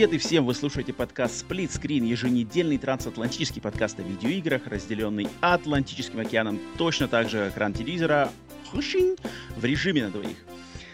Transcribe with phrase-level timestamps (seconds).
[0.00, 0.46] Привет и всем!
[0.46, 7.28] Вы слушаете подкаст Split Screen, еженедельный трансатлантический подкаст о видеоиграх, разделенный Атлантическим океаном, точно так
[7.28, 8.32] же экран телевизора
[8.72, 10.38] в режиме на двоих.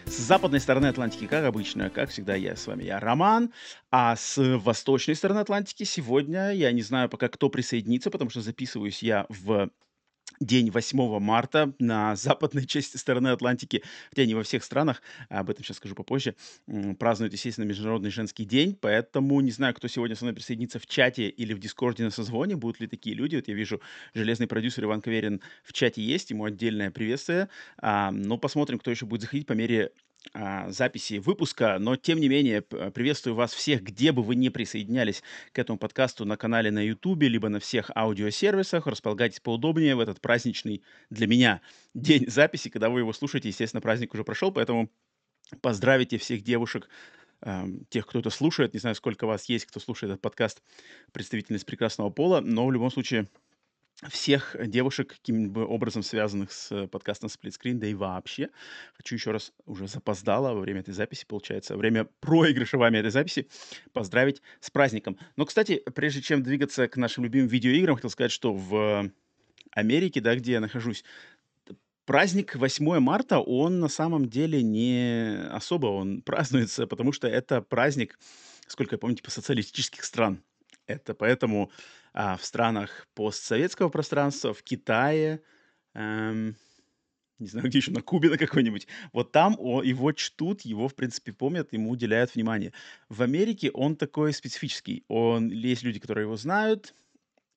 [0.03, 3.53] С западной стороны Атлантики, как обычно, как всегда, я с вами, я Роман,
[3.91, 9.01] а с восточной стороны Атлантики сегодня, я не знаю пока, кто присоединится, потому что записываюсь
[9.01, 9.69] я в
[10.39, 15.63] день 8 марта на западной части стороны Атлантики, хотя не во всех странах, об этом
[15.63, 16.35] сейчас скажу попозже,
[16.99, 21.29] празднуют, естественно, Международный женский день, поэтому не знаю, кто сегодня со мной присоединится в чате
[21.29, 23.35] или в Discord е на созвоне, будут ли такие люди.
[23.35, 23.81] Вот я вижу,
[24.13, 27.49] железный продюсер Иван Каверин в чате есть, ему отдельное приветствие.
[27.77, 29.91] А, но посмотрим, кто еще будет заходить по мере
[30.33, 35.23] а, записи выпуска, но тем не менее приветствую вас всех, где бы вы ни присоединялись
[35.51, 38.87] к этому подкасту на канале на YouTube, либо на всех аудиосервисах.
[38.87, 41.61] Располагайтесь поудобнее в этот праздничный для меня
[41.93, 43.49] день записи, когда вы его слушаете.
[43.49, 44.89] Естественно, праздник уже прошел, поэтому
[45.61, 46.89] поздравите всех девушек,
[47.89, 48.73] тех, кто это слушает.
[48.73, 50.63] Не знаю, сколько вас есть, кто слушает этот подкаст,
[51.11, 53.27] представительниц прекрасного пола, но в любом случае
[54.09, 58.49] всех девушек, каким-либо образом связанных с э, подкастом Split Screen, да и вообще.
[58.95, 63.09] Хочу еще раз, уже запоздало во время этой записи, получается, во время проигрыша вами этой
[63.09, 63.47] записи,
[63.93, 65.17] поздравить с праздником.
[65.35, 69.11] Но, кстати, прежде чем двигаться к нашим любимым видеоиграм, хотел сказать, что в
[69.71, 71.03] Америке, да, где я нахожусь,
[72.05, 78.19] праздник 8 марта, он на самом деле не особо он празднуется, потому что это праздник,
[78.67, 80.43] сколько я помню, типа социалистических стран.
[80.85, 81.69] Это поэтому
[82.19, 85.39] а, в странах постсоветского пространства, в Китае,
[85.93, 86.55] эм,
[87.37, 88.87] не знаю, где еще, на Кубе на какой-нибудь.
[89.13, 92.73] Вот там о, его чтут, его, в принципе, помнят, ему уделяют внимание.
[93.07, 95.03] В Америке он такой специфический.
[95.07, 96.95] Он, есть люди, которые его знают,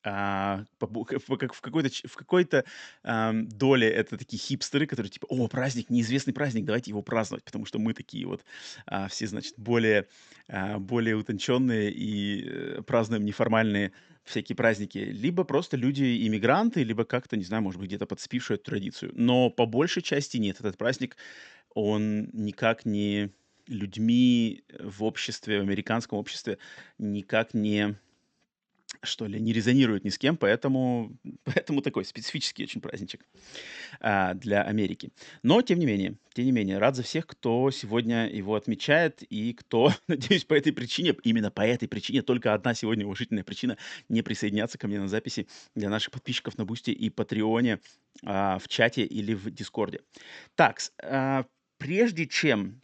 [0.03, 2.65] а, как в какой-то, в какой-то
[3.03, 7.65] ам, доле это такие хипстеры, которые типа, о, праздник, неизвестный праздник, давайте его праздновать, потому
[7.65, 8.45] что мы такие вот
[8.85, 10.07] а, все, значит, более,
[10.49, 13.93] а, более утонченные и э, празднуем неформальные
[14.25, 18.65] всякие праздники, либо просто люди иммигранты, либо как-то, не знаю, может быть, где-то подспившие эту
[18.65, 19.13] традицию.
[19.15, 20.61] Но по большей части нет.
[20.61, 21.17] Этот праздник,
[21.75, 23.31] он никак не
[23.67, 26.59] людьми в обществе, в американском обществе,
[26.99, 27.97] никак не
[29.03, 33.25] что ли, не резонирует ни с кем, поэтому, поэтому такой специфический очень праздничек
[34.01, 35.11] а, для Америки.
[35.43, 39.53] Но, тем не менее, тем не менее, рад за всех, кто сегодня его отмечает и
[39.55, 43.77] кто, надеюсь, по этой причине, именно по этой причине, только одна сегодня уважительная причина
[44.09, 47.81] не присоединяться ко мне на записи для наших подписчиков на Boosty и Patreon е
[48.25, 50.01] а, в чате или в Discord е.
[50.57, 51.45] Так, а,
[51.79, 52.83] прежде чем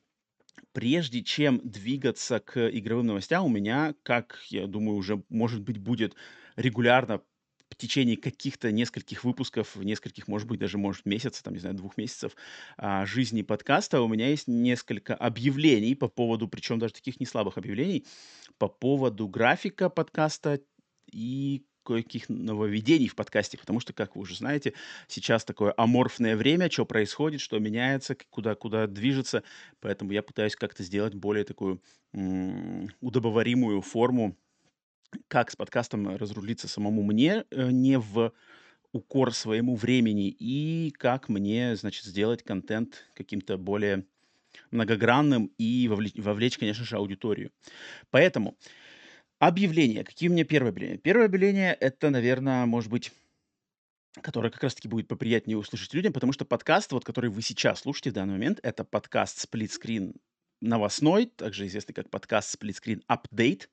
[0.77, 6.15] прежде чем двигаться к игровым новостям, у меня, как я думаю, уже, может быть, будет
[6.55, 7.23] регулярно
[7.71, 11.97] в течение каких-то нескольких выпусков, нескольких, может быть, даже, может, месяцев, там, не знаю, двух
[11.97, 12.37] месяцев
[12.77, 17.57] а, жизни подкаста, у меня есть несколько объявлений по поводу, причем даже таких не слабых
[17.57, 18.05] объявлений,
[18.59, 20.61] по поводу графика подкаста
[21.11, 24.75] и кое-каких нововведений в подкасте, потому что, как вы уже знаете,
[25.09, 29.43] сейчас такое аморфное время, что происходит, что меняется, куда, куда движется,
[29.81, 31.81] поэтому я пытаюсь как-то сделать более такую
[32.13, 34.37] м- удобоваримую форму,
[35.29, 38.33] как с подкастом разрулиться самому мне, э, не в
[38.93, 44.07] укор своему времени, и как мне, значит, сделать контент каким-то более
[44.71, 47.51] многогранным и вовлечь, вовлечь, конечно же, аудиторию.
[48.11, 48.57] Поэтому
[49.39, 50.03] Объявления.
[50.03, 50.99] Какие у меня первые объявления?
[50.99, 53.13] Первое объявление- это, наверное, может быть,
[54.23, 57.81] которое как раз таки будет поприятнее услышать людям, потому что подкаст, вот который вы сейчас
[57.81, 60.15] слушаете в данный момент, это подкаст "Сплит Скрин"
[60.63, 63.69] новостной, также известный как подкаст "Split Screen Update".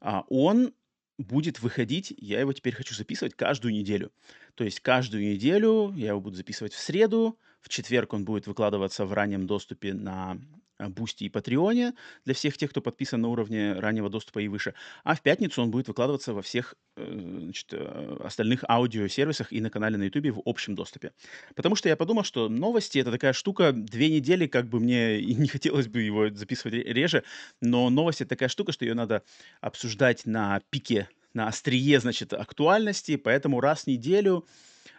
[0.00, 0.72] А, он
[1.18, 4.10] будет выходить, я его теперь хочу записывать каждую неделю.
[4.54, 9.06] То есть каждую неделю я его буду записывать в среду, в четверг он будет выкладываться
[9.06, 10.38] в раннем доступе на
[10.78, 11.94] Boosty и Patreon е
[12.26, 14.74] для всех тех, кто подписан на уровне раннего доступа и выше.
[15.02, 19.70] А в пятницу он будет выкладываться во всех э, значит, э, остальных аудиосервисах и на
[19.70, 21.12] канале на YouTube в общем доступе.
[21.54, 25.34] Потому что я подумал, что новости— это такая штука, две недели, как бы мне и
[25.34, 27.24] не хотелось бы его записывать реже,
[27.62, 29.22] но новости— это такая штука, что ее надо
[29.62, 34.46] обсуждать на пике, на острие, значит, актуальности, поэтому раз в неделю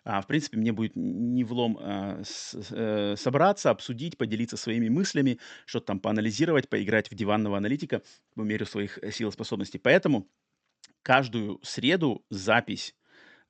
[0.05, 5.39] а, в принципе, мне будет не влом а, с, э, собраться, обсудить, поделиться своими мыслями,
[5.65, 8.03] что-то там поанализировать, поиграть в диванного аналитика
[8.35, 9.79] по мере своих э, сил и способностей.
[9.79, 10.29] Поэтому
[11.01, 12.95] каждую среду запись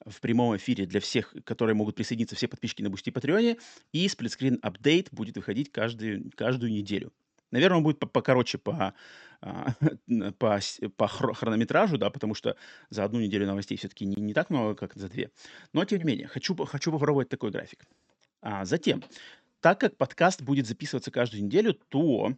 [0.05, 3.57] в прямом эфире для всех, которые могут присоединиться, все подписчики на Boosty Patreon е.
[3.91, 7.11] И Split Screen Update будет выходить каждую, каждую неделю.
[7.51, 8.93] Наверное, он будет покороче по,
[9.41, 9.73] а,
[10.39, 10.59] по,
[10.97, 12.55] по хронометражу, да, потому что
[12.89, 15.31] за одну неделю новостей все-таки не, не так много, как за две.
[15.73, 17.85] Но, тем не менее, хочу, хочу попробовать такой график.
[18.41, 19.03] А затем,
[19.59, 22.33] так как подкаст будет записываться каждую неделю, то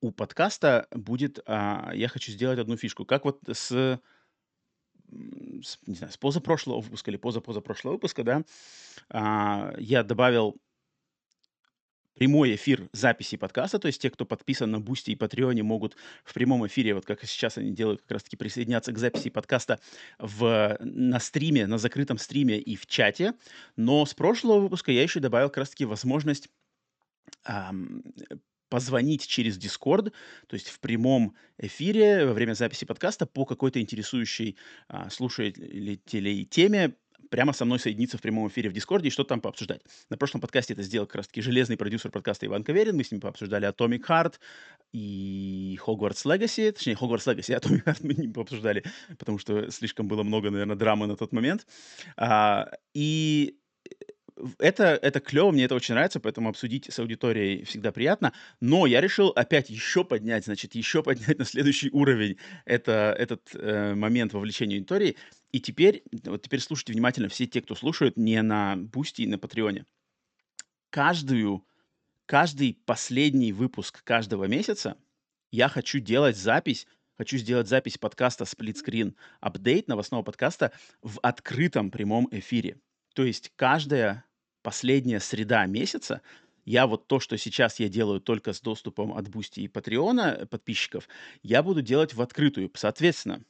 [0.00, 3.04] у подкаста будет, а, я хочу сделать одну фишку.
[3.04, 4.00] Как вот с, с
[5.86, 8.42] не знаю, с позапрошлого выпуска или позапозапрошлого выпуска, да,
[9.08, 10.56] а, я добавил
[12.16, 15.96] прямой эфир записи подкаста, то есть те, кто подписан на Boosty и Patreon е, могут
[16.24, 19.78] в прямом эфире, вот как сейчас они делают, как раз-таки присоединяться к записи подкаста
[20.18, 23.34] в, на стриме, на закрытом стриме и в чате.
[23.76, 26.48] Но с прошлого выпуска я еще добавил как раз-таки возможность
[27.44, 28.02] эм,
[28.68, 30.12] позвонить через Discord,
[30.46, 34.56] то есть в прямом эфире во время записи подкаста по какой-то интересующей
[34.88, 36.96] а, слушателей теме
[37.30, 39.82] прямо со мной соединиться в прямом эфире в Дискорде и что-то там пообсуждать.
[40.10, 42.96] На прошлом подкасте это сделал как раз-таки железный продюсер подкаста Иван Каверин.
[42.96, 44.34] Мы с ним пообсуждали Atomic Heart
[44.92, 46.72] и Hogwarts Legacy.
[46.72, 48.84] Точнее, Hogwarts Legacy, а Atomic Heart мы не пообсуждали,
[49.18, 51.66] потому что слишком было много, наверное, драмы на тот момент.
[52.16, 53.58] А, и
[54.58, 58.32] это, это клево, мне это очень нравится, поэтому обсудить с аудиторией всегда приятно.
[58.60, 63.94] Но я решил опять еще поднять, значит, еще поднять на следующий уровень это, этот э,
[63.94, 65.16] момент вовлечения аудитории.
[65.56, 69.38] И теперь, вот теперь слушайте внимательно все те, кто слушают не на Boosty и на
[69.38, 69.86] Patreon е.
[70.90, 71.66] Каждую,
[72.26, 74.98] каждый последний выпуск каждого месяца
[75.50, 76.86] я хочу делать запись
[77.16, 82.78] хочу сделать запись подкаста Screen Update новостного подкаста в открытом прямом эфире.
[83.14, 84.26] То есть каждая
[84.60, 86.20] последняя среда месяца
[86.66, 90.46] я вот то, что сейчас я делаю только с доступом от Boosty и Patreon а
[90.50, 91.08] подписчиков,
[91.42, 92.70] я буду делать в открытую.
[92.74, 93.42] Соответственно,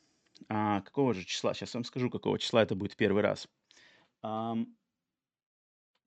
[0.48, 1.54] а, какого же числа?
[1.54, 3.48] Сейчас вам скажу, какого числа это будет первый раз.
[4.22, 4.76] Ам,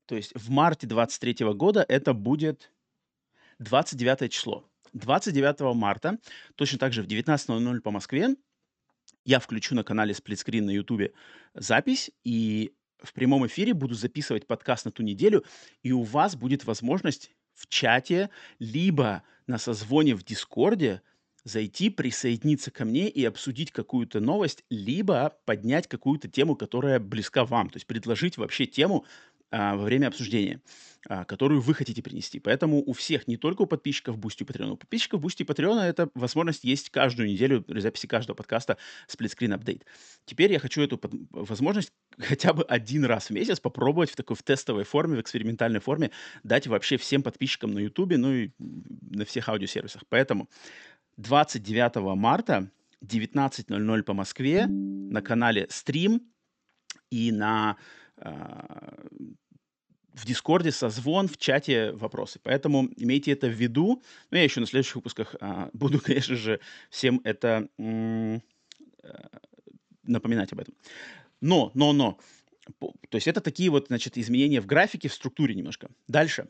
[0.05, 2.71] то есть в марте 23 года это будет
[3.59, 4.67] 29 число.
[4.93, 6.17] 29 марта,
[6.55, 8.35] точно так же в 19.00 по Москве,
[9.23, 11.13] я включу на канале Splitscreen на YouTube
[11.53, 15.45] запись, и в прямом эфире буду записывать подкаст на ту неделю,
[15.83, 21.01] и у вас будет возможность в чате, либо на созвоне в Дискорде
[21.43, 27.69] зайти, присоединиться ко мне и обсудить какую-то новость, либо поднять какую-то тему, которая близка вам.
[27.69, 29.05] То есть предложить вообще тему,
[29.51, 30.61] а, во время обсуждения,
[31.07, 32.39] а, которую вы хотите принести.
[32.39, 35.81] Поэтому у всех, не только у подписчиков Бусти и Патреона, у подписчиков Бусти и Патреона
[35.81, 38.77] эта возможность есть каждую неделю при записи каждого подкаста
[39.07, 39.87] Splitscreen Update.
[40.25, 41.01] Теперь я хочу эту
[41.31, 45.79] возможность хотя бы один раз в месяц попробовать в такой в тестовой форме, в экспериментальной
[45.79, 46.11] форме
[46.43, 50.03] дать вообще всем подписчикам на YouTube, ну и на всех аудиосервисах.
[50.09, 50.47] Поэтому
[51.19, 52.71] 29 марта
[53.03, 56.21] 19.00 по Москве на канале Stream
[57.11, 57.75] и на
[58.15, 58.95] а,
[60.13, 62.39] в Дискорде созвон, в чате вопросы.
[62.41, 64.01] Поэтому имейте это в виду.
[64.31, 68.39] Ну, я еще на следующих выпусках а, буду, конечно же, всем это а,
[70.03, 70.73] напоминать об этом.
[71.41, 72.17] Но, но, но.
[72.79, 75.89] То есть это такие вот, значит, изменения в графике, в структуре немножко.
[76.07, 76.47] Дальше.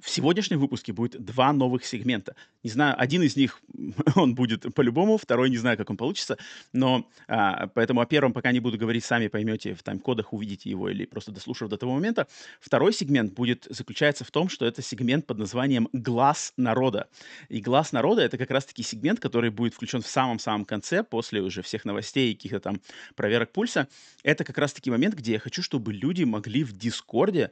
[0.00, 2.36] В сегодняшнем выпуске будет два новых сегмента.
[2.62, 3.60] Не знаю, один из них,
[4.14, 6.38] он будет по-любому, второй не знаю, как он получится,
[6.72, 10.88] но а, поэтому о первом пока не буду говорить, сами поймете, в тайм-кодах увидите его
[10.88, 12.28] или просто дослушав до того момента.
[12.60, 17.08] Второй сегмент будет, заключается в том, что это сегмент под названием «Глаз народа».
[17.48, 21.62] И «Глаз народа»— это как раз-таки сегмент, который будет включен в самом-самом конце, после уже
[21.62, 22.80] всех новостей и каких-то там
[23.16, 23.88] проверок пульса.
[24.22, 27.50] Это как раз-таки момент, где я хочу, чтобы люди могли в Дискорде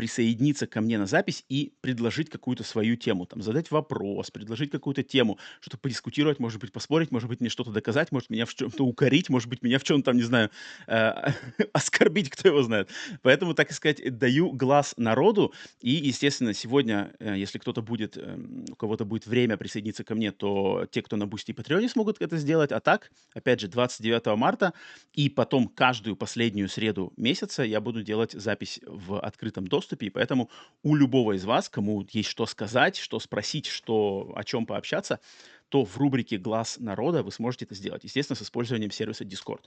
[0.00, 5.02] присоединиться ко мне на запись и предложить какую-то свою тему, там, задать вопрос, предложить какую-то
[5.02, 8.82] тему, что-то подискутировать, может быть, поспорить, может быть, мне что-то доказать, может, меня в чем-то
[8.82, 10.48] укорить, может быть, меня в чем-то, там, не знаю,
[10.86, 11.12] э,
[11.74, 12.88] оскорбить, кто его знает.
[13.20, 15.52] Поэтому, так сказать, даю глас народу,
[15.82, 18.38] и, естественно, сегодня, э, если кто-то будет, э,
[18.70, 22.22] у кого-то будет время присоединиться ко мне, то те, кто на Бусти и Патреоне смогут
[22.22, 24.72] это сделать, а так, опять же, 29 марта,
[25.12, 30.10] и потом каждую последнюю среду месяца я буду делать запись в открытом доступе, доступе, и
[30.10, 30.48] поэтому
[30.82, 35.20] у любого из вас, кому есть что сказать, что спросить, что, о чем пообщаться,
[35.68, 39.62] то в рубрике «Глаз народа» вы сможете это сделать, естественно, с использованием сервиса Discord.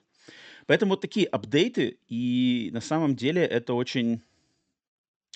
[0.65, 4.21] Поэтому вот такие апдейты, и на самом деле это очень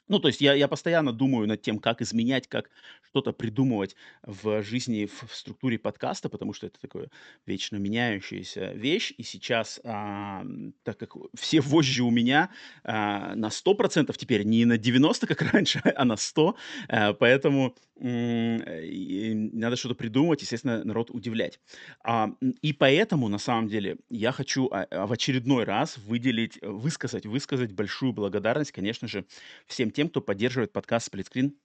[0.09, 2.69] Ну, то есть я я постоянно думаю над тем, как изменять, как
[3.09, 7.09] что-то придумывать в жизни, в в структуре подкаста, потому что это такое
[7.45, 9.13] вечно меняющаяся вещь.
[9.17, 12.49] И сейчас, ам, так как все вожжи у меня,
[12.83, 16.55] а, на сто процентов теперь, не на 90, как раньше, а на 100,
[16.89, 21.59] э, поэтому, м, и надо что-то придумывать, естественно, народ удивлять.
[22.03, 22.29] А,
[22.61, 27.25] и поэтому, на самом деле, я хочу, а, а, в очередной раз выделить, э, высказать
[27.25, 29.25] высказать большую благодарность, конечно же,
[29.65, 31.55] всем тем, кто поддерживает подкаст "Сплитскрин",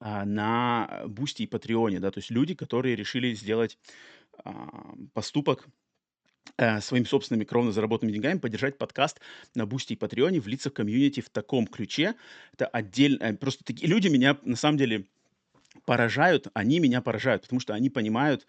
[0.00, 2.10] а, на "Бусти" и "Патреоне", да.
[2.12, 3.78] То есть люди, которые решили сделать,
[4.44, 5.66] ам, поступок,
[6.58, 9.20] э, своими собственными кровно заработанными деньгами, поддержать подкаст
[9.54, 12.14] на "Бусти" и "Патреоне", влиться в комьюнити в таком ключе.
[12.54, 15.06] Это отдельно э, просто такие люди меня на самом деле
[15.86, 16.48] поражают.
[16.54, 18.46] Они меня поражают, потому что они понимают,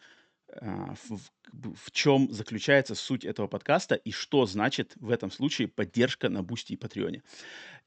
[0.52, 1.20] а, в
[1.54, 6.74] в чём заключается суть этого подкаста и что значит в этом случае поддержка на "Бусти"
[6.74, 7.24] и "Патреоне".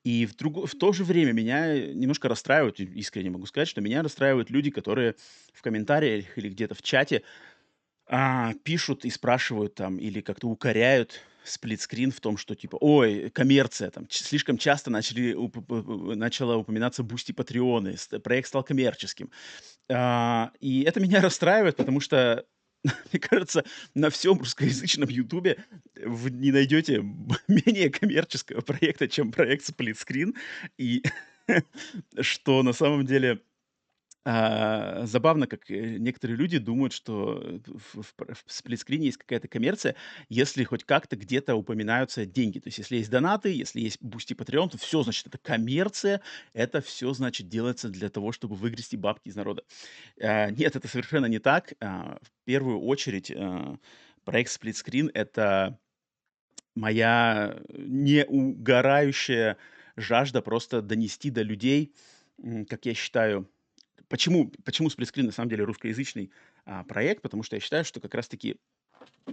[0.06, 4.04] И в друго в то же время меня немножко расстраивают, искренне могу сказать, что меня
[4.04, 5.16] расстраивают люди, которые
[5.52, 7.22] в комментариях или где-то в чате,
[8.08, 13.90] а, пишут и спрашивают там или как-то укоряют "Сплитскрин" в том, что типа: "Ой, коммерция
[13.90, 15.56] там, слишком часто начали уп
[16.16, 19.30] начало упоминаться "Бусти", "Патреоны", проект стал коммерческим".
[19.90, 22.46] А, и это меня расстраивает, потому что,
[23.12, 23.64] мне кажется,
[23.95, 25.59] на всем русскоязычном "Ютубе"
[26.05, 27.02] вы не найдете
[27.49, 30.35] менее коммерческого проекта, чем проект "Сплитскрин".
[30.78, 31.02] И
[32.21, 33.40] что на самом деле,
[34.28, 38.14] а, забавно, как, э, некоторые люди думают, что, э, в в
[38.47, 39.95] в "Сплитскрине" есть какая-то коммерция,
[40.28, 42.59] если хоть как-то где-то упоминаются деньги.
[42.59, 46.23] То есть если есть донаты, если есть "Бусти", "Патреон", то всё, значит, это коммерция,
[46.54, 49.62] это всё, значит, делается для того, чтобы выгрести бабки из народа.
[50.21, 51.75] А, нет, это совершенно не так.
[51.80, 53.78] А, в первую очередь, а,
[54.25, 55.78] проект "Сплитскрин"- это
[56.76, 59.56] моя неугорающая
[59.97, 61.95] жажда просто донести до людей,
[62.71, 63.49] как я считаю
[64.09, 66.31] Почему почему "Сплитскрин" на самом деле русскоязычный,
[66.65, 67.23] а, проект?
[67.23, 68.57] Потому что я считаю, что как раз таки,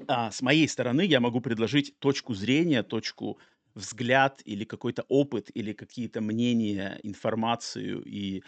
[0.07, 3.39] а, с моей стороны я могу предложить точку зрения, точку,
[3.75, 8.43] взгляд или какой-то опыт, или какие-то мнения, информацию и,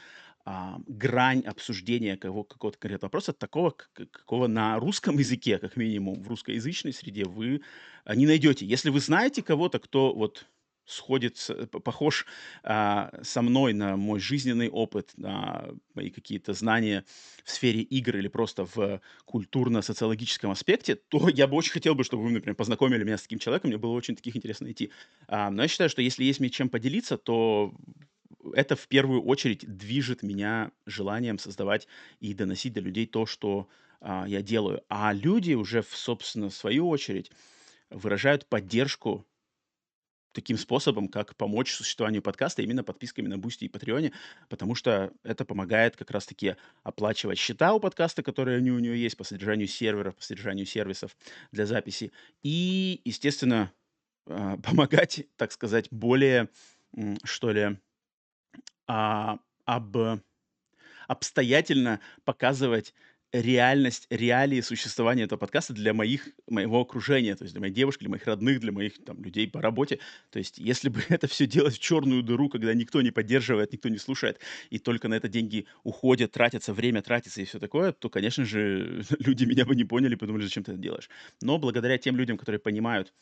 [0.46, 6.28] а, грань обсуждения кого какого-то конкретного вопроса, такого, какого на русском языке, как минимум, в
[6.30, 7.62] русскоязычной среде вы,
[8.06, 8.66] а, не найдете.
[8.66, 10.48] Если вы знаете кого-то, кто вот
[10.86, 12.26] сходится, п похож,
[12.64, 17.06] а, со мной на мой жизненный опыт, на мои какие-то знания
[17.44, 22.24] в сфере игр или просто в культурно-социологическом аспекте, то я бы очень хотел бы, чтобы
[22.24, 23.70] вы, например, познакомили меня с таким человеком.
[23.70, 24.92] Мне было очень таких интересно найти.
[25.28, 27.74] А, но я считаю, что если есть мне чем поделиться, то
[28.54, 31.88] это в первую очередь движет меня желанием создавать
[32.20, 33.68] и доносить до людей то, что,
[34.02, 34.84] а, я делаю.
[34.90, 37.32] А люди уже в, собственно, свою очередь
[37.90, 39.26] выражают поддержку
[40.36, 44.12] таким способом, как помочь существованию подкаста именно подписками на "Бусти" и "Патреоне",
[44.50, 49.18] потому что это помогает как раз таки оплачивать счета у подкаста, которые у него есть
[49.18, 51.16] по содержанию серверов, по содержанию сервисов
[51.52, 52.12] для записи.
[52.44, 53.72] И, естественно,
[54.28, 56.50] а, помогать, так сказать, более,
[57.24, 57.80] что ли,
[58.88, 59.98] а, об
[61.08, 62.94] обстоятельно показывать
[63.42, 68.10] реальность, реалии существования этого подкаста для моих моего окружения, то есть для моей девушки, для
[68.10, 70.00] моих родных, для моих там людей по работе.
[70.32, 73.90] То есть если бы это всё делать в черную дыру, когда никто не поддерживает, никто
[73.90, 74.40] не слушает,
[74.70, 79.04] и только на это деньги уходят, тратятся, время тратится и всё такое, то, конечно же,
[79.20, 81.10] люди меня бы не поняли, подумали: "Зачем ты это делаешь?"
[81.42, 83.14] Но благодаря тем людям, которые понимают,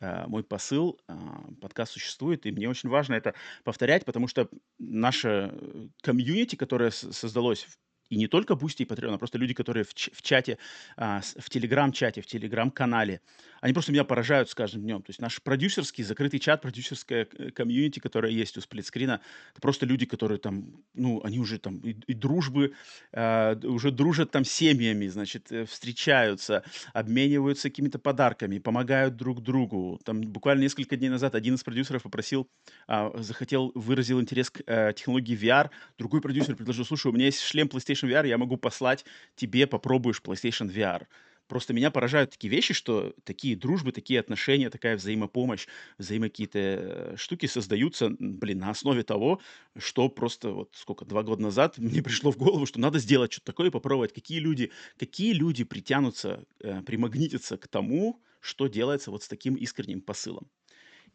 [0.00, 3.34] а, мой посыл, а, подкаст существует, и мне очень важно это
[3.64, 4.48] повторять, потому что
[4.78, 7.66] наше, э, комьюнити, которое создалось
[8.10, 10.58] и не только "Бусти" и "Патреон", а просто люди, которые в ч в чате,
[10.96, 13.20] а, в "Телеграм"-чате, в "Телеграм"-канале,
[13.60, 15.02] они просто меня поражают с каждым днем.
[15.02, 19.20] То есть наш продюсерский закрытый чат, продюсерское к комьюнити, которое есть у "Сплитскрина"-
[19.52, 22.72] это просто люди, которые там, ну, они уже там и и дружбы,
[23.12, 26.62] а, уже дружат там семьями, значит, э, встречаются,
[26.94, 30.00] обмениваются какими-то подарками, помогают друг другу.
[30.04, 32.48] Там буквально несколько дней назад один из продюсеров попросил,
[32.86, 35.70] а, захотел, выразил интерес к, э, технологии VR.
[35.98, 39.04] Другой продюсер предложил: "Слушай, у меня есть шлем PlayStation VR, я могу послать
[39.36, 41.06] тебе, попробуешь PlayStation VR".
[41.48, 47.14] Просто меня поражают такие вещи, что такие дружбы, такие отношения, такая взаимопомощь, взаимо какие-то, э,
[47.16, 49.40] штуки создаются, блин, на основе того,
[49.78, 53.46] что просто вот сколько, 2 года назад мне пришло в голову, что надо сделать чё-то
[53.46, 54.12] такое и попробовать.
[54.12, 60.00] Какие люди какие люди притянутся, э, примагнитятся к тому, что делается вот с таким искренним
[60.02, 60.50] посылом.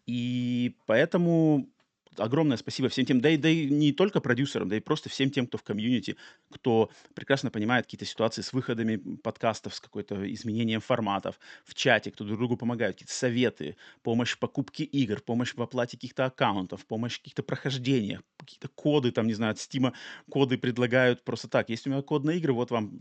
[0.07, 1.69] И поэтому
[2.17, 5.29] огромное спасибо всем тем, да и, да и не только продюсерам, да и просто всем
[5.29, 6.15] тем, кто в комьюнити,
[6.51, 12.23] кто прекрасно понимает какие-то ситуации с выходами подкастов, с какой-то изменением форматов, в чате, кто
[12.23, 17.15] друг другу помогает, какие-то советы, помощь в покупке игр, помощь в оплате каких-то аккаунтов, помощь
[17.15, 19.93] в каких-то прохождениях, какие-то коды, там, не знаю, от Стима
[20.29, 21.69] коды предлагают просто так.
[21.69, 22.91] Есть у меня код на игры, вот вам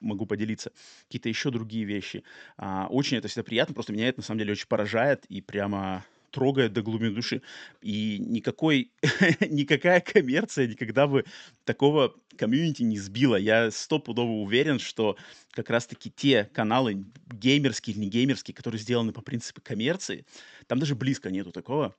[0.00, 0.72] могу поделиться.
[1.04, 2.24] Какие-то еще другие вещи.
[2.56, 6.04] А, очень это всегда приятно, просто меня это на самом деле очень поражает и прямо
[6.30, 7.42] трогает до глубины души.
[7.82, 8.92] И никакой,
[9.50, 11.24] никакая коммерция никогда бы
[11.64, 13.36] такого комьюнити не сбила.
[13.36, 15.16] Я стопудово уверен, что
[15.50, 20.24] как раз-таки те каналы геймерские или не геймерские, которые сделаны по принципу коммерции,
[20.66, 21.94] там даже близко нету такого.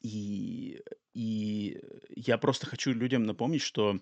[0.00, 0.80] И,
[1.14, 1.80] и
[2.14, 4.00] я просто хочу людям напомнить, что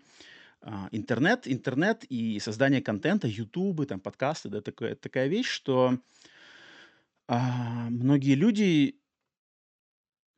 [0.61, 5.99] а, интернет, интернет и создание контента, ютубы, там, подкасты, да, такая, такая вещь, что
[7.27, 8.97] а, многие люди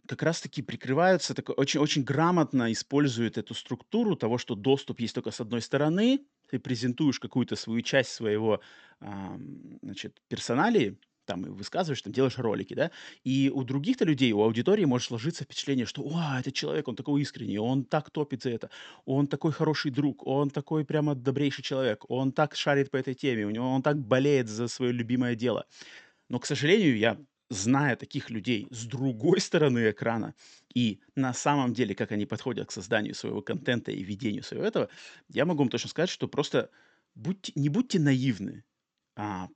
[0.07, 5.31] как раз-таки прикрываются, так, очень, очень грамотно используют эту структуру того, что доступ есть только
[5.31, 8.61] с одной стороны, ты презентуешь какую-то свою часть своего,
[9.01, 9.39] а,
[9.83, 12.91] значит, персоналии, там и высказываешь, там делаешь ролики, да,
[13.25, 17.23] и у других-то людей, у аудитории может сложиться впечатление, что, о, этот человек, он такой
[17.23, 18.71] искренний, он так топит за это,
[19.07, 23.47] он такой хороший друг, он такой прямо добрейший человек, он так шарит по этой теме,
[23.47, 25.67] у него он так болеет за свое любимое дело.
[26.29, 27.19] Но, к сожалению, я
[27.51, 30.35] зная таких людей с другой стороны экрана.
[30.75, 34.89] И на самом деле, как они подходят к созданию своего контента и ведению своего этого,
[35.29, 36.71] я могу вам точно сказать, что просто
[37.15, 38.65] будьте, не будьте наивны,
[39.17, 39.49] а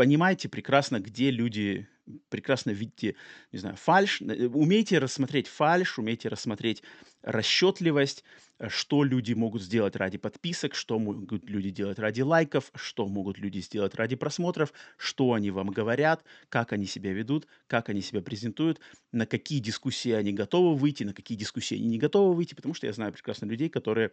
[0.00, 1.86] понимаете прекрасно, где люди
[2.30, 3.16] прекрасно видите,
[3.52, 6.82] не знаю, фальш, э, умеете рассмотреть фальш, умеете рассмотреть
[7.20, 8.24] расчетливость,
[8.58, 13.36] э, что люди могут сделать ради подписок, что могут люди делать ради лайков, что могут
[13.36, 18.22] люди сделать ради просмотров, что они вам говорят, как они себя ведут, как они себя
[18.22, 18.80] презентуют,
[19.12, 22.86] на какие дискуссии они готовы выйти, на какие дискуссии они не готовы выйти, потому что
[22.86, 24.12] я знаю прекрасно людей, которые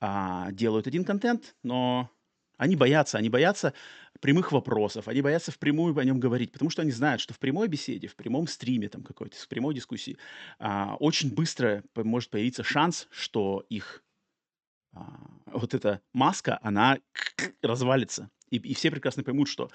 [0.00, 2.10] а, делают один контент, но
[2.58, 3.72] они боятся, они боятся
[4.20, 7.68] прямых вопросов, они боятся впрямую о нем говорить, потому что они знают, что в прямой
[7.68, 10.18] беседе, в прямом стриме там какой-то, в прямой дискуссии
[10.58, 14.02] а, очень быстро может появиться шанс, что их
[14.92, 16.98] а, вот эта маска, она
[17.62, 18.30] развалится.
[18.50, 19.70] И, и все прекрасно поймут, что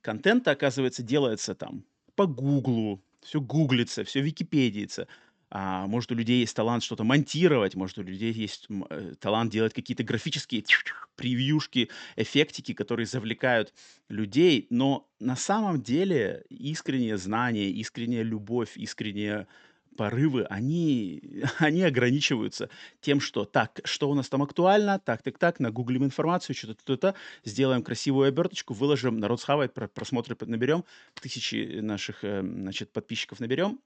[0.00, 1.84] контент, оказывается, делается там
[2.14, 5.08] по Гуглу, все гуглится, все википедиется,
[5.54, 9.74] а, может, у людей есть талант что-то монтировать, может, у людей есть э, талант делать
[9.74, 10.64] какие-то графические
[11.14, 13.74] превьюшки, эффектики, которые завлекают
[14.08, 19.46] людей, но на самом деле искреннее знание, искренняя любовь, искренние
[19.94, 22.70] порывы, они, они ограничиваются
[23.02, 27.14] тем, что так, что у нас там актуально, так, так, так, нагуглим информацию, что-то, то-то,
[27.44, 30.86] сделаем красивую оберточку, выложим, народ схавает, просмотры наберем,
[31.20, 33.80] тысячи наших, э, значит, подписчиков наберем,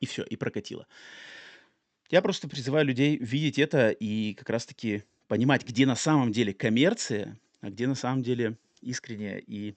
[0.00, 0.86] и все, и прокатило.
[2.10, 7.38] Я просто призываю людей видеть это и как раз-таки понимать, где на самом деле коммерция,
[7.60, 9.76] а где на самом деле искренняя и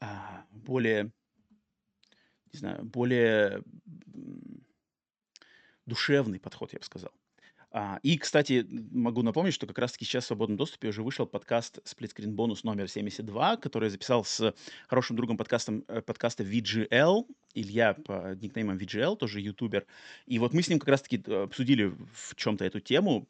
[0.00, 1.12] а, более,
[2.52, 3.62] не знаю, более
[5.86, 7.12] душевный подход, я бы сказал.
[7.72, 11.78] А, и, кстати, могу напомнить, что как раз-таки сейчас в свободном доступе уже вышел подкаст
[11.84, 14.54] Split Screen Bonus номер 72, который я записал с
[14.88, 19.86] хорошим другом подкастом, э, подкаста VGL, Илья по никнеймам VGL, тоже ютубер.
[20.26, 23.26] И вот мы с ним как раз-таки э, обсудили в чем-то эту тему,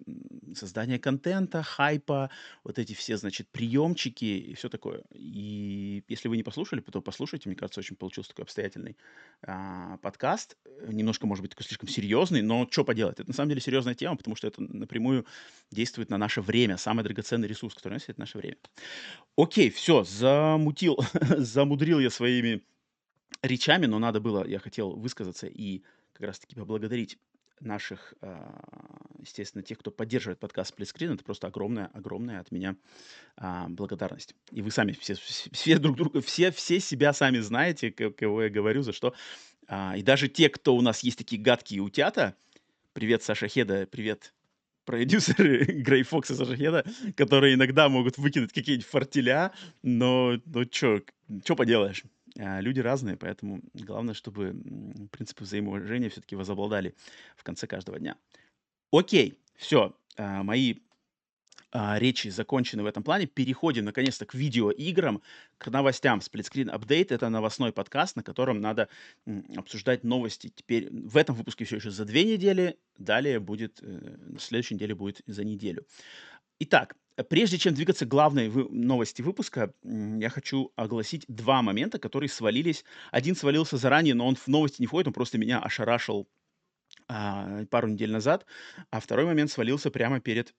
[0.54, 2.30] создание контента, хайпа,
[2.64, 5.02] вот эти все, значит, приемчики и все такое.
[5.14, 8.96] И если вы не послушали, то послушайте, мне кажется, очень получился такой обстоятельный
[9.42, 10.56] а, подкаст.
[10.86, 14.16] Немножко, может быть, такой слишком серьезный, но что поделать, это на самом деле серьезная тема,
[14.16, 15.26] потому что это напрямую
[15.70, 18.56] действует на наше время, самый драгоценный ресурс, который у нас есть, это наше время.
[19.36, 20.98] Окей, все, замутил,
[21.36, 22.62] замудрил я своими
[23.42, 27.18] речами, но надо было, я хотел высказаться и как раз-таки поблагодарить
[27.60, 28.60] наших, а,
[29.18, 32.76] естественно, тех, кто поддерживает подкаст Сплитскрин, это просто огромная, огромная от меня
[33.36, 34.34] а, благодарность.
[34.50, 38.82] И вы сами все, все друг друга, все, все себя сами знаете, кого я говорю,
[38.82, 39.14] за что.
[39.66, 42.36] А, и даже те, кто у нас есть такие гадкие утята,
[43.00, 44.34] привет, Саша Хеда, привет,
[44.84, 46.84] продюсеры Грей Фокс и Саша Хеда,
[47.16, 52.02] которые иногда могут выкинуть какие-нибудь фортеля, но, ну, что поделаешь.
[52.38, 54.54] А, люди разные, поэтому главное, чтобы
[55.12, 56.94] принципы взаимоуважения все-таки возобладали
[57.36, 58.18] в конце каждого дня.
[58.92, 60.74] Окей, все, а, мои
[61.72, 63.26] а, речи закончены в этом плане.
[63.26, 65.22] Переходим наконец-то к видеоиграм,
[65.58, 66.20] к новостям.
[66.20, 68.88] Сплитскрин апдейт— это новостной подкаст, на котором надо
[69.56, 70.52] обсуждать новости.
[70.54, 74.94] Теперь в этом выпуске все еще за две недели, далее будет, э, на следующей неделе
[74.94, 75.86] будет за неделю.
[76.58, 76.96] Итак,
[77.28, 82.82] Прежде чем двигаться к главной вы- новости выпуска, я хочу огласить два момента, которые свалились.
[83.10, 86.28] Один свалился заранее, но он в новости не входит, он просто меня ошарашил
[87.08, 88.46] а, пару недель назад,
[88.90, 90.54] а второй момент свалился прямо перед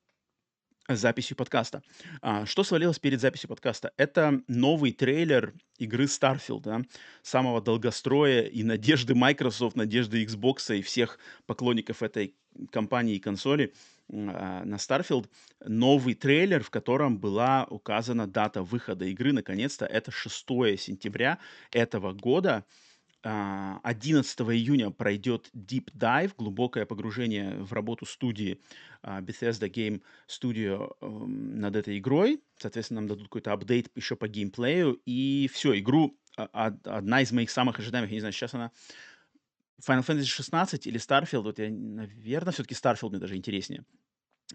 [0.96, 1.84] записью подкаста.
[2.22, 3.92] А, что свалилось перед записью подкаста?
[3.98, 6.82] Это новый трейлер игры Starfield, да,
[7.22, 12.36] самого долгостроя и надежды Microsoft, надежды Xbox и всех поклонников этой
[12.72, 13.74] компании и консоли
[14.12, 15.28] а, на Starfield.
[15.66, 19.34] Новый трейлер, в котором была указана дата выхода игры.
[19.34, 20.46] Наконец-то это 6
[20.78, 21.40] сентября
[21.72, 22.66] этого года.
[23.24, 28.62] 11 а, июня пройдет Deep Dive, глубокое погружение в работу студии
[29.04, 32.42] а, Bethesda Game Studio эм, над этой игрой.
[32.58, 35.00] Соответственно, нам дадут какой-то апдейт еще по геймплею.
[35.06, 38.72] И все, игру а, одна из моих самых ожидаемых, я не знаю, сейчас она
[39.88, 43.86] Final Fantasy 16 или Starfield, вот я, наверное, все-таки Starfield мне даже интереснее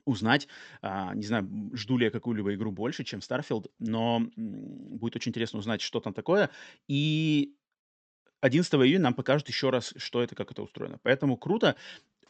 [0.04, 0.46] узнать.
[0.82, 5.80] Не знаю, жду ли я какую-либо игру больше, чем Starfield, но будет очень интересно узнать,
[5.80, 6.50] что там такое.
[6.86, 7.56] И
[8.40, 10.98] 11 июня нам покажут еще раз, что это, как это устроено.
[11.02, 11.76] Поэтому круто.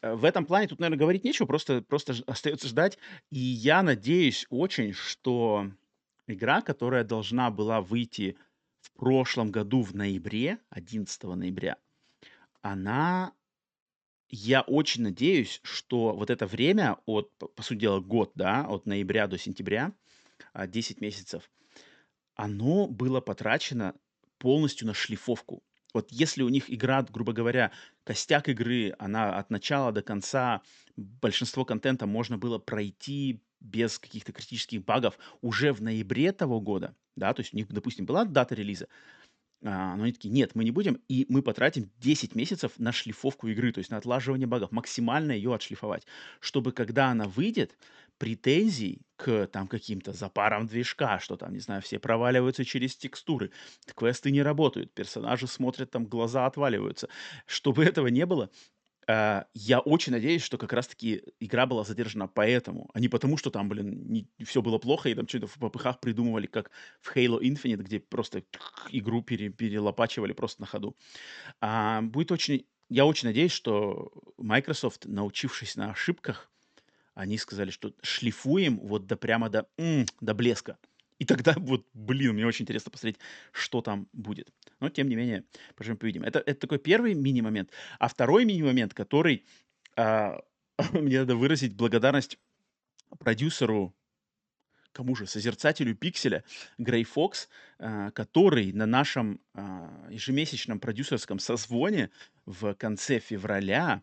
[0.02, 2.98] Э, в этом плане тут, наверное, говорить нечего, просто, просто остается ждать.
[3.30, 5.70] И я надеюсь очень, что
[6.26, 8.36] игра, которая должна была выйти
[8.80, 11.76] в прошлом году в ноябре, 11 ноября,
[12.62, 13.32] она...
[14.28, 19.28] Я очень надеюсь, что вот это время от, по сути дела, год, да, от ноября
[19.28, 19.92] до сентября,
[20.52, 21.48] 10 а, месяцев,
[22.34, 23.94] оно было потрачено
[24.38, 25.62] полностью на шлифовку
[25.96, 27.72] вот если у них игра, грубо говоря,
[28.04, 30.60] костяк игры, она от начала до конца,
[30.94, 37.32] большинство контента можно было пройти без каких-то критических багов уже в ноябре того года, да,
[37.32, 38.88] то есть у них, допустим, была дата релиза,
[39.64, 43.48] а, но они такие, нет, мы не будем, и мы потратим 10 месяцев на шлифовку
[43.48, 46.06] игры, то есть на отлаживание багов, максимально ее отшлифовать,
[46.40, 47.74] чтобы когда она выйдет,
[48.18, 53.50] претензий к там каким-то запарам движка, что там, не знаю, все проваливаются через текстуры,
[53.94, 57.08] квесты не работают, персонажи смотрят, там глаза отваливаются.
[57.46, 58.50] Чтобы этого не было,
[59.08, 63.50] э, я очень надеюсь, что как раз-таки игра была задержана поэтому, а не потому, что
[63.50, 67.40] там, блин, не, все было плохо, и там что-то в попыхах придумывали, как в Halo
[67.40, 68.42] Infinite, где просто
[68.90, 70.96] игру пере, перелопачивали просто на ходу.
[71.60, 72.66] А, будет очень...
[72.88, 76.52] Я очень надеюсь, что Microsoft, научившись на ошибках,
[77.16, 80.78] они сказали, что шлифуем вот до прямо до, м, до блеска.
[81.18, 83.18] И тогда вот, блин, мне очень интересно посмотреть,
[83.52, 84.52] что там будет.
[84.80, 86.22] Но, тем не менее, поживем повидим.
[86.22, 87.70] Это, это такой первый мини-момент.
[87.98, 89.46] А второй мини-момент, который
[89.96, 90.42] а,
[90.92, 92.38] мне надо выразить благодарность
[93.18, 93.96] продюсеру,
[94.92, 96.44] кому же, созерцателю пикселя,
[96.76, 97.48] Грей Фокс,
[97.78, 102.10] а, который на нашем а, ежемесячном продюсерском созвоне
[102.44, 104.02] в конце февраля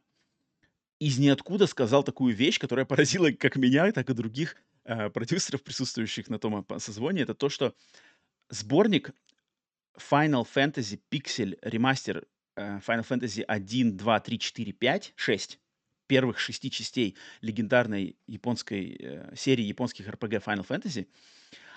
[1.03, 6.29] из ниоткуда сказал такую вещь, которая поразила как меня, так и других э, продюсеров, присутствующих
[6.29, 7.23] на том созвоне.
[7.23, 7.75] Это то, что
[8.49, 9.11] сборник
[9.97, 15.59] Final Fantasy Pixel Remaster э, Final Fantasy 1, 2, 3, 4, 5, 6
[16.07, 21.07] первых шести частей легендарной японской э, серии японских RPG Final Fantasy,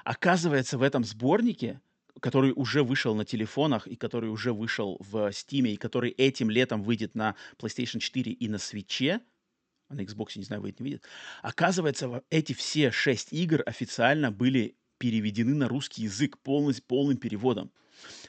[0.04, 1.80] оказывается в этом сборнике
[2.20, 6.82] который уже вышел на телефонах и который уже вышел в Steam, и который этим летом
[6.82, 9.20] выйдет на PlayStation 4 и на Switch,
[9.88, 11.04] а на Xbox, не знаю, выйдет, не выйдет,
[11.42, 17.70] оказывается, эти все шесть игр официально были переведены на русский язык полностью, полным переводом.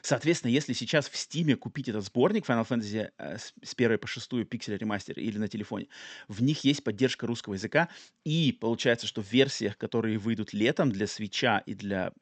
[0.02, 4.46] Соответственно, если сейчас в Steam купить этот сборник Final Fantasy э, с первой по шестую
[4.46, 5.88] Pixel Remaster или на телефоне,
[6.26, 7.88] в них есть поддержка русского языка,
[8.24, 12.12] и получается, что в версиях, которые выйдут летом для Switch и для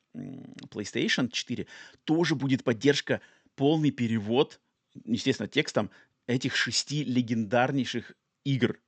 [0.70, 1.66] PlayStation 4,
[2.04, 3.20] тоже будет поддержка,
[3.54, 4.60] полный перевод,
[5.04, 5.90] естественно, текстом
[6.26, 8.12] этих шести легендарнейших
[8.44, 8.78] игр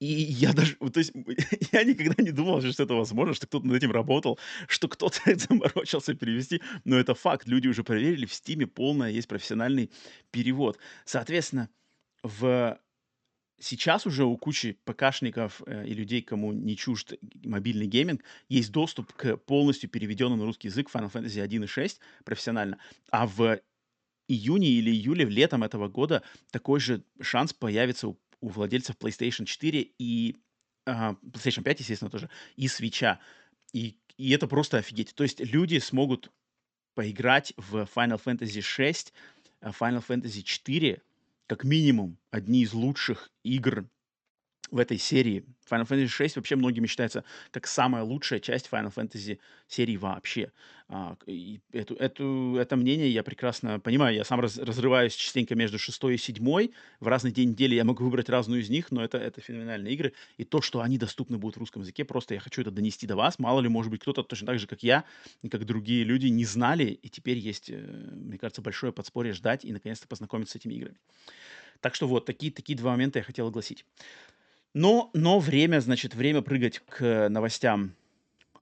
[0.00, 1.12] и я даже, то есть,
[1.72, 6.14] я никогда не думал, что это возможно, что кто-то над этим работал, что кто-то заморочился
[6.14, 7.46] перевести, но это факт.
[7.46, 9.90] Люди уже проверили, в Стиме полное есть профессиональный
[10.30, 10.78] перевод.
[11.04, 11.70] Соответственно,
[12.22, 12.78] в
[13.58, 17.14] сейчас уже у кучи ПКшников э, и людей, кому не чужд
[17.44, 22.00] мобильный гейминг, есть доступ к полностью переведенному на русский язык Final Fantasy 1 и 6
[22.24, 22.78] профессионально.
[23.10, 23.60] А в
[24.28, 29.80] июне или июле, летом этого года такой же шанс появится у у владельцев PlayStation 4
[29.98, 30.36] и
[30.86, 33.18] uh, PlayStation 5, естественно, тоже, и Switch.
[33.72, 35.14] И, и это просто офигеть.
[35.14, 36.30] То есть люди смогут
[36.94, 39.14] поиграть в Final Fantasy 6,
[39.62, 41.00] Final Fantasy 4,
[41.46, 43.88] как минимум, одни из лучших игр
[44.74, 45.44] в этой серии.
[45.70, 50.50] Final Fantasy 6 вообще многими считается как самая лучшая часть Final Fantasy серии вообще.
[50.88, 54.16] А, и эту, эту, это мнение я прекрасно понимаю.
[54.16, 56.72] Я сам раз, разрываюсь частенько между шестой и седьмой.
[56.98, 60.12] В разный день недели я могу выбрать разную из них, но это, это феноменальные игры.
[60.38, 63.14] И то, что они доступны будут в русском языке, просто я хочу это донести до
[63.14, 63.38] вас.
[63.38, 65.04] Мало ли, может быть, кто-то точно так же, как я,
[65.42, 69.64] и как другие люди, не знали, и теперь есть, э, мне кажется, большое подспорье ждать
[69.64, 70.96] и наконец-то познакомиться с этими играми.
[71.80, 73.84] Так что вот, такие, такие два момента я хотел огласить.
[74.74, 77.94] Но, но время, значит, время прыгать к новостям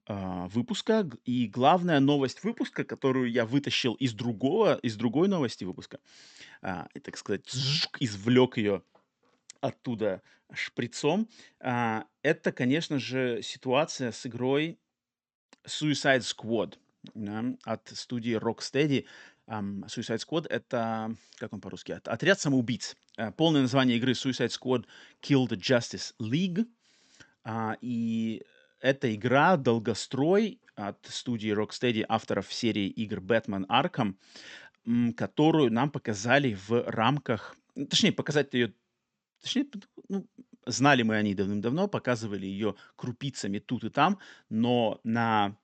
[0.07, 1.09] а, выпуска.
[1.25, 5.99] И главная новость выпуска, которую я вытащил из другого, из другой новости выпуска,
[6.95, 7.49] и, так сказать,
[7.99, 8.83] извлек ее
[9.61, 10.23] оттуда
[10.53, 11.29] шприцом,
[11.61, 14.79] а, это, конечно же, ситуация с игрой
[15.65, 16.79] Suicide Squad
[17.15, 19.07] да, от студии Rocksteady.
[19.49, 22.97] Um, Suicide Squad— это, как он по-русски, отряд самоубийц.
[23.19, 24.87] Uh, полное название игры Suicide Squad
[25.21, 26.67] Kill the Justice League.
[27.45, 28.43] Uh, и
[28.81, 34.15] эта игра долгострой от студии Rocksteady, авторов серии игр Batman Arkham,
[35.15, 38.75] которую нам показали в рамках, ну, точнее, показать ее,
[39.41, 39.67] точнее,
[40.09, 40.27] ну,
[40.67, 45.57] знали мы о ней давным-давно, показывали ее крупицами тут и там, но на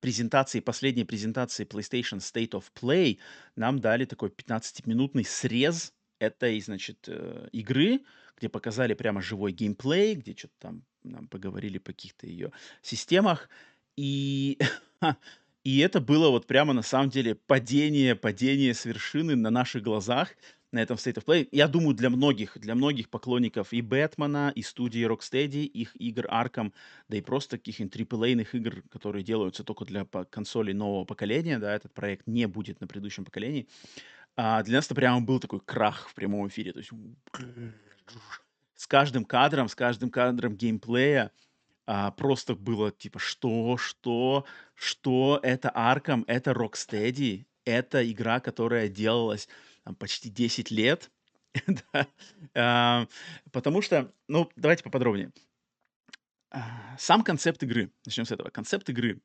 [0.00, 3.18] презентации, последней презентации PlayStation State of Play
[3.56, 8.00] нам дали такой 15-минутный срез этой, значит, э, игры,
[8.36, 13.48] где показали прямо живой геймплей, где что-то там нам поговорили по каких-то ее системах.
[13.96, 14.58] И,
[15.64, 20.28] и это было вот прямо на самом деле падение, падение с вершины на наших глазах
[20.70, 21.48] на этом State of Play.
[21.52, 26.72] Я думаю, для многих, для многих поклонников и Бэтмена, и студии Rocksteady, их игр Arkham,
[27.08, 31.92] да и просто каких-нибудь AAA игр, которые делаются только для консолей нового поколения, да, этот
[31.92, 33.68] проект не будет на предыдущем поколении.
[34.36, 36.72] А для нас это прямо был такой крах в прямом эфире.
[36.72, 36.90] То есть
[38.74, 41.30] с каждым кадром, с каждым кадром геймплея
[41.86, 49.48] а, просто было типа, что, что, что, это Arkham, это Rocksteady, это игра, которая делалась
[49.84, 51.10] там, почти 10 лет.
[51.92, 52.06] да.
[52.54, 53.06] а,
[53.52, 55.32] потому что, ну, давайте поподробнее.
[56.50, 58.50] А, сам концепт игры, начнем с этого.
[58.50, 59.20] Концепт игры.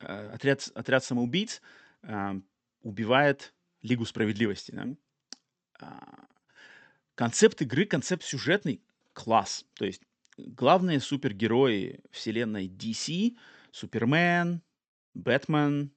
[0.00, 1.60] А, отряд, отряд самоубийц
[2.02, 2.36] а,
[2.82, 4.72] убивает Лигу справедливости.
[4.72, 4.88] Да?
[5.80, 6.26] А,
[7.14, 9.64] концепт игры, концепт сюжетный класс.
[9.74, 10.02] То есть
[10.36, 13.36] главные супергерои вселенной DC,
[13.70, 14.62] Супермен,
[15.14, 15.92] Бэтмен,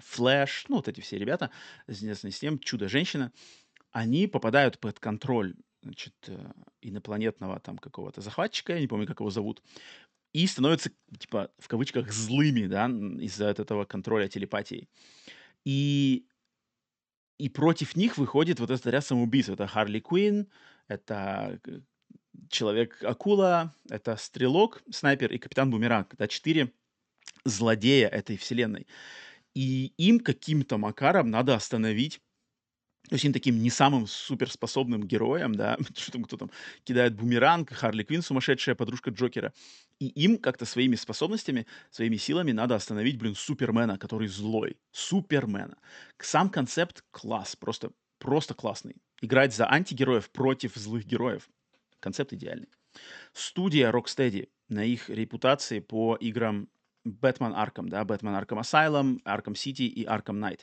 [0.00, 1.50] Флэш, ну вот эти все ребята,
[1.86, 3.32] известные с тем, Чудо-женщина,
[3.90, 9.30] они попадают под контроль значит, э, инопланетного там какого-то захватчика, я не помню, как его
[9.30, 9.62] зовут,
[10.32, 14.88] и становятся, типа, в кавычках, злыми, да, из-за этого контроля телепатии.
[15.64, 16.26] И,
[17.38, 19.50] и против них выходит вот этот ряд самоубийств.
[19.50, 20.48] Это Харли Квинн,
[20.88, 21.80] это э,
[22.50, 26.14] Человек-акула, это Стрелок, Снайпер и Капитан Бумеранг.
[26.14, 26.72] Это четыре
[27.44, 28.86] злодея этой вселенной.
[29.54, 32.20] И им каким-то макаром надо остановить
[33.08, 36.50] то есть им таким не самым суперспособным героям, да, что там кто там
[36.84, 39.52] кидает бумеранг, Харли Квинн, сумасшедшая подружка Джокера,
[39.98, 44.76] и им как-то своими способностями, своими силами надо остановить, блин, Супермена, который злой.
[44.92, 45.78] Супермена.
[46.18, 48.96] Сам концепт класс, просто, просто классный.
[49.20, 51.48] Играть за антигероев против злых героев.
[52.00, 52.68] Концепт идеальный.
[53.32, 56.68] Студия Rocksteady на их репутации по играм
[57.06, 60.60] Batman Arkham, да, Batman Arkham Asylum, Arkham City и Arkham Knight.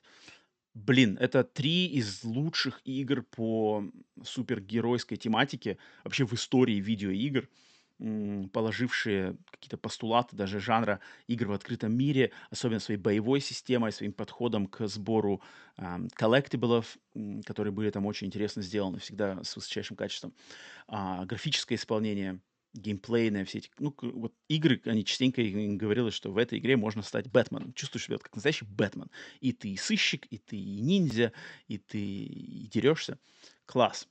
[0.73, 3.83] Блин, это три из лучших игр по
[4.23, 7.47] супергеройской тематике вообще в истории видеоигр
[7.97, 14.67] положившие какие-то постулаты даже жанра игр в открытом мире, особенно своей боевой системой, своим подходом
[14.67, 15.41] к сбору
[15.77, 16.97] э, коллектиблов,
[17.45, 20.33] которые были там очень интересно сделаны, всегда с высочайшим качеством.
[20.87, 22.41] А, графическое исполнение,
[22.73, 27.31] геймплейное, все эти, ну, вот игры, они частенько говорили, что в этой игре можно стать
[27.31, 27.73] Бэтменом.
[27.73, 29.09] Чувствуешь себя как настоящий Бэтмен.
[29.39, 31.31] И ты и сыщик, и ты и ниндзя,
[31.67, 33.19] и ты и дерешься.
[33.65, 34.07] Класс.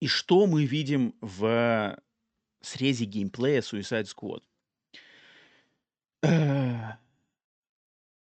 [0.00, 1.98] И что мы видим в
[2.66, 4.42] срезе геймплея Suicide Squad.
[6.22, 6.94] Э,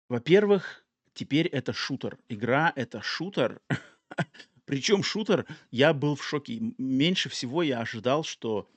[0.08, 2.18] во-первых, теперь это шутер.
[2.28, 3.62] Игра— это шутер.
[4.66, 6.60] Причем шутер, я был в шоке.
[6.76, 8.70] Меньше всего я ожидал, что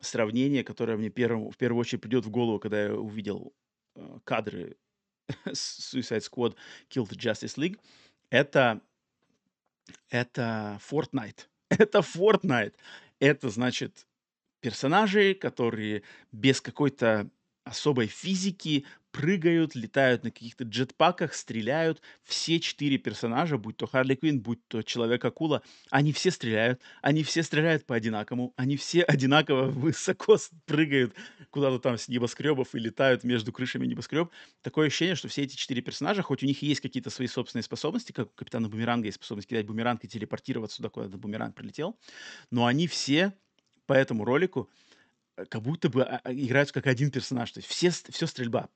[0.00, 3.54] сравнение, которое мне первым, в первую очередь придет в голову, когда я увидел
[3.94, 4.76] э, кадры
[5.46, 6.54] Suicide Squad
[6.90, 7.80] Kill the Justice League,
[8.28, 8.82] это,
[10.10, 11.48] это Fortnite.
[11.70, 12.74] Это Fortnite.
[13.20, 14.07] Это значит
[14.60, 17.30] персонажи, которые без какой-то
[17.68, 22.00] особой физики прыгают, летают на каких-то джетпаках, стреляют.
[22.24, 27.42] Все четыре персонажа, будь то Харли Квинн, будь то Человек-акула, они все стреляют, они все
[27.42, 31.14] стреляют по-одинакому, они все одинаково высоко прыгают
[31.50, 34.30] куда-то там с небоскребов и летают между крышами небоскреб.
[34.62, 38.12] Такое ощущение, что все эти четыре персонажа, хоть у них есть какие-то свои собственные способности,
[38.12, 41.98] как у Капитана Бумеранга есть способность кидать бумеранг и телепортироваться сюда, куда бумеранг прилетел,
[42.50, 43.34] но они все
[43.88, 44.70] по этому ролику
[45.36, 47.50] э, как будто бы а, а, играют как один персонаж.
[47.50, 48.68] То есть все, все стрельба.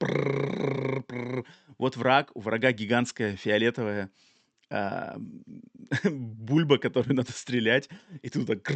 [1.79, 4.11] Вот враг, у врага гигантская фиолетовая
[6.05, 7.91] бульба, которую надо стрелять,
[8.23, 8.73] и тут так.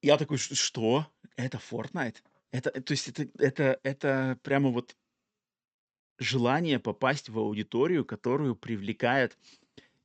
[0.00, 1.06] Я такой, «Ш- что?
[1.34, 2.18] Это Fortnite?
[2.52, 4.96] Это, то есть это, это, это прямо вот
[6.18, 9.36] желание попасть в аудиторию, которую привлекает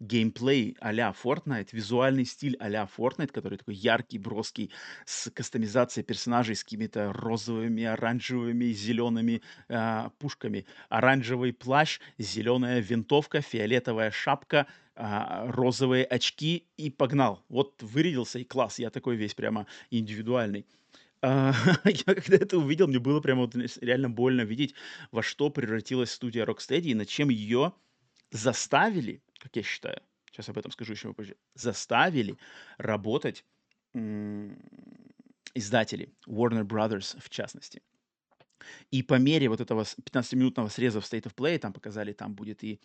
[0.01, 4.71] геймплей а-ля Fortnite, визуальный стиль а-ля Fortnite, который такой яркий, броский,
[5.05, 10.65] с кастомизацией персонажей, с какими-то розовыми, оранжевыми, зелеными а, пушками.
[10.89, 17.45] Оранжевый плащ, зеленая винтовка, фиолетовая шапка, а, розовые очки и погнал.
[17.47, 18.79] Вот вырядился и класс.
[18.79, 20.65] Я такой весь прямо индивидуальный.
[21.21, 21.53] А,
[21.85, 24.73] я когда это увидел, мне было прямо вот реально больно видеть,
[25.11, 27.73] во что превратилась студия Rocksteady и над чем ее
[28.31, 30.01] заставили, как я считаю,
[30.31, 32.37] сейчас об этом скажу еще попозже, заставили
[32.77, 33.45] работать
[35.53, 37.81] издатели, Warner Brothers в частности.
[38.91, 42.35] И по мере вот этого с- 15-минутного среза в State of Play, там показали, там
[42.35, 42.79] будет и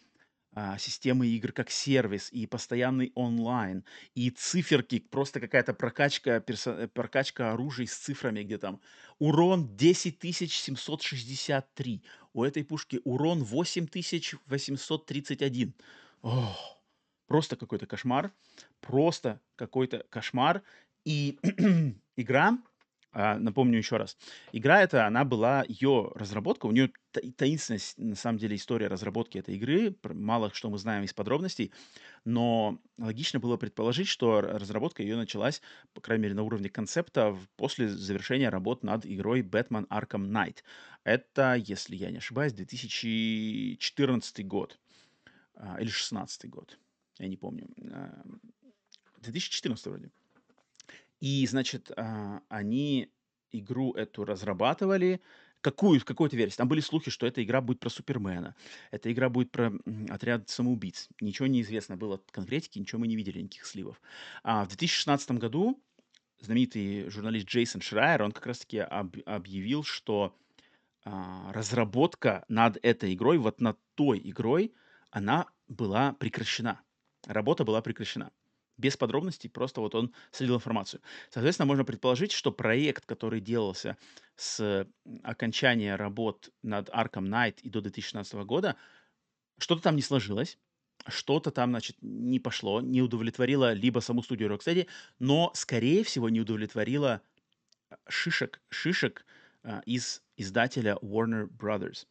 [0.58, 6.88] а, системы игр как сервис, и постоянный онлайн, и циферки, просто какая-то прокачка, перса- э,
[6.88, 8.80] прокачка оружия с цифрами, где там
[9.18, 15.74] урон 10763, у этой пушки урон 8831.
[16.22, 16.82] Ох,
[17.26, 18.32] просто какой-то кошмар,
[18.80, 20.62] просто какой-то кошмар.
[21.04, 21.38] И
[22.16, 22.58] игра,
[23.12, 24.16] а, напомню еще раз,
[24.52, 26.90] игра эта, она была, ее разработка, у нее
[27.36, 31.72] таинственность, на самом деле, история разработки этой игры, мало что мы знаем из подробностей,
[32.24, 35.62] но логично было предположить, что разработка ее началась,
[35.94, 40.58] по крайней мере, на уровне концепта после завершения работ над игрой Batman Arkham Knight.
[41.04, 44.78] Это, если я не ошибаюсь, 2014 год
[45.80, 46.78] или 16 год,
[47.18, 47.68] я не помню.
[47.92, 48.24] А,
[49.20, 50.10] 2014 вроде.
[51.20, 53.10] И, значит, а, они
[53.52, 55.20] игру эту разрабатывали.
[55.62, 56.58] Какую, какую-то версию.
[56.58, 58.54] Там были слухи, что эта игра будет про Супермена.
[58.90, 59.72] Эта игра будет про
[60.10, 61.08] отряд самоубийц.
[61.20, 64.00] Ничего не известно было конкретики, ничего мы не видели, никаких сливов.
[64.44, 65.82] А в 2016 году
[66.40, 70.36] знаменитый журналист Джейсон Шрайер, он как раз-таки об- объявил, что
[71.04, 74.74] а, разработка над этой игрой, вот над той игрой,
[75.16, 76.82] она была прекращена.
[77.26, 78.32] Работа была прекращена.
[78.76, 81.00] Без подробностей, просто вот он слил информацию.
[81.30, 83.96] Соответственно, можно предположить, что проект, который делался
[84.36, 84.86] с
[85.22, 88.76] окончания работ над Arkham Knight и до 2016 года,
[89.58, 90.58] что-то там не сложилось,
[91.08, 94.86] что-то там, значит, не пошло, не удовлетворило либо саму студию Rocksteady,
[95.18, 97.22] но, скорее всего, не удовлетворило
[97.88, 99.24] а, шишек, шишек
[99.62, 102.06] а, из издателя Warner Brothers.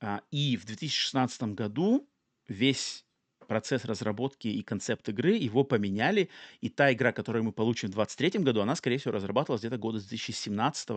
[0.00, 2.08] А, И в 2016 году
[2.48, 3.04] весь
[3.46, 8.42] процесс разработки и концепт игры его поменяли, и та игра, которую мы получим в 2023
[8.42, 10.88] году, она, скорее всего, разрабатывалась где-то года с 2017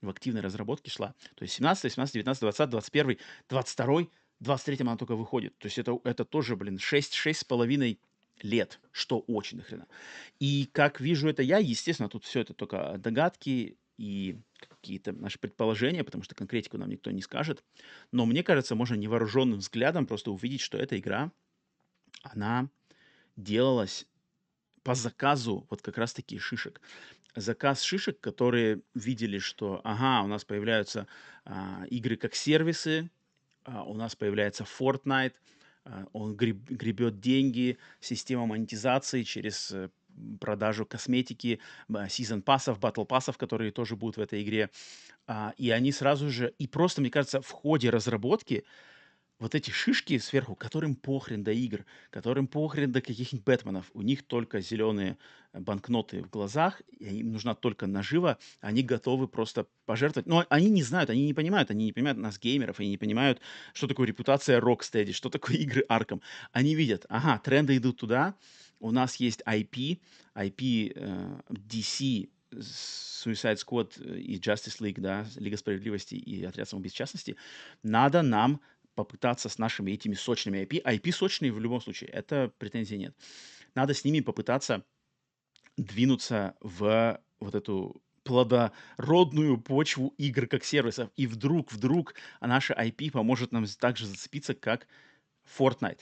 [0.00, 1.14] в активной разработке шла.
[1.34, 4.06] То есть 17, 18, 19, 20, 21, 22,
[4.40, 5.58] 23 она только выходит.
[5.58, 8.00] То есть это, это тоже, блин, 6, 6 с половиной
[8.42, 9.86] лет, что очень нахрена.
[10.38, 16.04] И как вижу это я, естественно, тут все это только догадки и какие-то наши предположения,
[16.04, 17.64] потому что конкретику нам никто не скажет.
[18.12, 21.32] Но мне кажется, можно невооруженным взглядом просто увидеть, что эта игра,
[22.22, 22.70] она
[23.36, 24.06] делалась
[24.82, 26.80] по заказу вот как раз-таки шишек.
[27.36, 31.06] Заказ шишек, которые видели, что, ага, у нас появляются
[31.44, 33.10] а, игры как сервисы,
[33.64, 35.34] а, у нас появляется Fortnite,
[35.84, 39.90] а, он греб- гребет деньги, система монетизации через э,
[40.40, 41.60] продажу косметики,
[42.08, 44.70] сезон пассов, батл пассов, которые тоже будут в этой игре.
[45.26, 48.64] А, и они сразу же, и просто, мне кажется, в ходе разработки
[49.38, 54.24] вот эти шишки сверху, которым похрен до игр, которым похрен до каких-нибудь Бэтменов, у них
[54.24, 55.16] только зеленые
[55.52, 60.26] банкноты в глазах, им нужна только нажива, они готовы просто пожертвовать.
[60.26, 63.40] Но они не знают, они не понимают, они не понимают нас, геймеров, они не понимают,
[63.74, 66.20] что такое репутация Rocksteady, что такое игры Arkham.
[66.52, 68.34] Они видят, ага, тренды идут туда,
[68.80, 70.00] у нас есть IP,
[70.34, 76.96] IP э, DC, Suicide Squad и Justice League, да, Лига Справедливости и Отряд самоубийц в
[76.96, 77.36] частности,
[77.82, 78.60] надо нам
[78.94, 83.14] попытаться с нашими этими сочными IP, IP сочные в любом случае, это претензий нет.
[83.74, 84.84] Надо с ними попытаться
[85.76, 91.10] двинуться в вот эту плодородную почву игр как сервисов.
[91.16, 94.86] И вдруг, вдруг наша IP поможет нам также зацепиться, как
[95.58, 96.00] Fortnite.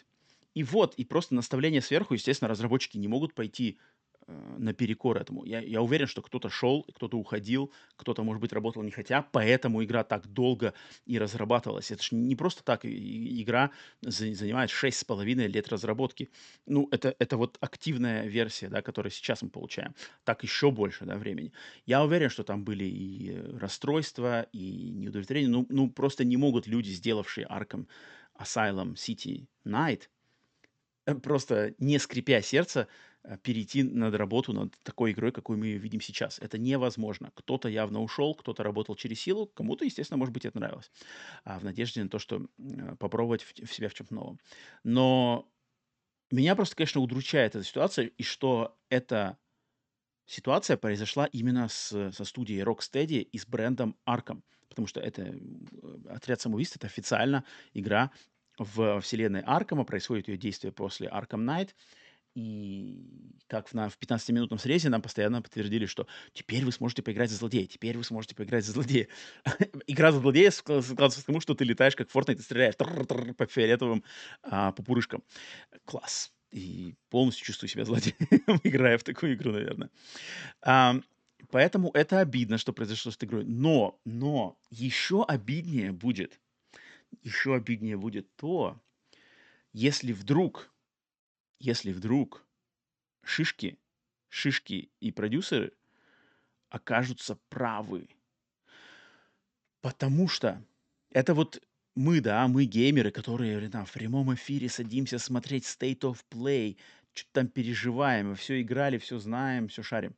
[0.56, 3.78] И вот, и просто наставление сверху, естественно, разработчики не могут пойти
[4.26, 5.44] э, наперекор этому.
[5.44, 9.84] Я, я уверен, что кто-то шел, кто-то уходил, кто-то, может быть, работал не хотя, поэтому
[9.84, 10.72] игра так долго
[11.04, 11.90] и разрабатывалась.
[11.90, 12.86] Это же не просто так.
[12.86, 16.30] Игра за- занимает 6,5 лет разработки.
[16.64, 19.94] Ну, это, это вот активная версия, да, которую сейчас мы получаем.
[20.24, 21.52] Так еще больше да, времени.
[21.84, 25.50] Я уверен, что там были и расстройства, и неудовлетворения.
[25.50, 27.86] Ну, ну просто не могут люди, сделавшие Arkham,
[28.40, 30.08] Asylum City Night,
[31.22, 32.88] просто не скрипя сердце,
[33.22, 36.38] э, перейти над работу над такой игрой, какую мы видим сейчас.
[36.38, 37.30] Это невозможно.
[37.34, 40.90] Кто-то явно ушел, кто-то работал через силу, кому-то, естественно, может быть, это нравилось.
[41.44, 44.40] А в надежде на то, что э, попробовать в, в себя в чем-то новом.
[44.84, 45.48] Но
[46.30, 49.38] меня просто, конечно, удручает эта ситуация, и что эта
[50.26, 54.42] ситуация произошла именно с, со студией Rocksteady и с брендом Arkham.
[54.68, 55.36] Потому что это э,
[56.10, 58.10] отряд самоубийств, это официально игра
[58.58, 61.70] в вселенной Аркама, происходит ее действие после Arkham Knight.
[62.34, 67.30] И как в, на, в 15-минутном срезе нам постоянно подтвердили, что теперь вы сможете поиграть
[67.30, 69.08] за злодея, теперь вы сможете поиграть за злодея.
[69.86, 74.04] Игра за злодея складывается к тому, что ты летаешь как Fortnite и стреляешь по фиолетовым
[74.42, 74.74] а.
[75.86, 76.30] Класс.
[76.50, 78.16] И полностью чувствую себя злодеем,
[78.64, 79.90] играя в такую игру, наверное.
[81.50, 83.44] Поэтому это обидно, что произошло с этой игрой.
[83.44, 86.40] Но, но еще обиднее будет,
[87.22, 88.80] еще обиднее будет то,
[89.72, 90.72] если вдруг
[91.58, 92.46] если вдруг
[93.22, 93.78] шишки,
[94.28, 95.72] шишки и продюсеры
[96.68, 98.08] окажутся правы.
[99.80, 100.62] Потому что
[101.10, 101.62] это вот
[101.94, 106.76] мы, да, мы геймеры, которые там, в прямом эфире садимся смотреть State of Play,
[107.12, 110.14] что-то там переживаем, все играли, все знаем, все шарим.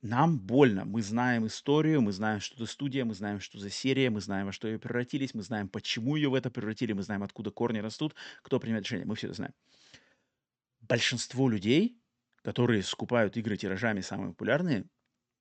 [0.00, 0.84] Нам больно.
[0.84, 4.46] Мы знаем историю, мы знаем, что это студия, мы знаем, что за серия, мы знаем,
[4.46, 7.78] во что ее превратились, мы знаем, почему ее в это превратили, мы знаем, откуда корни
[7.78, 9.06] растут, кто принимает решение.
[9.06, 9.52] Мы все это знаем
[10.88, 12.00] большинство людей,
[12.42, 14.86] которые скупают игры тиражами самые популярные,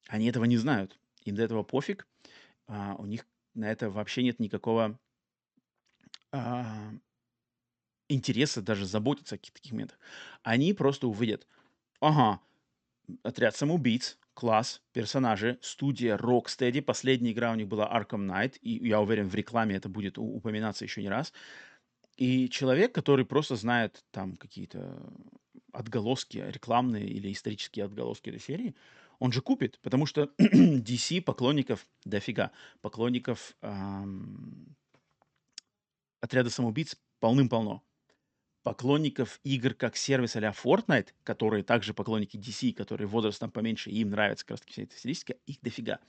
[0.07, 0.99] они этого не знают.
[1.23, 2.07] Им до этого пофиг.
[2.67, 4.99] А, у них на это вообще нет никакого
[6.31, 6.91] а,
[8.09, 9.99] интереса даже заботиться о каких-то таких моментах.
[10.43, 11.47] Они просто увидят,
[11.99, 12.41] ага,
[13.23, 19.01] отряд самоубийц, класс, персонажи, студия Rocksteady, последняя игра у них была Arkham Knight, и я
[19.01, 21.33] уверен, в рекламе это будет упоминаться еще не раз.
[22.17, 25.01] И человек, который просто знает там какие-то
[25.71, 28.75] отголоски рекламные или исторические отголоски этой серии,
[29.19, 32.51] он же купит, потому что DC поклонников дофига,
[32.81, 34.75] поклонников эм,
[36.21, 37.83] отряда самоубийц полным-полно.
[38.67, 44.45] Поклонников игр как сервис а Fortnite, которые также поклонники DC, которые возрастом поменьше, им нравится
[44.45, 45.99] как раз вся эта стилистика, их дофига.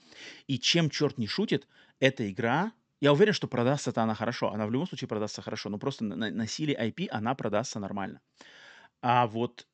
[0.47, 1.69] И чем черт не шутит,
[2.01, 4.51] эта игра я уверен, что продастся-то она хорошо.
[4.51, 5.69] Она в любом случае продастся хорошо.
[5.69, 8.19] Но просто на, на силе IP она продастся нормально.
[9.01, 9.65] А вот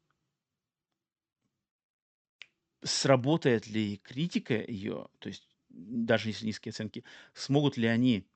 [2.83, 8.27] сработает ли критика ее, то есть даже если низкие оценки, смогут ли они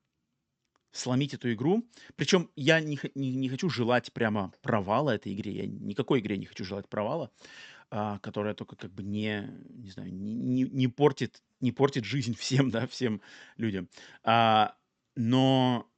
[0.92, 1.88] сломить эту игру.
[2.16, 5.52] Причем я не, не, не хочу желать прямо провала этой игре.
[5.52, 7.32] Я никакой игре не хочу желать провала,
[7.92, 12.36] а, которая только как бы не, не знаю, не, не, не портит не портит жизнь
[12.40, 13.22] всем, да, всем
[13.58, 13.90] людям.
[14.24, 14.76] А,
[15.16, 15.90] но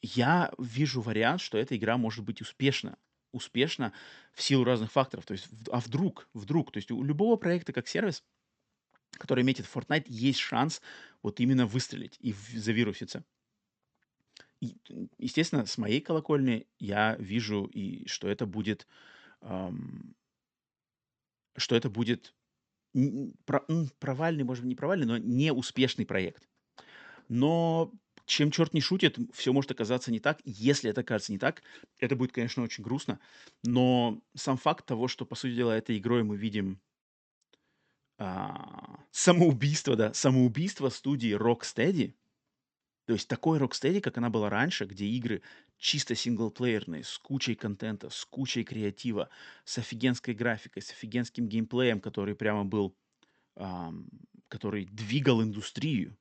[0.00, 2.98] я вижу вариант, что эта игра может быть успешна.
[3.32, 3.92] Успешна
[4.32, 5.26] в силу разных факторов.
[5.26, 8.24] То есть, а вдруг, вдруг, то есть у любого проекта как сервис,
[9.12, 10.80] который метит Fortnite, есть шанс
[11.22, 13.24] вот именно выстрелить и завируситься.
[14.60, 14.76] И,
[15.18, 18.86] естественно, с моей колокольни я вижу, и что это будет,
[19.42, 20.16] эм,
[21.56, 22.34] что это будет
[24.00, 26.48] провальный, может быть, не провальный, но неуспешный проект.
[27.28, 27.92] Но
[28.26, 30.40] чем черт не шутит, все может оказаться не так.
[30.44, 31.62] Если это окажется не так,
[31.98, 33.20] это будет, конечно, очень грустно.
[33.62, 36.80] Но сам факт того, что, по сути дела, этой игрой мы видим
[38.18, 42.14] а, самоубийство, да, самоубийство студии Rocksteady,
[43.08, 45.40] то есть такой Rocksteady, как она была раньше, где игры
[45.78, 49.30] чисто синглплеерные, с кучей контента, с кучей креатива,
[49.64, 52.94] с офигенской графикой, с офигенским геймплеем, который прямо был,
[53.56, 54.10] ам,
[54.48, 56.18] который двигал индустрию.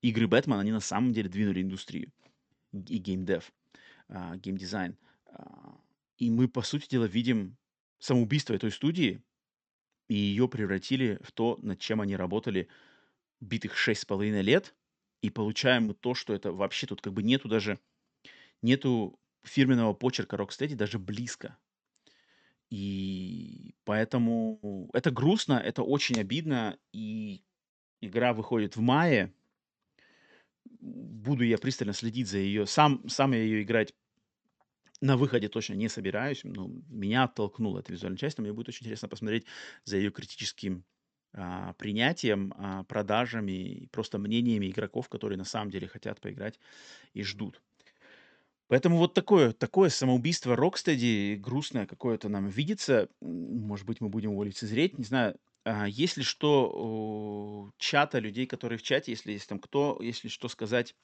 [0.00, 2.12] Игры Бэтмен, они на самом деле двинули индустрию.
[2.72, 3.52] И геймдев,
[4.06, 4.96] а, геймдизайн.
[5.26, 5.76] А,
[6.18, 7.56] и мы, по сути дела, видим
[7.98, 9.24] самоубийство этой студии,
[10.06, 12.68] и ее превратили в то, над чем они работали
[13.40, 14.72] битых шесть с половиной лет,
[15.22, 17.80] и получаем мы то, что это вообще тут как бы нету даже,
[18.62, 21.58] нету фирменного почерка Rocksteady даже близко.
[22.70, 27.44] И поэтому это грустно, это очень обидно, и
[28.00, 29.34] игра выходит в мае,
[30.64, 32.66] буду я пристально следить за ее.
[32.66, 33.94] Сам, сам я ее играть
[35.00, 36.44] на выходе точно не собираюсь.
[36.44, 39.46] Но меня оттолкнула эта визуальная часть, но мне будет очень интересно посмотреть
[39.84, 40.84] за ее критическим
[41.34, 46.58] а, принятием, а, продажами и просто мнениями игроков, которые на самом деле хотят поиграть
[47.14, 47.62] и ждут.
[48.68, 53.08] Поэтому вот такое, такое самоубийство Рокстеди грустное какое-то нам видится.
[53.20, 54.98] Может быть, мы будем его лицезреть.
[54.98, 59.98] Не знаю, а, если что у чата, людей, которые в чате, если есть там кто,
[60.00, 60.94] если что сказать.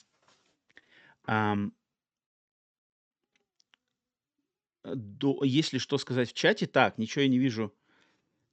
[5.45, 7.75] Если что сказать в чате, так, ничего я не вижу.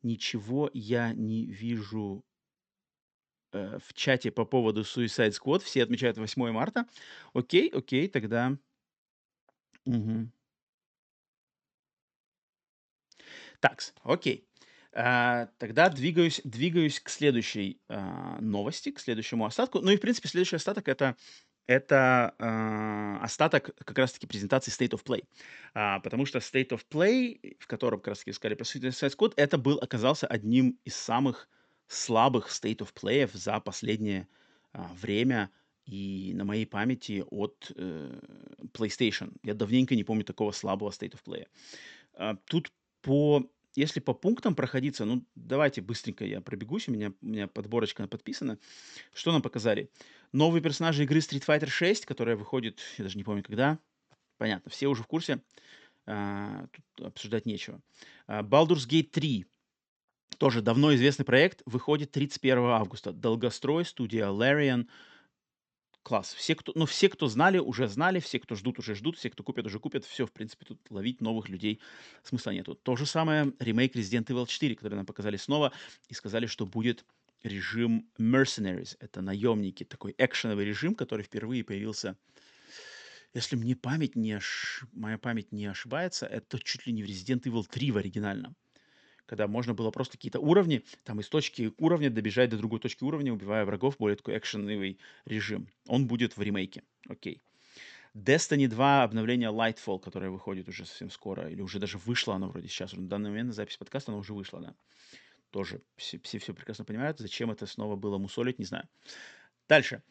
[0.05, 2.23] Ничего я не вижу
[3.53, 5.63] э, в чате по поводу Suicide Squad.
[5.63, 6.85] Все отмечают 8 марта.
[7.33, 8.55] Окей, окей, тогда...
[9.85, 10.31] Мгм.
[13.59, 14.47] Такс, окей.
[14.93, 19.81] А, тогда двигаюсь, двигаюсь к следующей а, новости, к следующему остатку.
[19.81, 21.17] Ну и, в принципе, следующий остаток это
[21.67, 25.25] это а, остаток как раз-таки презентации State of Play.
[25.73, 29.57] А, потому что State of Play, в котором как раз-таки сказали про Suicide Squad, это
[29.57, 31.49] был, оказался одним из самых
[31.87, 34.27] слабых State of Play за последнее
[34.73, 35.51] а, время
[35.85, 38.19] и на моей памяти от э,
[38.73, 39.33] PlayStation.
[39.43, 41.45] Я давненько не помню такого слабого State of Play.
[42.13, 47.25] А, тут по если по пунктам проходиться, ну, давайте быстренько я пробегусь, у меня, у
[47.25, 48.57] меня подборочка подписана.
[49.13, 49.89] Что нам показали?
[50.31, 53.79] Новые персонажи игры Street Fighter 6, которая выходит, я даже не помню когда.
[54.37, 55.41] Понятно, все уже в курсе.
[56.05, 57.81] А, тут обсуждать нечего.
[58.27, 59.45] А, Baldur's Gate 3.
[60.37, 61.61] Тоже давно известный проект.
[61.65, 63.11] Выходит 31 августа.
[63.11, 64.87] Долгострой, студия Larian
[66.05, 66.35] класс.
[66.35, 69.43] Все, кто, ну, все, кто знали, уже знали, все, кто ждут, уже ждут, все, кто
[69.43, 70.05] купят, уже купят.
[70.05, 71.81] Все, в принципе, тут ловить новых людей
[72.23, 72.75] смысла нету.
[72.75, 75.73] То же самое ремейк Resident Evil 4, который нам показали снова
[76.07, 77.05] и сказали, что будет
[77.43, 78.95] режим Mercenaries.
[78.99, 82.15] Это наемники, такой экшеновый режим, который впервые появился,
[83.33, 84.85] если мне память не ош...
[84.93, 88.55] моя память не ошибается, это чуть ли не в Resident Evil 3 в оригинальном
[89.25, 93.33] когда можно было просто какие-то уровни, там из точки уровня добежать до другой точки уровня,
[93.33, 95.67] убивая врагов, более такой экшеновый режим.
[95.87, 96.83] Он будет в ремейке.
[97.07, 97.41] Окей.
[98.13, 102.69] Destiny 2, обновление Lightfall, которое выходит уже совсем скоро, или уже даже вышло оно вроде
[102.69, 104.75] сейчас, на данный момент на запись подкаста оно уже вышло, да.
[105.51, 108.87] Тоже все, все, все прекрасно понимают, зачем это снова было мусолить, не знаю.
[109.67, 110.01] Дальше.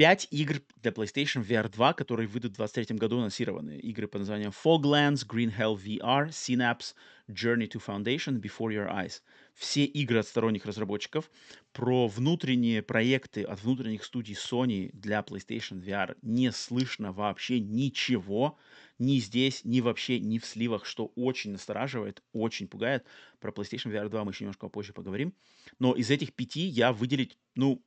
[0.00, 3.76] 5 игр для PlayStation VR 2, которые выйдут в 2023 году, анонсированы.
[3.80, 6.94] Игры под названием Foglands, Green Hell VR, Synapse,
[7.28, 9.20] Journey to Foundation, Before Your Eyes.
[9.52, 11.30] Все игры от сторонних разработчиков.
[11.72, 18.56] Про внутренние проекты от внутренних студий Sony для PlayStation VR не слышно вообще ничего.
[18.98, 23.04] Ни здесь, ни вообще, ни в сливах, что очень настораживает, очень пугает.
[23.38, 25.34] Про PlayStation VR 2 мы еще немножко позже поговорим.
[25.78, 27.84] Но из этих пяти я выделить, ну,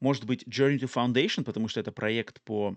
[0.00, 2.76] может быть, Journey to Foundation, потому что это проект по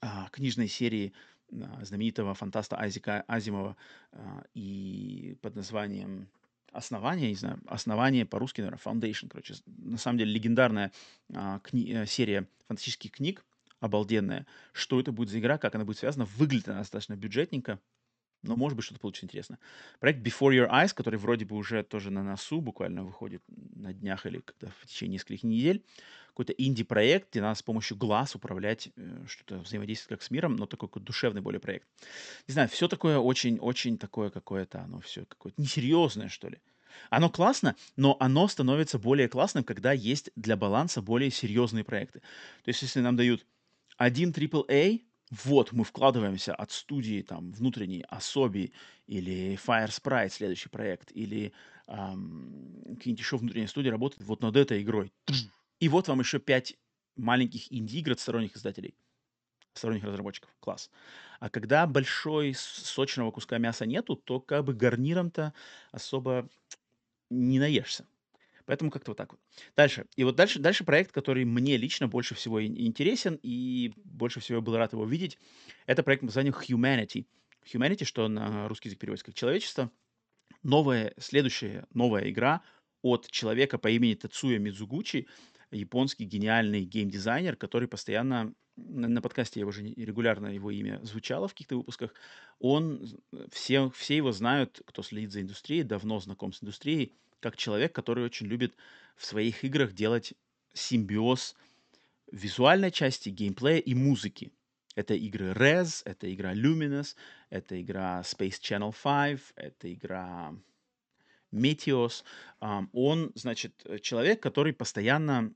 [0.00, 1.12] а, книжной серии
[1.52, 3.76] а, знаменитого фантаста Айзека Азимова
[4.12, 6.28] а, и под названием
[6.72, 10.90] основание, не знаю, основание по-русски, наверное, Foundation, короче, на самом деле легендарная
[11.32, 13.44] а, кни- э, серия фантастических книг,
[13.80, 14.46] обалденная.
[14.72, 17.78] Что это будет за игра, как она будет связана, выглядит она достаточно бюджетненько,
[18.42, 19.58] но может быть что-то получится интересно.
[20.00, 24.26] Проект Before Your Eyes, который вроде бы уже тоже на носу, буквально выходит на днях
[24.26, 25.84] или когда в течение нескольких недель.
[26.28, 30.66] Какой-то инди-проект, где надо с помощью глаз управлять, э, что-то взаимодействовать как с миром, но
[30.66, 31.86] такой какой душевный более проект.
[32.48, 36.58] Не знаю, все такое очень-очень такое какое-то, оно все какое-то несерьезное, что ли.
[37.10, 42.20] Оно классно, но оно становится более классным, когда есть для баланса более серьезные проекты.
[42.64, 43.46] То есть, если нам дают
[43.96, 45.02] один AAA,
[45.44, 48.72] вот мы вкладываемся от студии там внутренней Особи
[49.06, 51.52] или Fire Sprite, следующий проект, или
[51.88, 55.12] эм, какие-нибудь еще внутренние студии работают вот над этой игрой.
[55.80, 56.76] И вот вам еще пять
[57.16, 58.96] маленьких инди-игр от сторонних издателей,
[59.74, 60.50] сторонних разработчиков.
[60.60, 60.90] Класс.
[61.40, 65.54] А когда большой сочного куска мяса нету, то как бы гарниром-то
[65.92, 66.48] особо
[67.30, 68.06] не наешься.
[68.72, 69.40] Поэтому как-то вот так вот.
[69.76, 70.06] Дальше.
[70.16, 74.62] И вот дальше, дальше проект, который мне лично больше всего интересен и больше всего я
[74.62, 75.38] был рад его видеть,
[75.84, 77.26] это проект под названием Humanity.
[77.70, 79.90] Humanity, что на русский язык переводится как человечество.
[80.62, 82.62] Новая, следующая новая игра
[83.02, 85.28] от человека по имени Тацуя Мидзугучи,
[85.70, 91.76] японский гениальный геймдизайнер, который постоянно на, подкасте я уже регулярно его имя звучало в каких-то
[91.76, 92.14] выпусках.
[92.58, 93.06] Он
[93.50, 97.12] все все его знают, кто следит за индустрией, давно знаком с индустрией
[97.42, 98.74] как человек, который очень любит
[99.16, 100.32] в своих играх делать
[100.72, 101.54] симбиоз
[102.30, 104.52] визуальной части, геймплея и музыки.
[104.94, 107.16] Это игры Rez, это игра Luminous,
[107.50, 110.54] это игра Space Channel 5, это игра
[111.50, 112.24] Meteos.
[112.60, 115.52] Он, значит, человек, который постоянно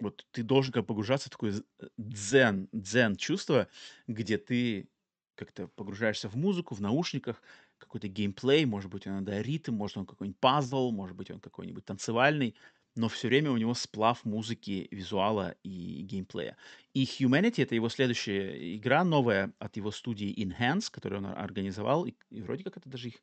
[0.00, 1.54] вот ты должен как погружаться в такое
[1.96, 3.68] дзен, дзен чувство,
[4.06, 4.88] где ты
[5.34, 7.42] как-то погружаешься в музыку, в наушниках,
[7.78, 12.54] какой-то геймплей, может быть, иногда ритм, может, он какой-нибудь пазл, может быть, он какой-нибудь танцевальный,
[12.96, 16.56] но все время у него сплав музыки, визуала и геймплея.
[16.94, 22.14] И Humanity— это его следующая игра, новая от его студии Enhance, которую он организовал, и,
[22.30, 23.22] и вроде как это даже их,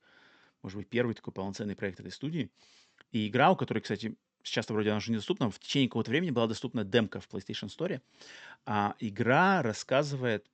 [0.64, 2.50] может быть, первый такой полноценный проект этой студии.
[3.12, 6.48] И игра, у которой, кстати, сейчас вроде она уже недоступна, в течение какого-то времени была
[6.48, 8.02] доступна демка в PlayStation Store.
[8.66, 10.50] А игра рассказывает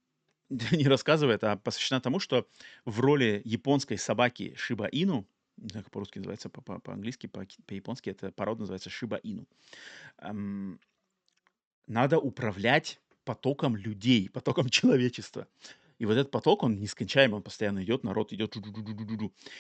[0.72, 2.47] не рассказывает, а посвящена тому, что
[2.86, 5.26] в роли японской собаки Шиба Ину,
[5.74, 9.47] как по-русски называется, по- по- по-английски, по- по-японски это порода называется Шиба Ину,
[10.20, 10.80] эм,
[11.88, 15.47] надо управлять потоком людей, потоком человечества.
[16.02, 18.58] И вот этот поток, он нескончаемый, он постоянно идет, народ идет.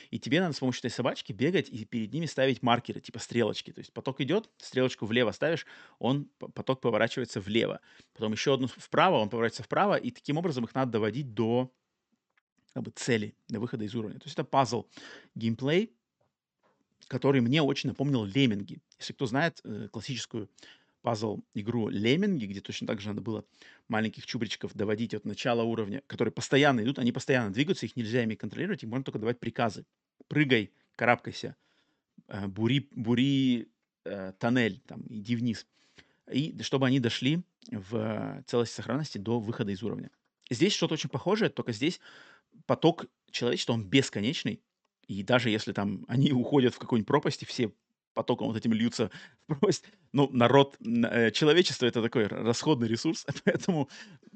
[0.09, 3.71] И тебе надо с помощью этой собачки бегать и перед ними ставить маркеры, типа стрелочки.
[3.71, 5.67] То есть поток идет, стрелочку влево ставишь,
[5.99, 7.79] он, поток поворачивается влево.
[8.13, 11.71] Потом еще одну вправо, он поворачивается вправо, и таким образом их надо доводить до
[12.73, 14.17] как бы, цели, до выхода из уровня.
[14.17, 14.87] То есть это пазл
[15.35, 15.91] геймплей,
[17.07, 18.79] который мне очень напомнил Лемминги.
[18.97, 20.49] Если кто знает э, классическую
[21.01, 23.45] пазл-игру Лемминги, где точно так же надо было
[23.87, 28.35] маленьких чубричков доводить от начала уровня, которые постоянно идут, они постоянно двигаются, их нельзя ими
[28.35, 29.85] контролировать, им можно только давать приказы.
[30.27, 31.55] Прыгай, карабкайся,
[32.27, 33.69] э, бури, бури
[34.05, 35.65] э, тоннель, там, иди вниз.
[36.31, 40.11] И чтобы они дошли в целости сохранности до выхода из уровня.
[40.49, 41.99] Здесь что-то очень похожее, только здесь
[42.65, 44.61] поток человечества, он бесконечный,
[45.07, 47.71] и даже если там они уходят в какую-нибудь пропасть, и все
[48.13, 49.09] потоком вот этим льются
[49.43, 53.89] в пропасть, ну, народ, э, человечество— это такой расходный ресурс, поэтому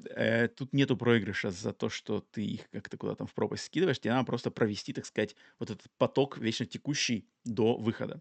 [0.04, 4.14] э, тут нету проигрыша за то, что ты их как-то куда-то в пропасть скидываешь, тебе
[4.14, 8.20] надо просто провести, так сказать, вот этот поток вечно текущий до выхода.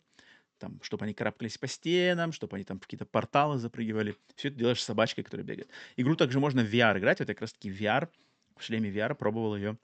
[0.58, 4.16] Там, чтобы они карабкались по стенам, чтобы они там какие-то порталы запрыгивали.
[4.36, 5.70] Все это делаешь с собачкой, которая бегает.
[5.98, 7.20] Игру также можно в VR играть.
[7.20, 8.08] Вот я как раз-таки VR,
[8.56, 9.78] в шлеме VR пробовал ее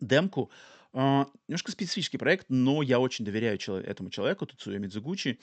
[0.00, 0.50] демку.
[0.94, 5.40] А, немножко специфический проект, но я очень доверяю чело- этому человеку, Тацуя Мидзугучи,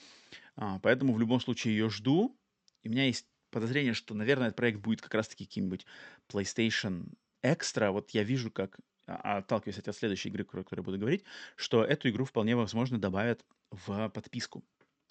[0.56, 2.38] а, поэтому в любом случае ее жду.
[2.82, 5.86] И у меня есть подозрение, что, наверное, этот проект будет как раз-таки каким-нибудь
[6.32, 7.90] PlayStation Extra.
[7.90, 11.24] Вот я вижу, как, а- отталкиваясь от следующей игры, про которую я буду говорить,
[11.56, 14.60] что эту игру вполне возможно добавят в подписку.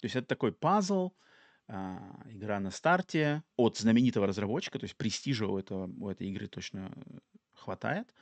[0.00, 1.12] То есть это такой пазл,
[1.68, 6.48] а, игра на старте от знаменитого разработчика, то есть престижа у, этого, у этой игры
[6.48, 7.18] точно э,
[7.52, 8.14] хватает.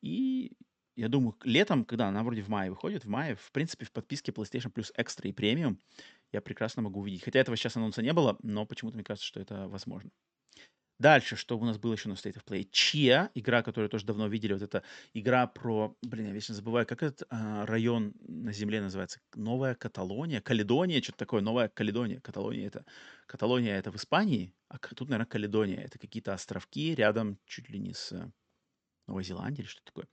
[0.00, 0.52] И
[0.96, 4.32] я думаю, летом, когда она вроде в мае выходит, в мае, в принципе, в подписке
[4.32, 5.76] PlayStation Plus Extra и Premium
[6.32, 7.22] я прекрасно могу увидеть.
[7.24, 10.10] Хотя этого сейчас анонса не было, но почему-то мне кажется, что это возможно.
[11.00, 12.68] Дальше, что у нас было еще на State of Play?
[12.70, 14.52] Chia, игра, которую тоже давно видели.
[14.52, 15.96] Вот это игра про...
[16.02, 19.20] Блин, я вечно забываю, как этот а, район на земле называется?
[19.34, 20.40] Новая Каталония?
[20.40, 21.02] Каледония?
[21.02, 21.42] Что-то такое.
[21.42, 22.20] Новая Каледония.
[22.20, 22.84] Каталония это...
[23.26, 25.80] Каталония это в Испании, а тут, наверное, Каледония.
[25.80, 28.30] Это какие-то островки рядом чуть ли не с э,
[29.08, 30.06] Новой Зеландией или что такое.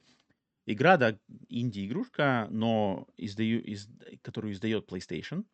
[0.65, 3.89] Игра, да, инди-игрушка, но издаю, из,
[4.21, 5.45] которую издает PlayStation,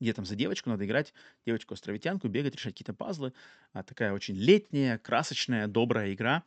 [0.00, 1.14] где там за девочку надо играть,
[1.46, 3.32] девочку-островитянку, бегать, решать какие-то пазлы.
[3.72, 6.44] А, такая очень летняя, красочная, добрая игра,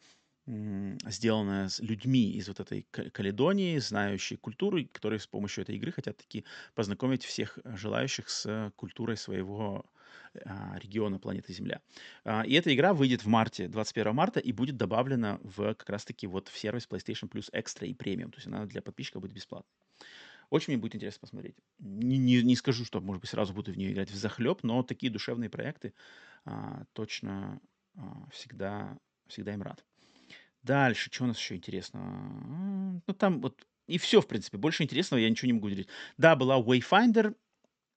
[0.48, 5.76] сделанная с людьми из вот этой Ка- Каледонии, знающие культуру, и которые с помощью этой
[5.76, 6.46] игры хотят таки
[6.76, 9.86] познакомить всех желающих с культурой своего
[10.34, 11.82] региона планеты Земля.
[12.24, 16.28] А, И эта игра выйдет в марте, 21 марта, и будет добавлена в как раз-таки
[16.28, 18.32] вот в сервис PlayStation Plus Extra и Premium.
[18.32, 19.72] То есть она для подписчиков будет бесплатной.
[20.50, 21.56] Очень мне будет интересно посмотреть.
[21.80, 24.84] Не, не- не скажу, что, может быть, сразу буду в нее играть в захлеб, но
[24.84, 25.94] такие душевные проекты
[26.46, 27.60] а, точно
[27.96, 28.98] а, всегда,
[29.28, 29.84] всегда им рад.
[30.64, 33.02] Дальше, что у нас еще интересного?
[33.06, 34.58] Ну, там вот и все, в принципе.
[34.58, 35.88] Больше интересного я ничего не могу делить.
[36.18, 37.36] Да, была Wayfinder,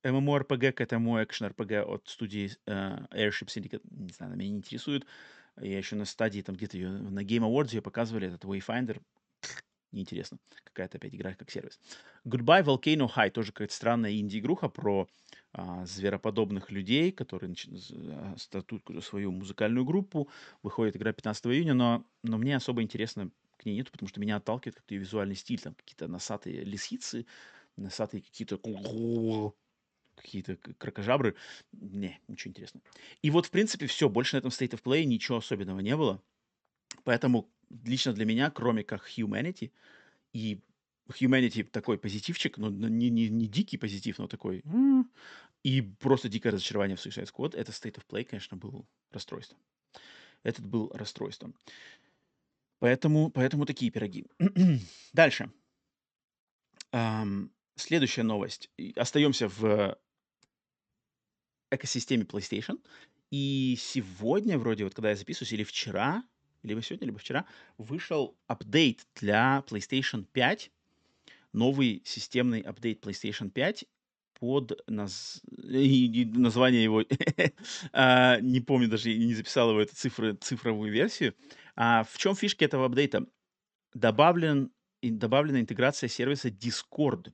[0.05, 3.83] MMORPG, это мой экшен-RPG от студии э, Airship Syndicate.
[3.91, 5.07] Не знаю, меня не интересует.
[5.61, 9.01] Я еще на стадии, там где-то ее на Game Awards ее показывали, этот Wayfinder.
[9.91, 10.39] Неинтересно.
[10.65, 11.81] Какая-то опять игра как сервис.
[12.25, 13.31] Goodbye Volcano High.
[13.31, 15.09] Тоже какая-то странная инди-игруха про
[15.53, 20.29] а, звероподобных людей, которые нач- стартуют какую-то свою музыкальную группу.
[20.63, 24.37] Выходит игра 15 июня, но, но мне особо интересно к ней нету, потому что меня
[24.37, 25.61] отталкивает как-то ее визуальный стиль.
[25.61, 27.25] Там какие-то носатые лисицы,
[27.77, 28.59] носатые какие-то
[30.21, 31.35] какие-то к- кракожабры.
[31.73, 32.85] Не, ничего интересного.
[33.23, 34.09] И вот, в принципе, все.
[34.09, 36.23] Больше на этом State of Play ничего особенного не было.
[37.05, 37.51] Поэтому
[37.85, 39.73] лично для меня, кроме как Humanity,
[40.33, 40.61] и
[41.09, 44.63] Humanity такой позитивчик, но не, не, не дикий позитив, но такой...
[45.65, 47.57] И просто дикое разочарование в Suicide Squad.
[47.57, 49.59] Это State of Play, конечно, был расстройством.
[50.45, 51.57] Этот был расстройством.
[52.79, 54.25] Поэтому, поэтому такие пироги.
[55.13, 55.51] Дальше.
[56.93, 58.71] Ам, следующая новость.
[58.95, 59.99] Остаемся в
[61.71, 62.79] экосистеме PlayStation.
[63.31, 66.25] И сегодня, вроде, вот когда я записываюсь, или вчера,
[66.63, 67.47] либо сегодня, либо вчера,
[67.77, 70.71] вышел апдейт для PlayStation 5.
[71.53, 73.85] Новый системный апдейт PlayStation 5
[74.39, 77.05] под наз- и- название его
[77.93, 81.35] а, не помню даже, не записал его эту цифры, цифровую версию.
[81.75, 83.27] А в чем фишка этого апдейта?
[83.95, 87.33] Добавлен, добавлена интеграция сервиса Discord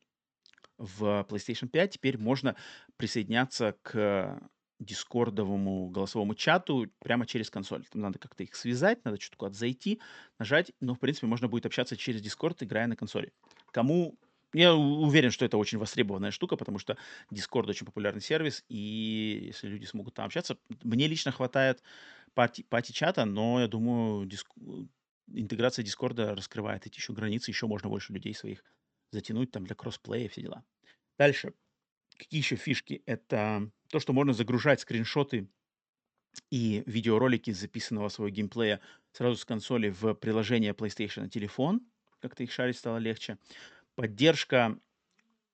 [0.78, 1.92] в PlayStation 5.
[1.92, 2.56] Теперь можно
[2.96, 4.40] присоединяться к
[4.80, 7.84] дискордовому голосовому чату прямо через консоль.
[7.86, 10.00] Там надо как-то их связать, надо что-то куда-то зайти,
[10.38, 13.32] нажать, но, в принципе, можно будет общаться через Discord, играя на консоли.
[13.72, 14.18] Кому...
[14.52, 16.96] Я уверен, что это очень востребованная штука, потому что
[17.32, 20.56] Discord очень популярный сервис, и если люди смогут там общаться...
[20.84, 21.82] Мне лично хватает
[22.34, 24.48] пати-чата, но я думаю, диск...
[25.26, 28.62] интеграция Дискорда раскрывает эти еще границы, еще можно больше людей своих
[29.10, 30.64] затянуть там для кроссплея, все дела.
[31.18, 31.52] Дальше.
[32.18, 33.04] Какие еще фишки?
[33.06, 35.48] Это то, что можно загружать скриншоты
[36.50, 38.80] и видеоролики записанного своего геймплея
[39.12, 41.82] сразу с консоли в приложение PlayStation на телефон.
[42.20, 43.38] Как-то их шарить стало легче.
[43.94, 44.76] Поддержка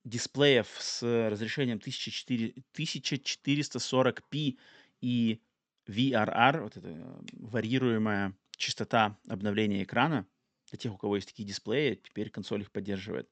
[0.05, 4.59] дисплеев с разрешением 1440p
[5.01, 5.41] и
[5.87, 10.27] VRR, вот это варьируемая частота обновления экрана.
[10.71, 13.29] Для тех, у кого есть такие дисплеи, теперь консоль их поддерживает.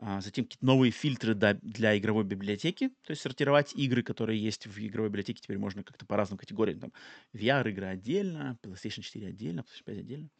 [0.00, 4.78] А, затем какие-то новые фильтры для игровой библиотеки, то есть сортировать игры, которые есть в
[4.78, 6.78] игровой библиотеке, теперь можно как-то по разным категориям.
[6.78, 6.92] Там
[7.32, 10.30] VR-игры отдельно, PlayStation 4 отдельно, PlayStation 5 отдельно.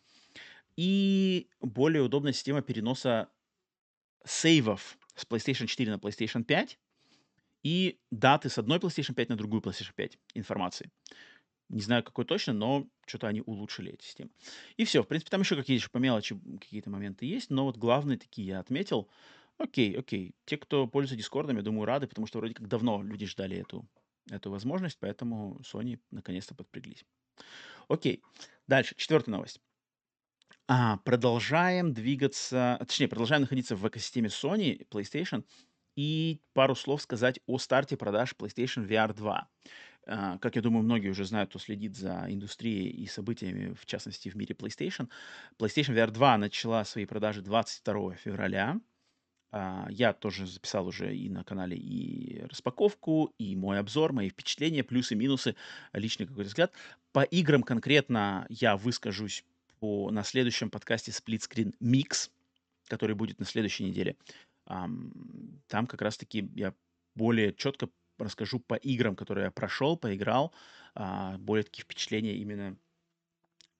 [0.76, 3.28] И более удобная система переноса
[4.24, 6.78] сейвов с PlayStation 4 на PlayStation 5
[7.64, 10.88] и даты с одной PlayStation 5 на другую PlayStation 5 информации.
[11.68, 14.30] Не знаю, какой точно, но что-то они улучшили эти системы.
[14.76, 15.02] И все.
[15.02, 18.60] В принципе, там еще какие-то по мелочи какие-то моменты есть, но вот главные такие я
[18.60, 19.10] отметил.
[19.58, 20.34] Окей, окей.
[20.44, 23.88] Те, кто пользуется Дискордом, я думаю, рады, потому что вроде как давно люди ждали эту,
[24.30, 27.04] эту возможность, поэтому Sony наконец-то подпряглись.
[27.88, 28.22] Окей.
[28.68, 28.94] Дальше.
[28.96, 29.60] Четвертая новость.
[30.68, 35.44] А, продолжаем двигаться, точнее, продолжаем находиться в экосистеме Sony, PlayStation,
[35.96, 39.48] и пару слов сказать о старте продаж PlayStation VR 2.
[40.06, 44.28] А, как я думаю, многие уже знают, кто следит за индустрией и событиями, в частности,
[44.28, 45.08] в мире PlayStation.
[45.58, 48.78] PlayStation VR 2 начала свои продажи 22 февраля.
[49.50, 54.84] А, я тоже записал уже и на канале и распаковку, и мой обзор, мои впечатления,
[54.84, 55.56] плюсы, минусы,
[55.92, 56.72] личный какой-то взгляд.
[57.12, 59.44] По играм конкретно я выскажусь
[59.80, 62.30] по, на следующем подкасте Split Screen Mix,
[62.88, 64.16] который будет на следующей неделе.
[64.64, 66.74] Там как раз-таки я
[67.14, 67.88] более четко
[68.18, 70.52] расскажу по играм, которые я прошел, поиграл,
[70.94, 72.76] а, более такие впечатления именно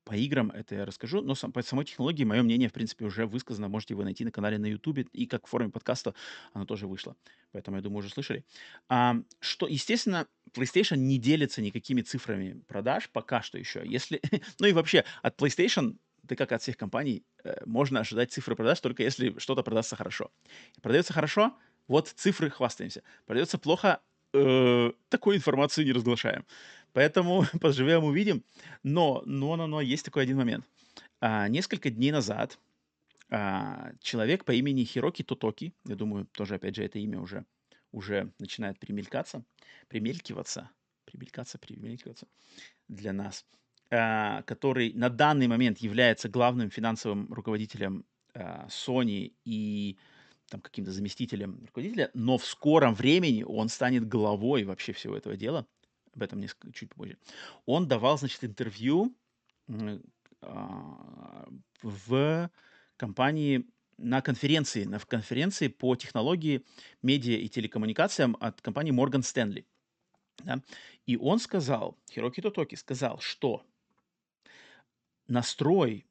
[0.08, 1.20] по играм, это я расскажу.
[1.20, 3.68] Но сам, по самой технологии мое мнение, в принципе, уже высказано.
[3.68, 5.00] Можете его найти на канале на YouTube.
[5.12, 6.14] И как в форме подкаста
[6.54, 7.14] оно тоже вышло.
[7.52, 8.42] Поэтому, я думаю, уже слышали.
[8.88, 13.82] А, что, естественно, PlayStation не делится никакими цифрами продаж пока что еще.
[13.84, 14.22] Если,
[14.60, 18.80] ну и вообще, от PlayStation да как от всех компаний, э, можно ожидать цифры продаж
[18.80, 20.30] только если что-то продастся хорошо.
[20.82, 21.56] Продается хорошо,
[21.86, 23.02] вот цифры хвастаемся.
[23.24, 24.00] Продается плохо,
[24.34, 26.44] э, такую информацию не разглашаем.
[26.92, 28.42] Поэтому поживем, увидим.
[28.82, 30.64] Но, но, но, но, есть такой один момент.
[31.20, 32.58] А, несколько дней назад
[33.30, 37.44] а, человек по имени Хироки Тотоки, я думаю, тоже, опять же, это имя уже,
[37.92, 39.44] уже начинает примелькаться,
[39.88, 40.70] примелькиваться,
[41.04, 42.26] примелькаться, примелькиваться
[42.88, 43.44] для нас,
[43.90, 49.98] а, который на данный момент является главным финансовым руководителем а, Sony и
[50.48, 55.66] там каким-то заместителем руководителя, но в скором времени он станет главой вообще всего этого дела.
[56.18, 57.16] Об этом несколько, чуть позже.
[57.64, 59.14] Он давал, значит, интервью
[60.40, 61.48] а,
[61.80, 62.50] в
[62.96, 63.64] компании
[63.98, 66.64] на конференции, на конференции по технологии,
[67.02, 69.64] медиа и телекоммуникациям от компании Morgan Stanley.
[70.38, 70.60] Да?
[71.06, 73.64] И он сказал, Хироки Тотоки сказал, что
[75.28, 76.04] настрой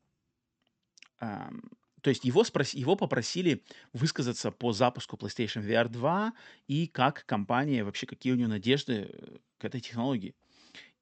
[1.20, 2.74] то есть его, спрос...
[2.74, 6.34] его попросили высказаться по запуску PlayStation VR 2
[6.68, 10.36] и как компания, вообще какие у нее надежды э, к этой технологии.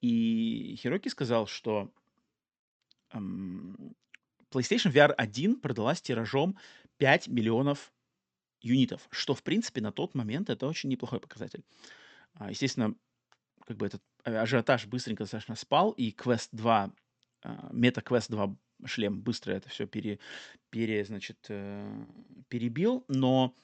[0.01, 1.91] И Хироки сказал, что
[3.11, 3.95] эм,
[4.51, 6.57] PlayStation VR 1 продалась тиражом
[6.97, 7.91] 5 миллионов
[8.61, 11.63] юнитов, что, в принципе, на тот момент это очень неплохой показатель.
[12.33, 12.95] А, естественно,
[13.65, 16.91] как бы этот ажиотаж быстренько достаточно спал, и Quest 2,
[17.43, 20.19] Meta Quest 2 шлем быстро это все пере,
[20.69, 22.05] пере, значит, э,
[22.49, 23.55] перебил, но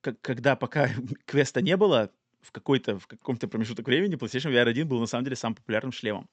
[0.00, 0.88] когда пока
[1.26, 5.24] квеста не было, в, какой-то, в каком-то промежуток времени PlayStation VR 1 был на самом
[5.24, 6.28] деле самым популярным шлемом.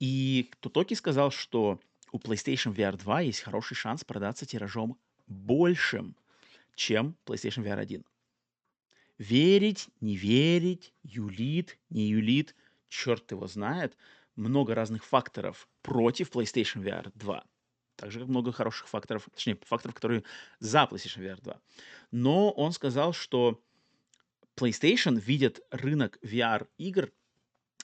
[0.00, 1.80] И Тутоки сказал, что
[2.12, 6.16] у PlayStation VR 2 есть хороший шанс продаться тиражом большим,
[6.74, 8.04] чем PlayStation VR 1.
[9.18, 12.54] Верить, не верить, юлит, не юлит,
[12.88, 13.96] черт его знает–
[14.38, 17.44] много разных факторов против PlayStation VR 2.
[17.96, 20.22] Так же, как много хороших факторов, точнее, факторов, которые
[20.60, 21.60] за PlayStation VR 2.
[22.12, 23.60] Но он сказал, что
[24.58, 27.12] PlayStation видит рынок VR-игр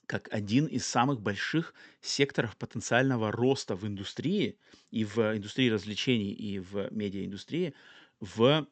[0.06, 4.58] как один из самых больших секторов потенциального роста в индустрии,
[4.90, 7.74] и в индустрии развлечений, и в медиаиндустрии
[8.20, 8.66] в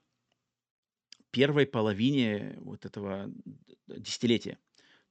[1.31, 3.33] первой половине вот этого
[3.87, 4.59] десятилетия.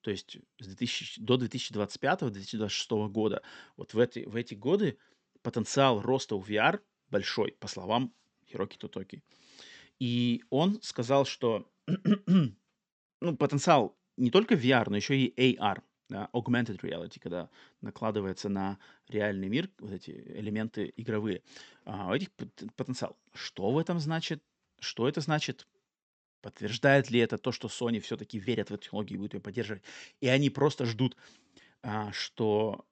[0.02, 3.42] то есть с 2000, до 2025-2026 года,
[3.78, 4.98] вот в эти, в эти годы
[5.42, 8.14] потенциал роста у VR большой, по словам
[8.48, 9.24] Хироки Тотоки.
[10.00, 11.72] И он сказал, что
[13.22, 17.49] ну, потенциал не только VR, но еще и AR, да, augmented reality, когда
[17.82, 21.43] накладывается на реальный мир вот эти элементы игровые.
[21.86, 22.30] А, у этих
[22.76, 23.17] потенциал.
[23.34, 24.43] Что в этом значит?
[24.80, 25.67] Что это значит?
[26.41, 29.84] Подтверждает ли это то, что Sony все-таки верят в эту технологию и будут ее поддерживать?
[30.19, 31.15] И они просто ждут,
[31.84, 32.86] а, что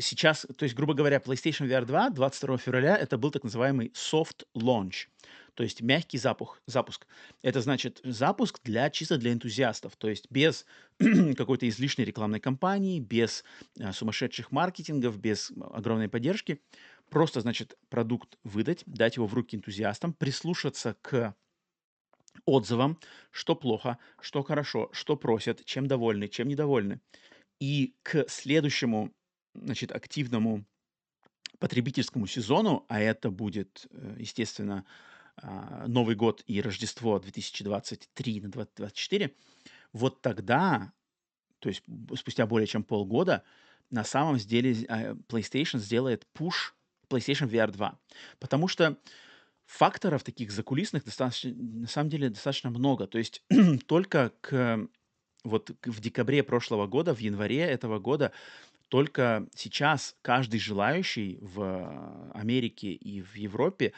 [0.00, 4.44] сейчас, то есть, грубо говоря, PlayStation VR 2 22 февраля это был так называемый soft
[4.56, 5.08] launch,
[5.54, 6.60] то есть мягкий запуск.
[6.66, 7.06] запуск.
[7.42, 10.66] Это значит запуск для чисто для энтузиастов, то есть без
[11.36, 13.44] какой-то излишней рекламной кампании, без
[13.78, 16.60] а, сумасшедших маркетингов, без огромной поддержки.
[17.10, 21.34] Просто, значит, продукт выдать, дать его в руки энтузиастам, прислушаться к
[22.44, 22.98] отзывам,
[23.30, 27.00] что плохо, что хорошо, что просят, чем довольны, чем недовольны.
[27.60, 29.12] И к следующему,
[29.62, 30.64] значит, активному
[31.58, 34.84] потребительскому сезону, а это будет, э, естественно,
[35.36, 39.34] а, Новый год и Рождество 2023 на 2024,
[39.92, 40.92] вот тогда,
[41.58, 41.82] то есть
[42.16, 43.42] спустя более чем полгода,
[43.90, 46.72] на самом деле а, PlayStation сделает push
[47.08, 47.98] PlayStation VR 2.
[48.38, 48.98] Потому что
[49.66, 53.06] факторов таких закулисных достаточно, на самом деле достаточно много.
[53.06, 53.42] То есть
[53.86, 54.88] только к
[55.42, 58.32] вот в декабре прошлого года, в январе этого года,
[58.90, 63.92] только сейчас каждый желающий в Америке и в Европе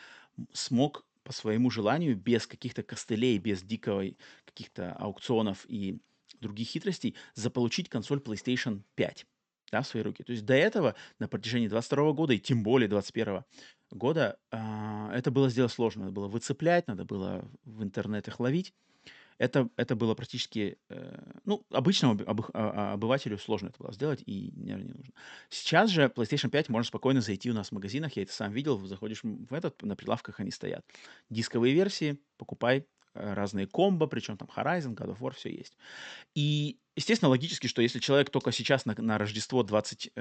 [0.52, 4.04] смог по своему желанию, без каких-то костылей, без дикого
[4.44, 5.98] каких-то аукционов и
[6.40, 9.26] других хитростей, заполучить консоль PlayStation 5
[9.70, 10.22] да, в свои руки.
[10.24, 13.44] То есть до этого, на протяжении 22 года и тем более 21
[13.90, 16.02] года, э, это было сделать сложно.
[16.02, 18.74] Надо было выцеплять, надо было в интернетах ловить.
[19.38, 24.52] Это, это было практически, э, ну, обычному об, а, обывателю сложно это было сделать и,
[24.56, 25.12] наверное, не нужно.
[25.48, 28.78] Сейчас же PlayStation 5 можно спокойно зайти у нас в магазинах, я это сам видел,
[28.86, 30.84] заходишь в этот, на прилавках они стоят.
[31.30, 35.76] Дисковые версии, покупай, э, разные комбо, причем там Horizon, God of War, все есть.
[36.34, 40.12] И, естественно, логически, что если человек только сейчас на, на Рождество 20,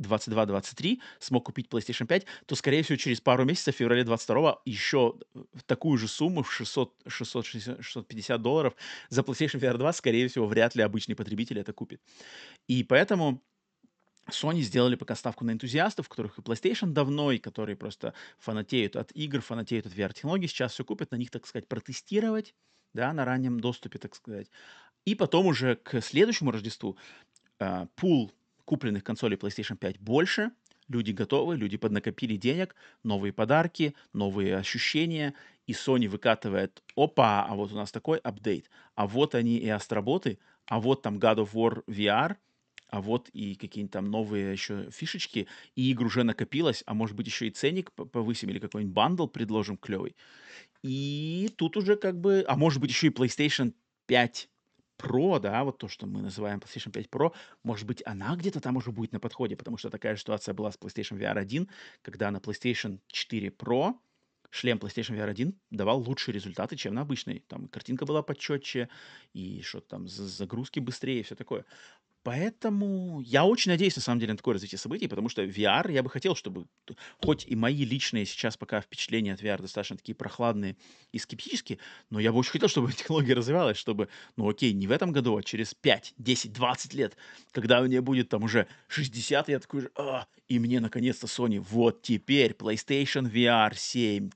[0.00, 5.14] 22-23 смог купить PlayStation 5, то, скорее всего, через пару месяцев, в феврале 22 еще
[5.34, 8.74] в такую же сумму, в 600, 660, 650 долларов
[9.08, 12.00] за PlayStation VR 2, скорее всего, вряд ли обычный потребитель это купит.
[12.68, 13.42] И поэтому
[14.30, 19.12] Sony сделали пока ставку на энтузиастов, которых и PlayStation давно, и которые просто фанатеют от
[19.12, 22.54] игр, фанатеют от VR-технологий, сейчас все купят, на них, так сказать, протестировать,
[22.92, 24.50] да, на раннем доступе, так сказать.
[25.04, 26.96] И потом уже к следующему Рождеству
[27.60, 28.32] э, пул
[28.66, 30.50] купленных консолей PlayStation 5 больше,
[30.88, 35.32] люди готовы, люди поднакопили денег, новые подарки, новые ощущения,
[35.66, 40.38] и Sony выкатывает, опа, а вот у нас такой апдейт, а вот они и астроботы,
[40.66, 42.36] а вот там God of War VR,
[42.88, 47.26] а вот и какие-нибудь там новые еще фишечки, и игр уже накопилось, а может быть
[47.26, 50.14] еще и ценник повысим или какой-нибудь бандл предложим клевый.
[50.82, 53.74] И тут уже как бы, а может быть еще и PlayStation
[54.06, 54.48] 5
[54.98, 57.32] Pro, да, вот то, что мы называем PlayStation 5 Pro,
[57.62, 60.78] может быть, она где-то там уже будет на подходе, потому что такая ситуация была с
[60.78, 61.68] PlayStation VR 1,
[62.02, 63.94] когда на PlayStation 4 Pro
[64.50, 67.44] шлем PlayStation VR 1 давал лучшие результаты, чем на обычной.
[67.48, 68.88] Там картинка была почетче,
[69.32, 71.64] и что-то там загрузки быстрее, и все такое.
[72.26, 76.02] Поэтому я очень надеюсь, на самом деле, на такое развитие событий, потому что VR, я
[76.02, 76.66] бы хотел, чтобы,
[77.22, 80.76] хоть и мои личные сейчас пока впечатления от VR достаточно такие прохладные
[81.12, 81.78] и скептические,
[82.10, 85.36] но я бы очень хотел, чтобы технология развивалась, чтобы, ну окей, не в этом году,
[85.36, 87.16] а через 5, 10, 20 лет,
[87.52, 92.02] когда меня будет там уже 60, я такой же, а, и мне наконец-то Sony, вот
[92.02, 94.30] теперь PlayStation VR 7,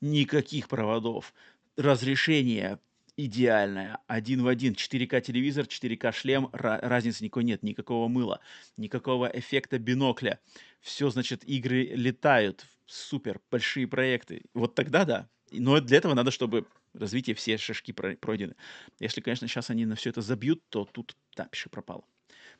[0.00, 1.32] никаких проводов,
[1.76, 2.80] разрешение
[3.18, 8.40] идеальная, один в один, 4К телевизор, 4К шлем, разницы никакой нет, никакого мыла,
[8.76, 10.38] никакого эффекта бинокля.
[10.80, 14.42] Все, значит, игры летают, супер, большие проекты.
[14.54, 15.28] Вот тогда да.
[15.50, 18.54] Но для этого надо, чтобы развитие все шишки пройдены.
[19.00, 22.04] Если, конечно, сейчас они на все это забьют, то тут, да, пиши пропало.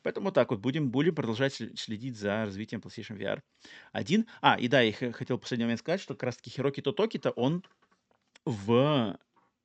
[0.03, 3.41] Поэтому так вот, будем, будем продолжать следить за развитием PlayStation VR
[3.93, 4.25] 1.
[4.41, 7.63] А, и да, я хотел в последний момент сказать, что как раз-таки Хироки Тотоки-то он
[8.45, 9.17] в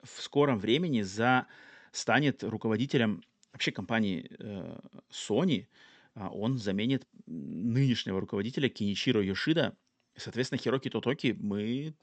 [0.05, 1.47] в скором времени за
[1.93, 4.79] станет руководителем вообще компании э,
[5.11, 5.67] Sony.
[6.15, 9.77] А он заменит нынешнего руководителя Киничиро Йошида.
[10.17, 11.95] Соответственно, Хироки Тотоки мы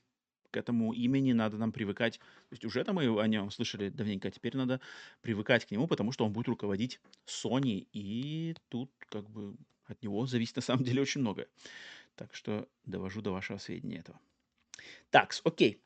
[0.52, 2.20] к этому имени надо нам привыкать.
[2.20, 4.82] То есть уже там мы о нем слышали давненько, а теперь надо
[5.22, 10.26] привыкать к нему, потому что он будет руководить Sony, и тут как бы от него
[10.26, 11.48] зависит на самом деле очень многое.
[12.16, 14.20] Так что довожу до вашего сведения этого.
[15.10, 15.82] Так, окей.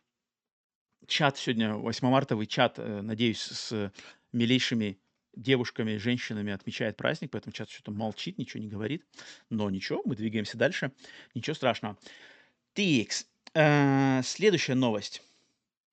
[1.07, 3.91] Чат сегодня, 8-мартовый чат, э, надеюсь, с
[4.31, 4.99] милейшими
[5.35, 9.05] девушками, женщинами отмечает праздник, поэтому чат что-то молчит, ничего не говорит.
[9.49, 10.91] Но ничего, мы двигаемся дальше.
[11.33, 11.97] Ничего страшного.
[12.75, 13.25] TX.
[13.53, 15.21] Э, следующая новость.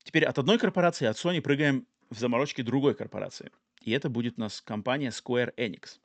[0.05, 3.51] Теперь от одной корпорации, от Sony, прыгаем в заморочки другой корпорации.
[3.83, 5.99] И это будет у нас компания Square Enix.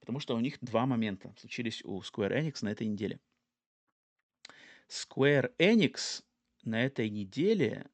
[0.00, 3.18] Потому что у них два момента случились у Square Enix на этой неделе.
[4.88, 6.22] Square Enix
[6.64, 7.86] на этой неделе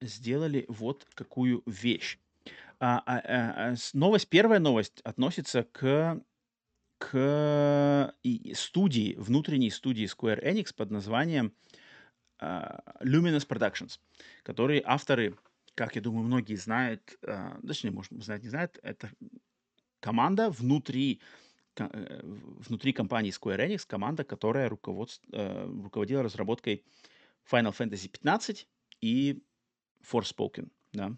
[0.00, 2.18] сделали вот какую вещь.
[2.78, 6.20] А, а, а, а новость, первая новость относится к,
[6.98, 8.14] к
[8.54, 11.52] студии, внутренней студии Square Enix под названием
[12.38, 13.98] а, Luminous Productions,
[14.42, 15.36] которые авторы,
[15.74, 19.10] как я думаю, многие знают, а, точнее, может, знать не знают, это
[20.00, 21.20] команда внутри
[21.78, 26.84] э, внутри компании Square Enix, команда, которая руководств, э, руководила разработкой
[27.50, 28.68] Final Fantasy 15
[29.00, 29.42] и
[30.10, 31.16] Forspoken, да,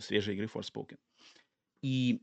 [0.00, 0.98] свежей игры Forspoken.
[1.82, 2.22] И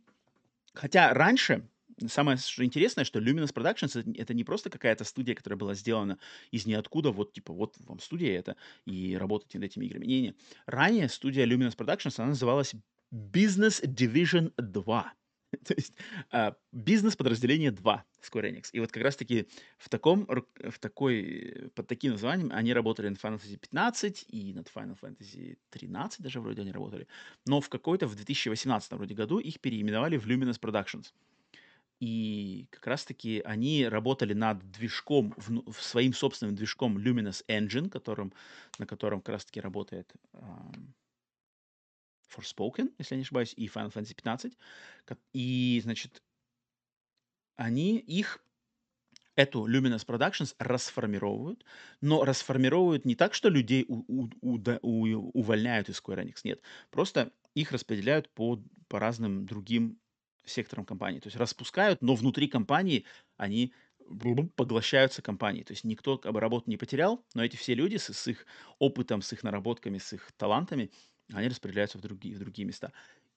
[0.74, 1.68] хотя раньше,
[2.08, 6.18] самое что интересное, что Luminous Productions это, это не просто какая-то студия, которая была сделана
[6.52, 8.56] из ниоткуда, вот типа вот вам студия это,
[8.86, 10.06] и работать над этими играми.
[10.06, 10.36] Не-не.
[10.66, 12.74] Ранее студия Luminous Productions, она называлась
[13.12, 15.14] Business Division 2.
[15.66, 15.94] То есть
[16.32, 18.70] а, бизнес-подразделение 2 Square Enix.
[18.72, 19.48] И вот как раз-таки
[19.78, 24.68] в таком, в такой, под таким названием они работали над Final Fantasy 15 и над
[24.68, 27.08] Final Fantasy 13 даже вроде они работали.
[27.46, 31.14] Но в какой-то, в 2018 вроде году их переименовали в Luminous Productions.
[32.00, 38.32] И как раз-таки они работали над движком, в, своим собственным движком Luminous Engine, которым,
[38.78, 40.10] на котором как раз-таки работает
[42.36, 44.58] Forspoken, если я не ошибаюсь, и Final Fantasy 15.
[45.34, 46.22] И, значит,
[47.56, 48.44] они их
[49.36, 51.64] эту Luminous Productions расформировывают,
[52.02, 56.62] но расформировывают не так, что людей у, у, у, у, увольняют из Square Enix, нет.
[56.92, 59.98] Просто их распределяют по, по разным другим
[60.46, 61.20] секторам компании.
[61.20, 63.06] То есть распускают, но внутри компании
[63.38, 63.74] они
[64.56, 65.64] поглощаются компанией.
[65.64, 68.46] То есть никто как бы, работу не потерял, но эти все люди с, с их
[68.80, 70.92] опытом, с их наработками, с их талантами
[71.34, 72.92] они распределяются в другие, в другие места.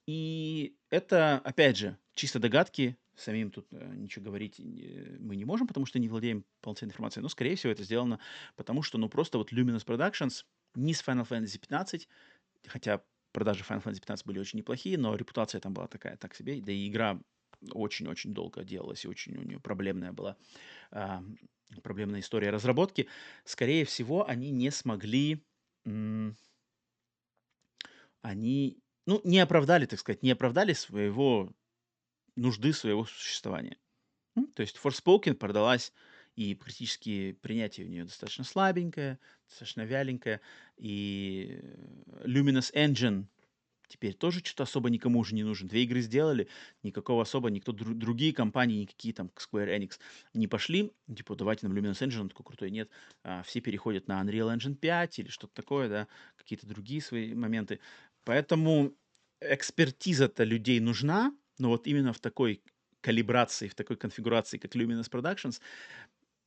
[0.06, 5.86] И это, опять же, чисто догадки, самим тут э, ничего говорить мы не можем, потому
[5.86, 8.18] что не владеем полноценной информацией, но, скорее всего, это сделано
[8.56, 12.08] потому, что, ну, просто вот Luminous Productions не с Final Fantasy 15,
[12.66, 16.60] хотя продажи Final Fantasy 15 были очень неплохие, но репутация там была такая, так себе,
[16.60, 17.20] да и игра
[17.70, 20.36] очень-очень долго делалась, и очень у нее проблемная была,
[20.92, 21.20] э,
[21.82, 23.08] проблемная история разработки.
[23.44, 25.44] Скорее всего, они не смогли...
[25.84, 26.36] М-
[28.22, 31.52] они, ну, не оправдали, так сказать, не оправдали своего
[32.36, 33.76] нужды своего существования.
[34.54, 35.92] То есть Forspoken продалась,
[36.36, 39.18] и практически принятие у нее достаточно слабенькое,
[39.48, 40.40] достаточно вяленькое,
[40.78, 41.60] и
[42.24, 43.26] Luminous Engine
[43.88, 45.68] теперь тоже что-то особо никому уже не нужен.
[45.68, 46.48] Две игры сделали,
[46.82, 49.98] никакого особо, никто, дру, другие компании, никакие там Square Enix
[50.32, 52.88] не пошли, типа, давайте нам Luminous Engine, он такой крутой, нет.
[53.22, 57.80] А, все переходят на Unreal Engine 5 или что-то такое, да, какие-то другие свои моменты.
[58.24, 58.96] Поэтому
[59.40, 62.62] экспертиза-то людей нужна, но вот именно в такой
[63.00, 65.60] калибрации, в такой конфигурации, как Luminous Productions,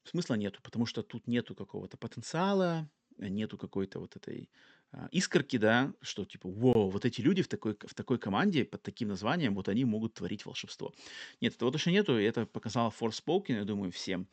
[0.03, 4.49] смысла нету, потому что тут нету какого-то потенциала, нету какой-то вот этой
[4.97, 8.81] а, искорки, да, что типа, вау, вот эти люди в такой, в такой команде под
[8.81, 10.93] таким названием, вот они могут творить волшебство.
[11.41, 14.25] Нет, этого точно нету, и это показал Forspoken, я думаю, всем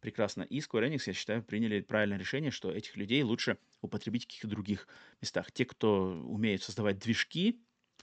[0.00, 0.42] прекрасно.
[0.42, 4.48] И Square Enix, я считаю, приняли правильное решение, что этих людей лучше употребить в каких-то
[4.48, 4.88] других
[5.22, 5.50] местах.
[5.52, 7.58] Те, кто умеет создавать движки,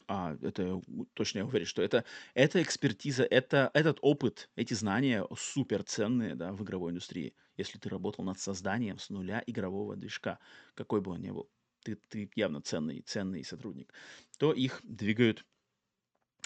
[0.08, 0.82] а, это
[1.14, 2.04] точно я уверен, что это,
[2.34, 7.36] эта экспертиза, это, этот опыт, эти знания супер ценные да, в игровой индустрии.
[7.58, 10.40] Если ты работал над созданием с нуля игрового движка,
[10.74, 11.48] какой бы он ни был
[11.96, 13.94] ты, ты явно ценный, ценный сотрудник,
[14.38, 15.46] то их двигают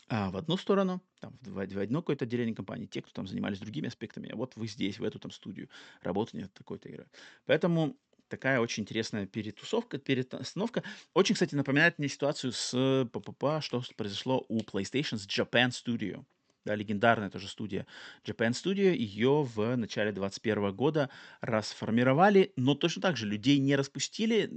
[0.08, 3.60] а, в одну сторону, там, в, в одно какое-то отделение компании, те, кто там занимались
[3.60, 5.70] другими аспектами, а вот вы здесь, в эту там студию
[6.02, 7.08] работали над такой-то игрой.
[7.46, 10.84] Поэтому такая очень интересная перетусовка, перестановка.
[11.14, 16.26] Очень, кстати, напоминает мне ситуацию с ППП, что произошло у PlayStation с Japan Studio
[16.66, 17.88] да, легендарная тоже студия
[18.24, 21.10] Japan Studio, ее в начале 2021 года
[21.42, 24.50] расформировали, но точно так же людей не распустили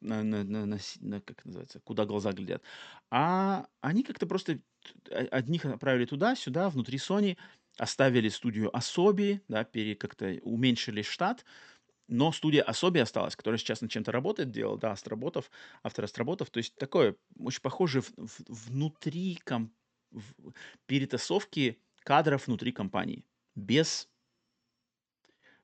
[0.00, 2.62] на, на, на, на, как называется, куда глаза глядят,
[3.10, 4.60] а они как-то просто
[5.10, 7.36] одних отправили туда, сюда, внутри Sony,
[7.78, 11.44] оставили студию Asobi, да, пере, как-то уменьшили штат,
[12.08, 15.50] но студия Asobi осталась, которая сейчас над чем-то работает, делал, да, Астроботов,
[15.82, 19.81] автор Астроботов, то есть такое очень похоже в, в, внутри компании
[20.86, 23.24] перетасовки кадров внутри компании.
[23.54, 24.08] Без,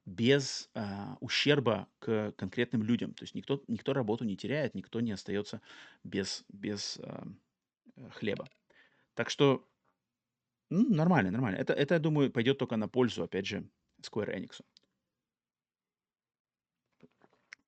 [0.04, 3.14] без а, ущерба к конкретным людям.
[3.14, 5.60] То есть никто, никто работу не теряет, никто не остается
[6.04, 7.26] без, без а,
[7.96, 8.48] э, хлеба.
[9.14, 9.66] Так что
[10.70, 11.56] м, нормально, нормально.
[11.56, 13.68] Это, это, я думаю, пойдет только на пользу, опять же,
[14.02, 14.60] Square Enix.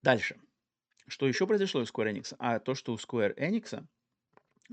[0.02, 0.36] Дальше.
[1.06, 2.34] Что еще произошло у Square Enix?
[2.38, 3.84] А то, что у Square Enix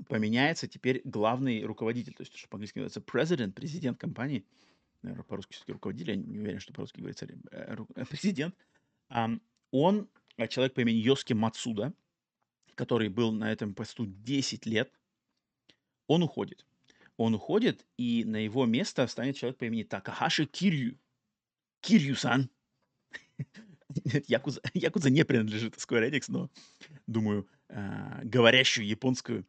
[0.06, 4.44] поменяется теперь главный руководитель, то есть, что по-английски называется president, президент компании.
[5.02, 8.54] Наверное, по-русски все-таки руководитель, я не уверен, что по-русски говорится э, э, президент.
[9.70, 11.92] Он, э, человек по имени Йоски Мацуда,
[12.74, 14.92] который был на этом посту 10 лет,
[16.06, 16.64] он уходит.
[17.16, 20.98] Он уходит, и на его место станет человек по имени Такахаши Кирью.
[21.80, 22.50] Кирью-сан.
[24.28, 26.50] Якуза, Якуза не принадлежит Square Enix, но,
[27.06, 29.46] думаю, говорящую японскую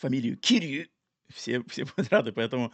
[0.00, 0.88] фамилию Кирью
[1.28, 2.32] все, все будут рады.
[2.32, 2.72] Поэтому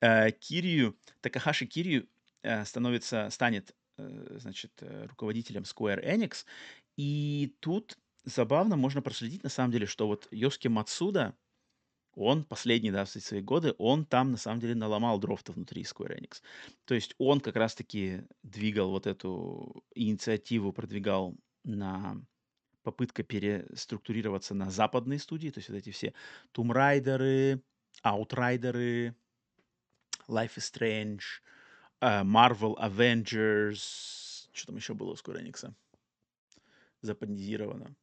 [0.00, 2.08] э, Кирью, Такахаши Кирью
[2.42, 6.44] э, становится, станет, э, значит, э, руководителем Square Enix.
[6.96, 11.34] И тут забавно можно проследить, на самом деле, что вот Йоски Мацуда,
[12.14, 16.42] он последние, да, свои годы, он там, на самом деле, наломал дров-то внутри Square Enix.
[16.84, 22.22] То есть он как раз-таки двигал вот эту инициативу, продвигал на
[22.82, 26.14] попытка переструктурироваться на западные студии, то есть вот эти все
[26.54, 27.60] Raider,
[28.04, 29.14] Outrider,
[30.28, 31.20] Life is Strange,
[32.00, 35.72] uh, Marvel Avengers, что там еще было у Square Enix?
[37.00, 37.94] Западнизировано.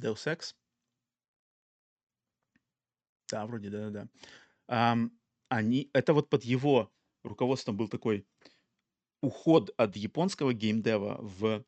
[0.00, 0.54] Deus Ex?
[3.28, 4.08] Да, вроде, да-да-да.
[4.68, 5.10] Um,
[5.48, 8.26] они, это вот под его руководством был такой
[9.20, 11.64] уход от японского геймдева в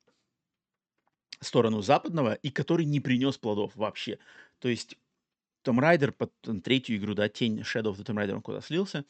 [1.40, 4.18] сторону западного и который не принес плодов вообще.
[4.58, 4.96] То есть
[5.62, 6.32] Том Райдер под
[6.62, 9.04] третью игру, да, Тень Shadow of the Tomb Raider, он куда слился.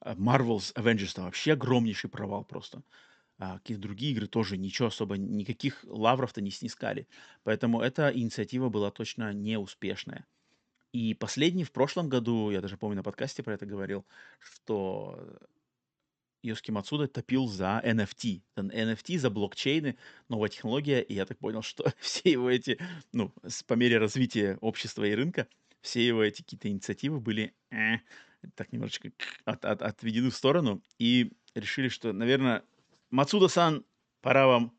[0.00, 2.82] А Marvel's Avengers там вообще огромнейший провал просто.
[3.38, 7.08] А какие-то другие игры тоже ничего особо, никаких лавров-то не снискали.
[7.44, 10.26] Поэтому эта инициатива была точно неуспешная.
[10.92, 14.04] И последний в прошлом году, я даже помню на подкасте про это говорил,
[14.38, 15.38] что
[16.42, 18.42] Йоски Мацуда топил за NFT.
[18.56, 19.96] NFT за блокчейны,
[20.28, 22.78] новая технология, и я так понял, что все его эти,
[23.12, 23.32] ну,
[23.66, 25.46] по мере развития общества и рынка,
[25.80, 27.98] все его эти какие-то инициативы были э,
[28.54, 29.12] так немножечко
[29.44, 32.64] от, от, отведены в сторону, и решили, что, наверное,
[33.10, 33.84] Мацуда-сан,
[34.20, 34.76] пора вам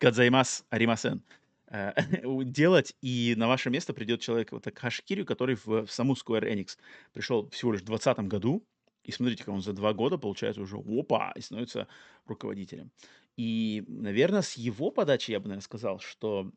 [0.00, 1.22] гадзаймас аримасен
[1.68, 1.92] э,
[2.44, 6.52] делать, и на ваше место придет человек, вот так Хашкирю, который в, в саму Square
[6.52, 6.78] Enix
[7.12, 8.66] пришел всего лишь в 2020 году,
[9.06, 11.86] и смотрите, как он за два года, получается, уже опа, и становится
[12.24, 12.90] руководителем.
[13.36, 16.52] И, наверное, с его подачи, я бы, наверное, сказал, что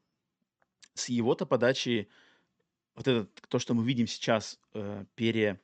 [0.95, 2.09] с его-то подачи
[2.95, 5.61] вот это, то, что мы видим сейчас, э, пере,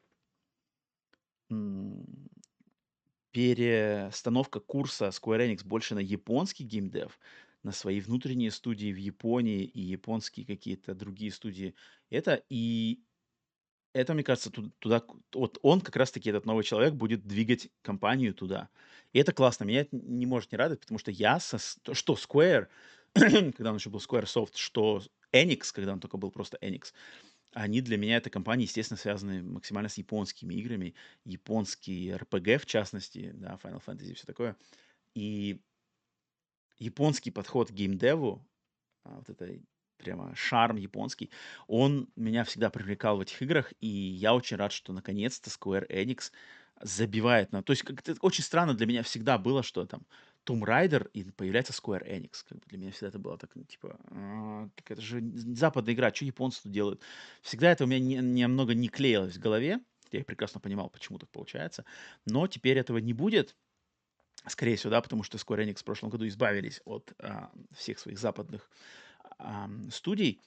[3.31, 7.19] перестановка курса Square Enix больше на японский геймдев,
[7.63, 11.73] на свои внутренние студии в Японии и японские какие-то другие студии.
[12.09, 13.03] Это и
[13.95, 15.01] это, мне кажется, туда,
[15.33, 18.69] вот он как раз-таки, этот новый человек, будет двигать компанию туда.
[19.13, 19.63] И это классно.
[19.63, 22.67] Меня это не может не радовать, потому что я, со, что Square,
[23.13, 26.91] когда он еще был Squaresoft, что Enix, когда он только был просто Enix,
[27.53, 30.93] они для меня, это компании, естественно, связаны максимально с японскими играми,
[31.23, 34.57] японские RPG, в частности, да, Final Fantasy и все такое.
[35.13, 35.61] И
[36.79, 38.45] японский подход к геймдеву,
[39.05, 39.63] а, вот этой
[39.97, 41.29] прямо шарм японский,
[41.67, 46.31] он меня всегда привлекал в этих играх, и я очень рад, что наконец-то Square Enix
[46.81, 47.63] забивает на...
[47.63, 50.05] То есть как-то очень странно для меня всегда было, что там
[50.45, 52.43] Tomb Raider и появляется Square Enix.
[52.47, 53.97] Как бы для меня всегда это было так, ну, типа,
[54.75, 57.01] так это же западная игра, что японцы тут делают?
[57.41, 59.79] Всегда это у меня не, немного не клеилось в голове.
[60.11, 61.83] Я прекрасно понимал, почему так получается.
[62.25, 63.55] Но теперь этого не будет.
[64.47, 68.19] Скорее всего, да, потому что Square Enix в прошлом году избавились от а, всех своих
[68.19, 68.69] западных
[69.91, 70.41] студий.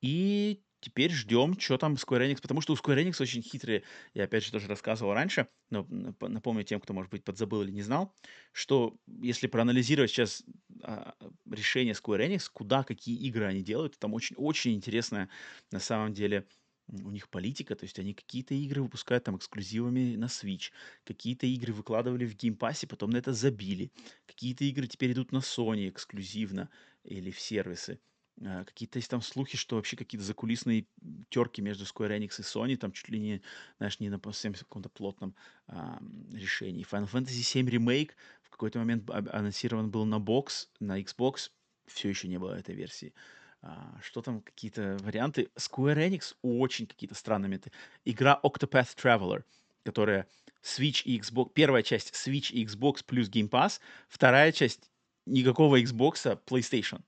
[0.00, 3.82] И теперь ждем, что там Square Enix, потому что у Square Enix очень хитрые,
[4.14, 5.86] я опять же тоже рассказывал раньше, но
[6.20, 8.14] напомню тем, кто, может быть, подзабыл или не знал,
[8.52, 10.44] что если проанализировать сейчас
[10.82, 11.14] а,
[11.50, 15.28] решение Square Enix, куда какие игры они делают, там очень-очень интересная
[15.70, 16.46] на самом деле
[16.88, 20.70] у них политика, то есть они какие-то игры выпускают там эксклюзивами на Switch,
[21.04, 23.92] какие-то игры выкладывали в Pass, потом на это забили,
[24.26, 26.70] какие-то игры теперь идут на Sony эксклюзивно
[27.04, 28.00] или в сервисы.
[28.44, 30.86] А, какие-то есть там слухи, что вообще какие-то закулисные
[31.28, 33.42] терки между Square Enix и Sony, там чуть ли не,
[33.78, 35.34] знаешь, не на совсем каком-то плотном
[35.66, 36.00] а,
[36.32, 36.86] решении.
[36.88, 38.10] Final Fantasy VII Remake
[38.42, 41.50] в какой-то момент анонсирован был на бокс, на Xbox,
[41.86, 43.12] все еще не было этой версии.
[43.60, 45.50] А, что там, какие-то варианты.
[45.56, 47.72] Square Enix очень какие-то странные меты.
[48.04, 49.42] Игра Octopath Traveler,
[49.82, 50.28] которая
[50.62, 54.90] Switch и Xbox, первая часть Switch и Xbox плюс Game Pass, вторая часть
[55.26, 57.02] никакого Xbox, PlayStation.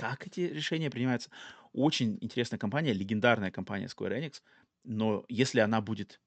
[0.00, 1.28] Как эти решения принимаются?
[1.74, 4.40] Очень интересная компания, легендарная компания Square Enix,
[4.82, 6.22] но если она будет,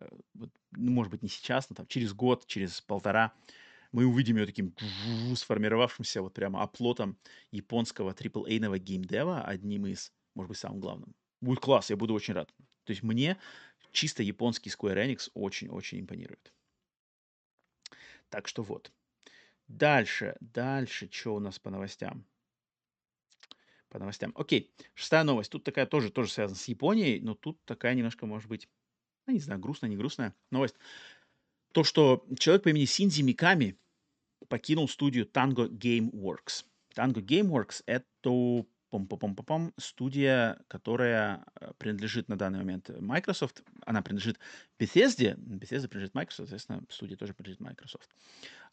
[0.00, 3.32] э, ну, может быть, не сейчас, но там через год, через полтора,
[3.92, 4.74] мы увидим ее таким
[5.36, 7.16] сформировавшимся вот прямо оплотом
[7.52, 11.14] японского AAA-ного геймдева, одним из, может быть, самым главным.
[11.40, 12.52] Будет класс, я буду очень рад.
[12.82, 13.38] То есть мне
[13.92, 16.52] чисто японский Square Enix очень-очень импонирует.
[18.30, 18.90] Так что вот.
[19.68, 22.26] Дальше, дальше, что у нас по новостям?
[23.92, 24.32] По новостям.
[24.36, 25.52] Окей, шестая новость.
[25.52, 28.66] Тут такая тоже, тоже связана с Японией, но тут такая немножко, может быть,
[29.26, 30.76] ну, не знаю, грустная, не грустная новость.
[31.74, 33.78] То, что человек по имени Синзи Миками
[34.48, 36.64] покинул студию Tango Gameworks.
[36.96, 43.62] Tango Gameworks— это пом пом пом пом студия, которая э, принадлежит на данный момент Microsoft.
[43.86, 44.38] Она принадлежит
[44.78, 45.34] Bethesda.
[45.36, 48.10] Bethesda принадлежит Microsoft, соответственно, студия тоже принадлежит Microsoft.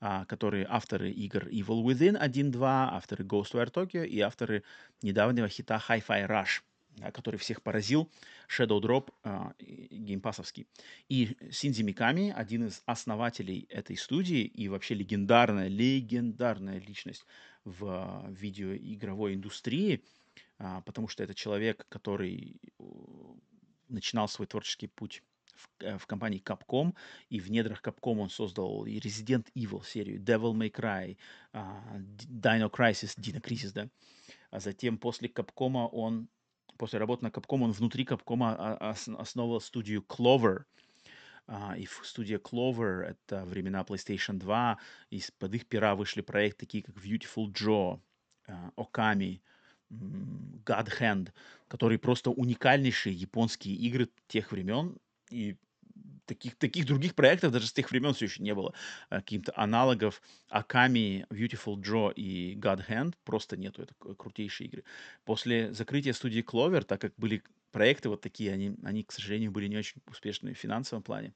[0.01, 4.63] А, которые авторы игр Evil Within 1.2, авторы Ghostwire Tokyo и авторы
[5.01, 6.61] недавнего хита Hi-Fi Rush
[7.13, 8.11] который всех поразил,
[8.49, 9.51] Shadow Drop э,
[9.89, 10.67] геймпасовский.
[11.07, 17.25] И Синзи Миками, один из основателей этой студии и вообще легендарная, легендарная личность
[17.69, 20.03] в видеоигровой индустрии,
[20.59, 22.83] э, потому что это человек, который э,
[23.87, 25.23] начинал свой творческий путь
[25.55, 26.93] в, э, в компании Capcom,
[27.29, 31.17] и в недрах Capcom он создал и Resident Evil серию, Devil May Cry,
[31.53, 33.89] uh, Dino Crisis, Dino Crisis, да.
[34.51, 36.29] А затем после Capcom он
[36.77, 38.41] после работы на Capcom он внутри Capcom
[39.17, 40.63] основал студию Clover.
[41.51, 44.77] А, и в студии Clover это времена PlayStation 2.
[45.09, 47.99] Из-под их пера вышли проекты такие, как Beautiful Joe,
[48.47, 49.41] а, Okami,
[49.89, 51.29] God Hand,
[51.67, 54.97] которые просто уникальнейшие японские игры тех времен.
[55.31, 55.57] И
[56.27, 58.75] таких, таких других проектов даже с тех времен все еще не было.
[59.09, 63.81] Э, каких-то аналогов Аками, Beautiful Joe и God Hand просто нету.
[63.81, 64.83] Это крутейшие игры.
[65.25, 69.67] После закрытия студии Clover, так как были проекты вот такие, они, они, к сожалению, были
[69.67, 71.33] не очень успешны в финансовом плане.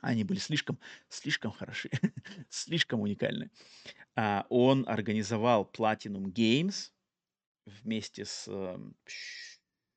[0.00, 0.78] Они были слишком,
[1.08, 1.90] слишком хороши,
[2.48, 3.50] слишком уникальны.
[4.16, 6.90] А, он организовал Platinum Games
[7.66, 8.48] вместе с...
[8.48, 8.96] Эм,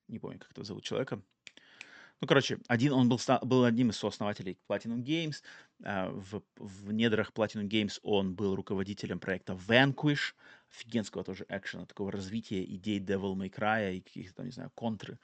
[0.07, 1.21] не помню, как это зовут человека.
[2.21, 5.43] Ну, короче, один, он был, был одним из сооснователей Platinum Games.
[5.83, 10.33] А, в, в недрах Platinum Games он был руководителем проекта Vanquish,
[10.71, 15.19] офигенского тоже экшена, такого развития идей Devil May Cry и каких-то не знаю, контры.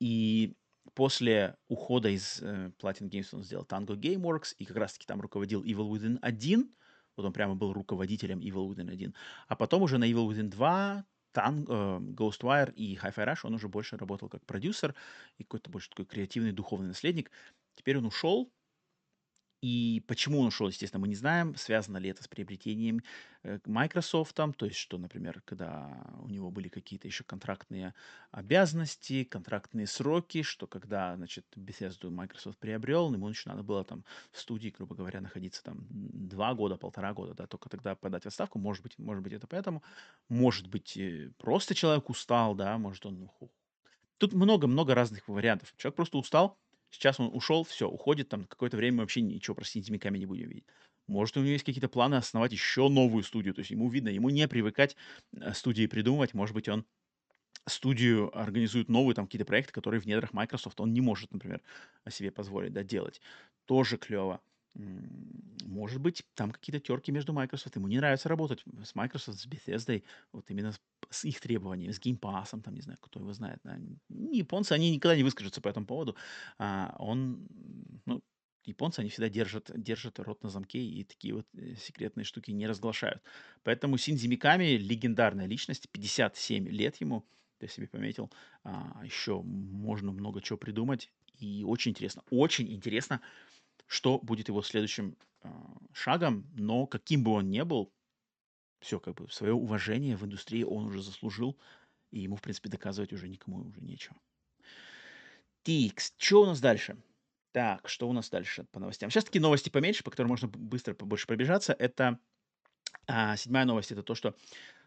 [0.00, 0.54] И
[0.94, 5.62] после ухода из э, Platinum Games он сделал Tango Gameworks и как раз-таки там руководил
[5.62, 6.70] Evil Within 1,
[7.16, 9.14] вот он прямо был руководителем Evil Within 1.
[9.48, 13.68] А потом уже на Evil Within 2, Тан, э, Ghostwire и Hi-Fi Rush он уже
[13.68, 14.94] больше работал как продюсер
[15.38, 17.30] и какой-то больше такой креативный духовный наследник.
[17.74, 18.52] Теперь он ушел,
[19.64, 21.56] и почему он ушел, естественно, мы не знаем.
[21.56, 23.00] Связано ли это с приобретением
[23.44, 27.94] э, Microsoft, то есть что, например, когда у него были какие-то еще контрактные
[28.30, 34.38] обязанности, контрактные сроки, что когда, значит, Bethesda Microsoft приобрел, ему еще надо было там в
[34.38, 38.58] студии, грубо говоря, находиться там два года, полтора года, да, только тогда подать отставку.
[38.58, 39.82] Может быть, может быть, это поэтому.
[40.28, 43.30] Может быть, э, просто человек устал, да, может он...
[43.40, 43.50] Ну,
[44.18, 45.72] Тут много-много разных вариантов.
[45.78, 46.58] Человек просто устал,
[46.94, 50.26] Сейчас он ушел, все, уходит, там какое-то время мы вообще ничего про Синти Миками не
[50.26, 50.64] будем видеть.
[51.08, 54.30] Может, у него есть какие-то планы основать еще новую студию, то есть ему видно, ему
[54.30, 54.96] не привыкать
[55.32, 56.86] э, студии придумывать, может быть, он
[57.66, 61.62] студию организует новые там какие-то проекты, которые в недрах Microsoft он не может, например,
[62.08, 63.20] себе позволить, да, делать.
[63.66, 64.40] Тоже клево
[64.74, 67.76] может быть, там какие-то терки между Microsoft.
[67.76, 70.02] Ему не нравится работать с Microsoft, с Bethesda,
[70.32, 70.72] вот именно
[71.10, 73.60] с, их требованиями, с геймпасом, там, не знаю, кто его знает.
[73.64, 73.78] Да.
[74.08, 76.16] Японцы, они никогда не выскажутся по этому поводу.
[76.58, 77.46] А он,
[78.04, 78.22] ну,
[78.64, 82.66] японцы, они всегда держат, держат рот на замке и такие вот э, секретные штуки не
[82.66, 83.22] разглашают.
[83.62, 87.24] Поэтому Синзи Миками легендарная личность, 57 лет ему,
[87.60, 88.30] я себе пометил.
[88.62, 91.10] А, еще можно много чего придумать.
[91.38, 93.20] И очень интересно, очень интересно,
[93.86, 95.48] что будет его следующим э,
[95.92, 97.92] шагом, но каким бы он ни был,
[98.80, 101.58] все, как бы, свое уважение в индустрии он уже заслужил,
[102.10, 104.16] и ему, в принципе, доказывать уже никому уже нечего.
[105.62, 106.96] Тикс, что у нас дальше?
[107.52, 109.10] Так, что у нас дальше по новостям?
[109.10, 111.72] Сейчас такие новости поменьше, по которым можно быстро побольше пробежаться.
[111.72, 112.18] Это
[113.06, 114.36] а, седьмая новость, это то, что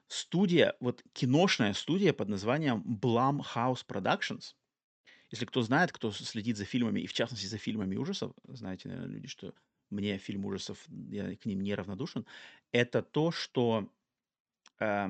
[0.07, 4.53] студия, вот киношная студия под названием Blumhouse Productions–
[5.29, 9.11] если кто знает, кто следит за фильмами, и в частности за фильмами ужасов, знаете, наверное,
[9.11, 9.53] люди, что
[9.89, 12.25] мне фильм ужасов, я к ним неравнодушен,
[12.71, 13.89] это то, что
[14.79, 15.07] э,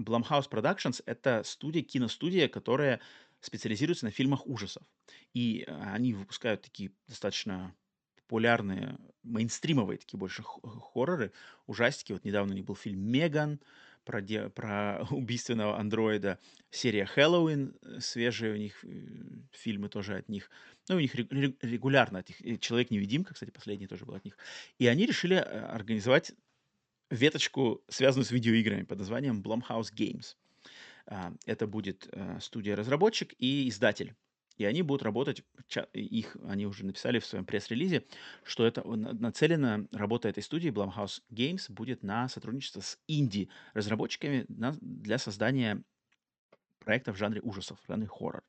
[0.00, 3.00] Blumhouse Productions— это студия, киностудия, которая
[3.40, 4.82] специализируется на фильмах ужасов.
[5.34, 7.74] И э, они выпускают такие достаточно
[8.16, 11.32] популярные, мейнстримовые такие больше хорроры,
[11.66, 12.12] ужастики.
[12.12, 13.60] Вот недавно у них был фильм «Меган»,
[14.04, 16.38] про, де, про убийственного андроида.
[16.70, 18.88] Серия «Хэллоуин», э, свежие у них э,
[19.52, 20.50] фильмы тоже от них.
[20.88, 22.60] Ну, у них регулярно от них.
[22.60, 24.36] «Человек-невидимка», кстати, последний тоже был от них.
[24.78, 26.32] И они решили организовать
[27.10, 30.36] веточку, связанную с видеоиграми под названием Blumhouse Games.
[31.06, 32.08] А, это будет
[32.40, 34.14] студия-разработчик и издатель
[34.56, 35.42] и они будут работать,
[35.92, 38.04] их они уже написали в своем пресс-релизе,
[38.44, 45.82] что это нацелено, работа этой студии Blumhouse Games будет на сотрудничество с инди-разработчиками для создания
[46.78, 48.44] проектов в жанре ужасов, в жанре хоррор.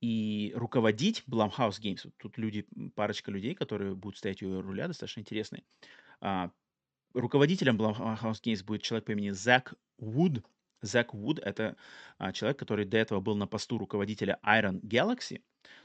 [0.00, 2.66] И руководить Blumhouse Games, тут люди,
[2.96, 5.62] парочка людей, которые будут стоять у руля, достаточно интересные.
[6.20, 6.50] А,
[7.14, 10.42] руководителем Blumhouse Games будет человек по имени Зак Вуд,
[10.82, 11.76] Зак Вуд— это
[12.18, 15.42] а, человек, который до этого был на посту руководителя Iron Galaxy,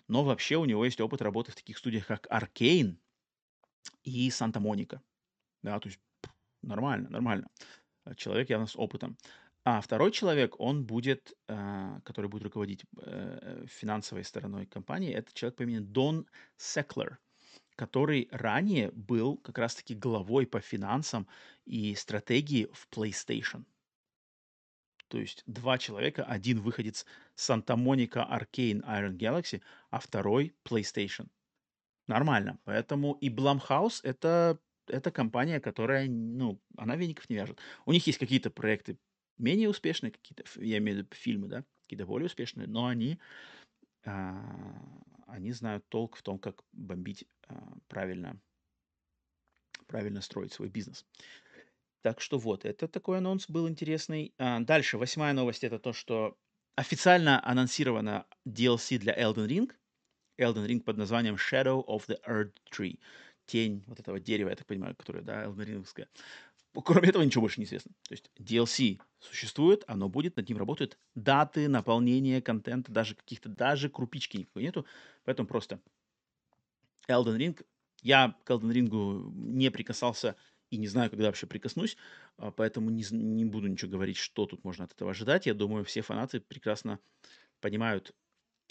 [0.08, 2.98] но вообще у него есть опыт работы в таких студиях, как Arcane
[4.04, 5.02] и Санта Моника.
[5.62, 6.00] Да, то есть
[6.64, 7.48] нормально, нормально.
[8.04, 9.18] А, человек явно с опытом.
[9.64, 15.58] А второй человек, он будет, а, который будет руководить э, финансовой стороной компании, это человек
[15.58, 16.26] по имени Дон
[16.56, 17.20] Секлер,
[17.76, 21.28] который ранее был как раз-таки главой по финансам
[21.66, 23.66] и стратегии в PlayStation–
[25.08, 27.06] то есть два человека, один выходец
[27.36, 31.28] Санта-Моника Arcane Iron Galaxy, а второй PlayStation.
[32.08, 32.60] Нормально.
[32.64, 37.60] Поэтому и Blumhouse это, это компания, которая, ну, она веников не вяжет.
[37.86, 38.98] У них есть какие-то проекты
[39.38, 43.20] менее успешные, какие-то, я имею в виду фильмы, да, какие-то более успешные, но они,
[44.06, 48.40] а, они знают толк в том, как бомбить а, правильно,
[49.88, 51.06] правильно строить свой бизнес.
[52.08, 54.34] Так что вот, это такой анонс был интересный.
[54.38, 56.38] А, дальше, восьмая новость это то, что
[56.78, 59.74] официально анонсировано DLC для Elden Ring.
[60.40, 62.98] Elden Ring под названием Shadow of the Earth Tree.
[63.46, 66.08] Тень вот этого дерева, я так понимаю, которое, да, Elden Ringское.
[66.86, 67.92] Кроме этого ничего больше не известно.
[68.08, 73.90] То есть DLC существует, оно будет, над ним работают даты, наполнения контента, даже каких-то, даже
[73.90, 74.86] крупички никакой нету.
[75.26, 75.82] Поэтому просто
[77.10, 77.66] Elden Ring.
[78.02, 80.38] Я к Elden Ring не прикасался
[80.70, 81.98] и не знаю, когда вообще прикоснусь,
[82.38, 85.46] а, поэтому не, не буду ничего говорить, что тут можно от этого ожидать.
[85.46, 87.00] Я думаю, все фанаты прекрасно
[87.62, 88.14] понимают,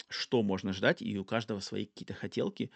[0.09, 2.71] что можно ждать, и у каждого свои какие-то хотелки.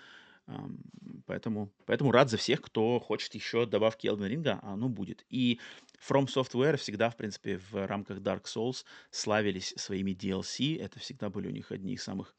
[1.27, 5.25] Поэтому, поэтому рад за всех, кто хочет еще добавки Elden Ring, а оно будет.
[5.29, 5.59] И
[5.99, 10.81] From Software всегда, в принципе, в рамках Dark Souls славились своими DLC.
[10.81, 12.35] Это всегда были у них одни из самых,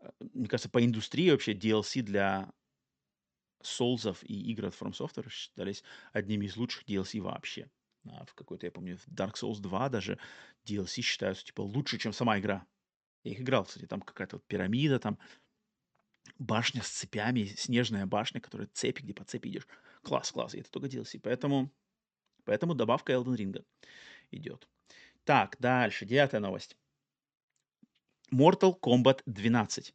[0.00, 2.50] а, мне кажется, по индустрии вообще DLC для
[3.62, 5.82] Soulsов и игр от From Software считались
[6.12, 7.70] одними из лучших DLC вообще.
[8.06, 10.18] А в какой-то, я помню, в Dark Souls 2 даже
[10.64, 12.66] DLC считаются типа лучше, чем сама игра.
[13.24, 15.18] Я их играл, кстати, там какая-то вот пирамида, там
[16.38, 19.66] башня с цепями, снежная башня, которая цепи, где по цепи идешь.
[20.02, 21.20] Класс, класс, и это только DLC.
[21.20, 21.70] Поэтому,
[22.44, 23.64] поэтому добавка Elden Ring
[24.30, 24.68] идет.
[25.24, 26.76] Так, дальше, девятая новость.
[28.32, 29.94] Mortal Kombat 12.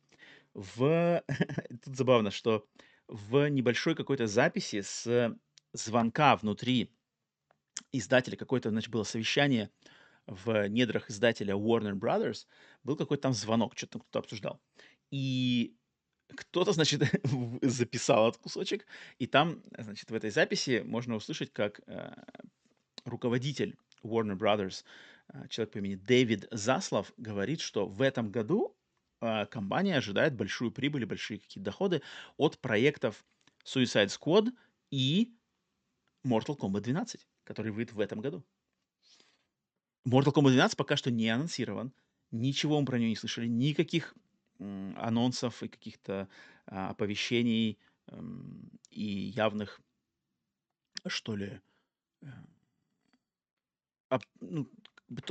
[0.54, 1.24] В...
[1.84, 2.68] Тут забавно, что
[3.08, 5.36] в небольшой какой-то записи с
[5.74, 6.92] звонка внутри
[7.92, 9.70] издателя, какое-то, значит, было совещание
[10.26, 12.46] в недрах издателя Warner Brothers,
[12.84, 14.62] был какой-то там звонок, что-то кто-то обсуждал.
[15.12, 15.76] И
[16.36, 17.02] кто-то, значит,
[17.62, 18.86] записал этот кусочек,
[19.20, 22.14] и там, значит, в этой записи можно услышать, как э,
[23.06, 24.84] руководитель Warner Brothers,
[25.30, 28.76] э, человек по имени Дэвид Заслов, говорит, что в этом году
[29.50, 32.02] компания ожидает большую прибыль большие какие-то доходы
[32.38, 33.26] от проектов
[33.66, 34.52] Suicide Squad
[34.92, 35.34] и
[36.26, 38.44] Mortal Kombat 12, который выйдет в этом году.
[40.06, 41.94] Mortal Kombat 12 пока что не анонсирован.
[42.32, 43.48] Ничего мы про него не слышали.
[43.48, 44.16] Никаких
[44.60, 46.30] анонсов и каких-то
[46.66, 49.82] а, оповещений м, и явных,
[51.08, 51.62] что ли,
[52.24, 52.28] э,
[54.10, 54.70] об, ну,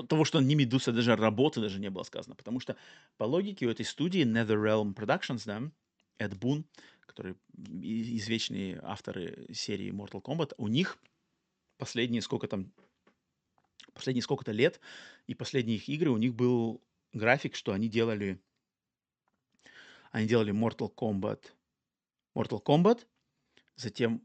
[0.09, 2.35] того, что не Медуса, даже работы даже не было сказано.
[2.35, 2.77] Потому что
[3.17, 5.63] по логике у этой студии NetherRealm Productions, да,
[6.19, 6.65] Эд Бун,
[7.01, 10.99] которые извечные авторы серии Mortal Kombat, у них
[11.79, 12.73] последние сколько там,
[13.93, 14.81] последние сколько-то лет
[15.27, 16.83] и последние их игры, у них был
[17.13, 18.41] график, что они делали,
[20.11, 21.53] они делали Mortal Kombat,
[22.35, 23.07] Mortal Kombat,
[23.77, 24.23] затем,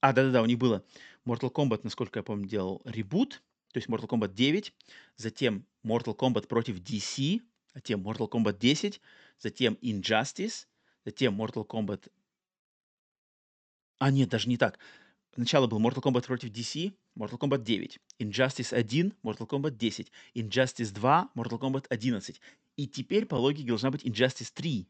[0.00, 0.84] а, да-да-да, у них было
[1.24, 3.42] Mortal Kombat, насколько я помню, делал ребут,
[3.76, 4.72] то есть Mortal Kombat 9,
[5.16, 7.42] затем Mortal Kombat против DC,
[7.74, 9.02] затем Mortal Kombat 10,
[9.38, 10.66] затем Injustice,
[11.04, 12.10] затем Mortal Kombat...
[13.98, 14.78] А, нет, даже не так.
[15.34, 20.94] Сначала был Mortal Kombat против DC, Mortal Kombat 9, Injustice 1, Mortal Kombat 10, Injustice
[20.94, 22.40] 2, Mortal Kombat 11.
[22.76, 24.88] И теперь по логике должна быть Injustice 3.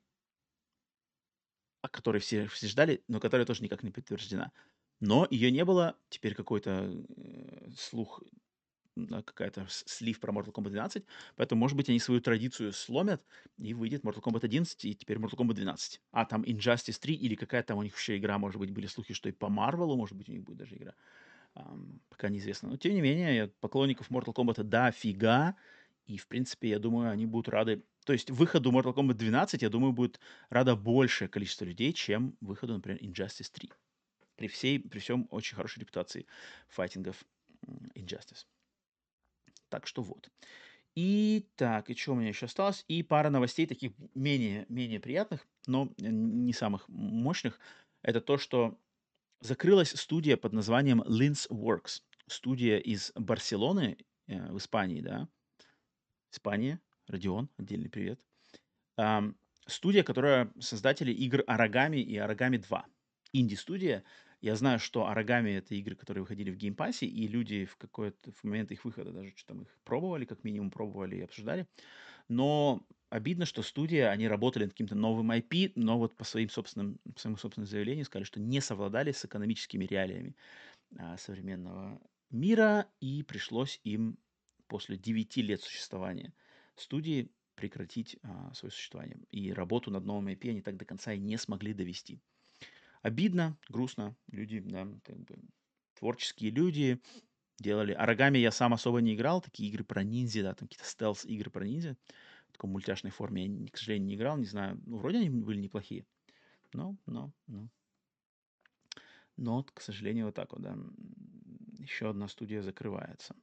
[1.83, 4.53] о которой все, все ждали, но которая тоже никак не подтверждена.
[5.01, 8.23] Но ее не было, теперь какой-то э, слух,
[9.25, 11.05] какая-то слив про Mortal Kombat 12,
[11.37, 13.23] поэтому, может быть, они свою традицию сломят,
[13.59, 16.01] и выйдет Mortal Kombat 11, и теперь Mortal Kombat 12.
[16.13, 19.15] А там Injustice 3, или какая там у них еще игра, может быть, были слухи,
[19.15, 20.95] что и по Марвелу, может быть, у них будет даже игра.
[21.55, 22.69] Um, пока неизвестно.
[22.69, 25.57] Но, тем не менее, поклонников Mortal Kombat да, фига,
[26.07, 27.83] и, в принципе, я думаю, они будут рады...
[28.05, 30.21] То есть выходу Mortal Kombat 12, я думаю, будет
[30.51, 33.73] рада большее количество людей, чем выходу, например, Injustice 3.
[34.37, 36.27] При, всей, при всем очень хорошей репутации
[36.69, 37.25] файтингов
[37.95, 38.45] Injustice.
[39.77, 40.31] Так что вот.
[40.95, 42.83] И так, и что у меня еще осталось?
[42.89, 47.61] И пара новостей таких менее, менее приятных, но не самых мощных.
[48.01, 48.79] Это то, что
[49.43, 52.01] закрылась студия под названием Lins Works.
[52.27, 53.99] Студия из Барселоны
[54.29, 55.29] э, в Испании, да,
[56.33, 58.25] Испания, Родион, отдельный привет.
[58.97, 59.37] Ам,
[59.67, 62.87] студия, которая создатели игр Aragami и Aragami 2.
[63.35, 64.05] Инди-студия.
[64.47, 67.77] Я знаю, что Aragami это игры, которые выходили в Game Pass е, и люди в
[67.77, 71.67] какой-то в момент их выхода даже что там их пробовали, как минимум пробовали и обсуждали.
[72.29, 77.01] Но обидно, что студия, они работали над каким-то новым IP, но вот по своим собственным,
[77.13, 80.37] по своему собственному заявлению сказали, что не совладали с экономическими реалиями
[80.97, 82.01] а, современного
[82.31, 84.17] мира, и пришлось им
[84.69, 86.35] после 9 лет существования
[86.77, 89.19] студии прекратить а, свое существование.
[89.33, 92.23] И работу над новым IP они так до конца и не смогли довести.
[93.07, 94.17] Обидно, грустно.
[94.33, 95.39] Люди, да, как бы,
[95.95, 97.01] творческие люди
[97.57, 97.93] делали.
[97.93, 99.41] Оригами я сам особо не играл.
[99.41, 101.97] Такие игры про ниндзя, да, там какие-то стелс-игры про ниндзя.
[102.49, 104.37] В такой мультяшной форме я, к сожалению, не играл.
[104.39, 106.05] Не знаю, ну, вроде они были неплохие.
[106.73, 107.69] Но, но, но.
[109.37, 110.77] Но, к сожалению, вот так вот, да.
[111.79, 113.37] Еще одна студия закрывается.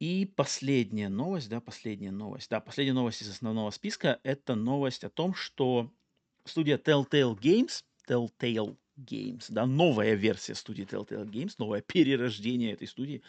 [0.00, 2.48] И последняя новость, да, последняя новость.
[2.48, 5.92] Да, последняя новость из основного списка– это новость о том, что
[6.46, 13.22] студия Telltale Games, Telltale Games, да, новая версия студии Telltale Games, новое перерождение этой студии,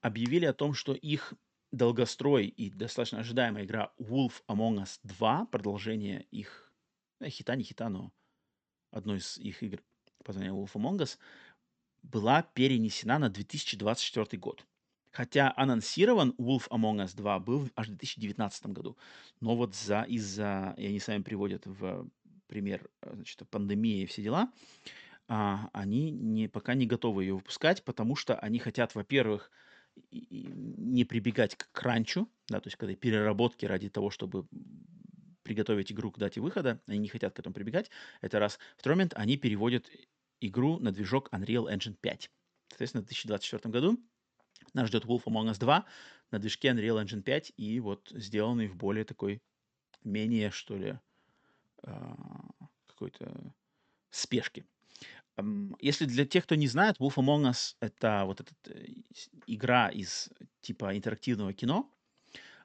[0.00, 1.34] объявили о том, что их
[1.72, 6.72] долгострой и достаточно ожидаемая игра Wolf Among Us 2, продолжение их,
[7.20, 8.12] э, хита, не хита, но
[8.90, 9.82] одной из их игр
[10.24, 11.18] под Wolf Among Us,
[12.02, 14.64] была перенесена на 2024 год.
[15.10, 18.96] Хотя анонсирован Wolf Among Us 2 был аж в 2019 году.
[19.40, 22.08] Но вот за, из-за, и они сами приводят в
[22.46, 24.52] пример э, значит, пандемии и все дела,
[25.28, 29.50] а, они не, пока не готовы ее выпускать, потому что они хотят, во-первых,
[30.10, 34.46] не прибегать к кранчу, да, то есть когда переработки ради того, чтобы
[35.42, 37.90] приготовить игру к дате выхода, они не хотят к этому прибегать,
[38.20, 38.58] это раз.
[38.76, 39.90] Второй момент, они переводят
[40.40, 42.30] игру на движок Unreal Engine 5.
[42.68, 43.98] Соответственно, в 2024 году
[44.74, 45.84] нас ждет Wolf Among Us 2
[46.32, 49.40] на движке Unreal Engine 5 и вот сделанный в более такой,
[50.02, 50.98] менее, что ли,
[52.86, 53.54] какой-то
[54.10, 54.64] спешке.
[55.80, 58.86] Если для тех, кто не знает, Wolf Among Us— это вот эта э,
[59.46, 60.30] игра из
[60.62, 61.92] типа интерактивного кино,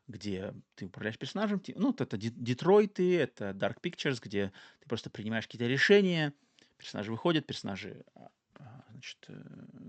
[0.08, 1.62] где ты управляешь персонажем.
[1.76, 6.34] Ну, это Детройты, это Dark Pictures, где ты просто принимаешь какие-то решения,
[6.78, 8.30] персонажи выходят, персонажи а,
[8.60, 9.34] а, значит, э,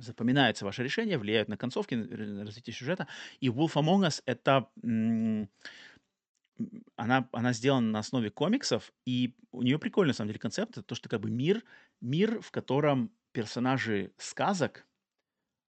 [0.00, 3.06] запоминаются ваши решения, влияют на концовки, на развитие сюжета.
[3.38, 4.68] И Wolf Among Us— это...
[6.96, 10.72] Она, она сделана на основе комиксов, и у нее прикольный, на самом деле, концепт.
[10.72, 11.64] Это то, что как бы мир,
[12.00, 14.86] мир, в котором персонажи сказок,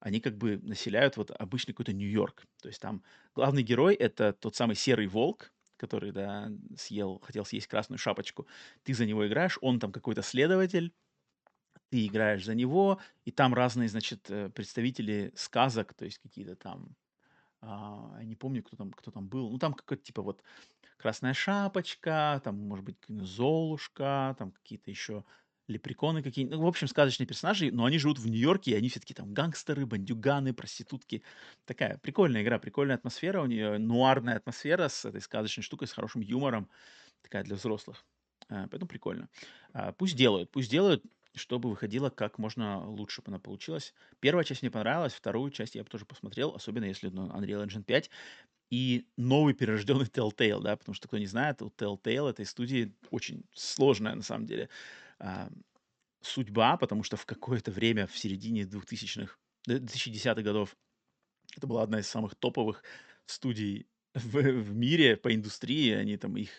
[0.01, 2.45] они как бы населяют вот обычный какой-то Нью-Йорк.
[2.61, 3.03] То есть там
[3.35, 8.47] главный герой— это тот самый серый волк, который, да, съел, хотел съесть красную шапочку.
[8.83, 10.93] Ты за него играешь, он там какой-то следователь,
[11.91, 16.97] ты играешь за него, и там разные, значит, э, представители сказок, то есть какие-то там,
[17.61, 20.43] а, я не помню, кто там, кто там был, ну там какой-то типа вот
[21.05, 25.23] Красная Шапочка, там, может быть, Золушка, там какие-то еще
[25.69, 29.01] лепреконы какие-нибудь, ну, в общем, сказочные персонажи, но они живут в Нью-Йорке, и они все
[29.01, 31.23] таки там гангстеры, бандюганы, проститутки.
[31.67, 36.23] Такая прикольная игра, прикольная атмосфера у нее, нуарная атмосфера с этой сказочной штукой, с хорошим
[36.23, 36.71] юмором,
[37.21, 38.07] такая для взрослых.
[38.49, 39.29] А, поэтому прикольно.
[39.75, 41.05] А, пусть делают, пусть делают
[41.37, 43.93] чтобы выходила как можно лучше бы она получилась.
[44.21, 47.83] Первая часть мне понравилась, вторую часть я бы тоже посмотрел, особенно если ну, Unreal Engine
[47.83, 48.09] 5
[48.75, 53.45] и новый перерожденный Telltale, да, потому что, кто не знает, у Telltale этой студии очень
[53.55, 54.69] сложная, на самом деле,
[55.21, 55.49] а,
[56.23, 59.37] судьба, потому что в какое-то время в середине 2000-х,
[59.69, 60.77] 2010-х годов
[61.57, 62.83] это была одна из самых топовых
[63.27, 65.93] студий в, в мире по индустрии.
[65.93, 66.51] Они там, их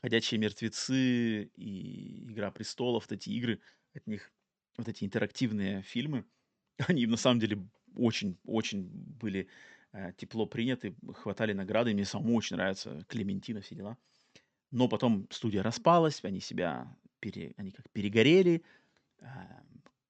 [0.00, 3.60] «Ходячие мертвецы» и «Игра престолов», вот эти игры—
[3.94, 4.32] от них
[4.78, 6.24] вот эти интерактивные фильмы,
[6.88, 8.84] они на самом деле очень-очень
[9.20, 9.48] были
[10.16, 13.98] тепло приняты, хватали награды, мне самому очень нравится Клементина, все дела.
[14.70, 18.62] Но потом студия распалась, они себя пере, они как перегорели,
[19.20, 19.62] а,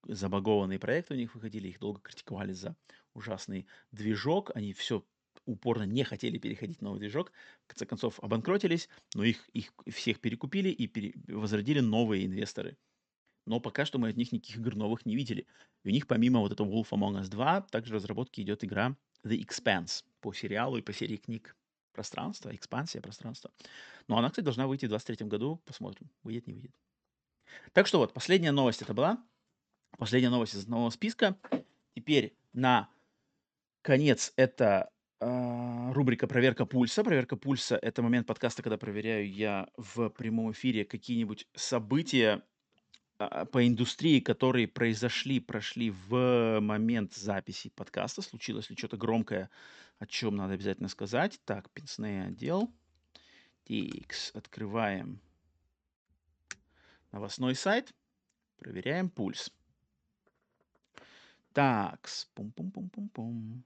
[0.04, 2.76] забагованные проекты у них выходили, их долго критиковали за
[3.14, 5.04] ужасный движок, они все
[5.44, 7.32] упорно не хотели переходить на новый движок,
[7.64, 12.76] в конце концов обанкротились, но их, их всех перекупили и пере, возродили новые инвесторы.
[13.46, 15.46] Но пока что мы от них никаких игр новых не видели.
[15.82, 18.94] И у них помимо вот этого Wolf Among Us 2, также в разработке идет игра
[19.24, 21.56] The Expanse по сериалу и по серии книг
[21.92, 23.50] пространства, экспансия пространства.
[24.06, 25.60] Но она, кстати, должна выйти в 23 году.
[25.64, 26.74] Посмотрим, выйдет, не выйдет.
[27.72, 29.18] Так что вот, последняя новость это была.
[29.98, 31.36] Последняя новость из нового списка.
[31.94, 32.88] Теперь на
[33.82, 34.90] конец это
[35.20, 37.02] э, рубрика «Проверка пульса».
[37.02, 42.42] Проверка пульса— это момент подкаста, когда проверяю я в прямом эфире какие-нибудь события
[43.18, 48.22] а, по индустрии, которые произошли, прошли в момент записи подкаста.
[48.22, 49.50] Случилось ли что-то громкое,
[49.98, 51.40] о чем надо обязательно сказать.
[51.44, 52.72] Так, пенсный отдел.
[53.64, 54.30] Тикс.
[54.34, 55.20] Открываем
[57.10, 57.92] новостной сайт.
[58.56, 59.50] Проверяем пульс.
[61.52, 62.26] Такс.
[62.34, 63.64] Пум-пум-пум-пум-пум.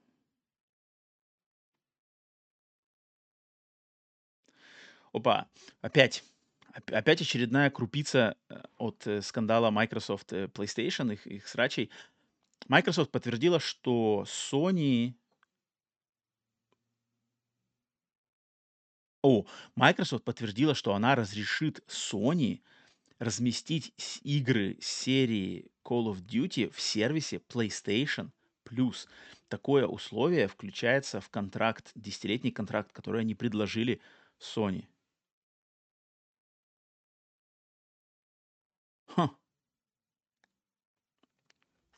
[5.13, 5.47] Опа,
[5.83, 6.25] опять.
[6.73, 11.91] Опять очередная крупица э, от э, скандала Microsoft э, PlayStation, их, их срачей.
[12.69, 15.15] Microsoft подтвердила, что Sony...
[19.23, 19.45] О,
[19.77, 22.61] Microsoft подтвердила, что она разрешит Sony
[23.19, 23.93] разместить
[24.23, 28.31] игры серии Call of Duty в сервисе PlayStation
[28.65, 29.07] Plus.
[29.49, 34.01] Такое условие включается в контракт, десятилетний контракт, который они предложили
[34.41, 34.87] Sony.
[39.15, 39.31] Ха.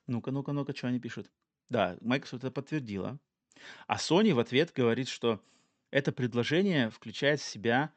[0.06, 1.30] Ну-ка, ну-ка, ну-ка, что они пишут?
[1.68, 3.18] Да, Microsoft это подтвердила.
[3.86, 5.40] А Sony в ответ говорит, что
[5.90, 7.92] это предложение включает в себя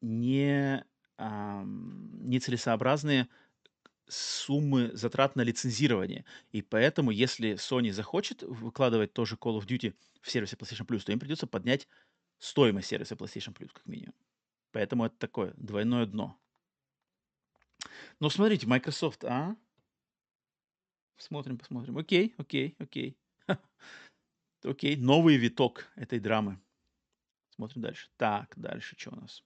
[0.00, 0.84] не,
[1.16, 3.28] ам, нецелесообразные
[4.06, 6.24] суммы затрат на лицензирование.
[6.52, 11.12] И поэтому, если Sony захочет выкладывать тоже Call of Duty в сервисе PlayStation Plus, то
[11.12, 11.88] им придется поднять
[12.38, 14.14] стоимость сервиса PlayStation Plus, как минимум.
[14.72, 16.38] Поэтому это такое двойное дно.
[18.20, 19.56] Ну, смотрите, Microsoft, а?
[21.16, 21.98] Смотрим, посмотрим.
[21.98, 23.18] Окей, окей, окей.
[24.64, 26.60] Окей, новый виток этой драмы.
[27.50, 28.08] Смотрим дальше.
[28.16, 29.44] Так, дальше что у нас?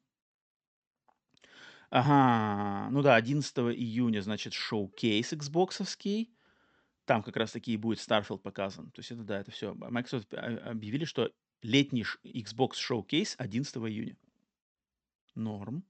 [1.90, 6.35] Ага, ну да, 11 июня, значит, шоу-кейс Xboxовский.
[7.05, 8.90] Там как раз таки и будет Starfield показан.
[8.93, 9.74] То есть это, да, это все.
[9.74, 11.31] Microsoft объявили, что
[11.61, 14.16] летний Xbox showcase 11 июня.
[15.35, 15.85] Норм.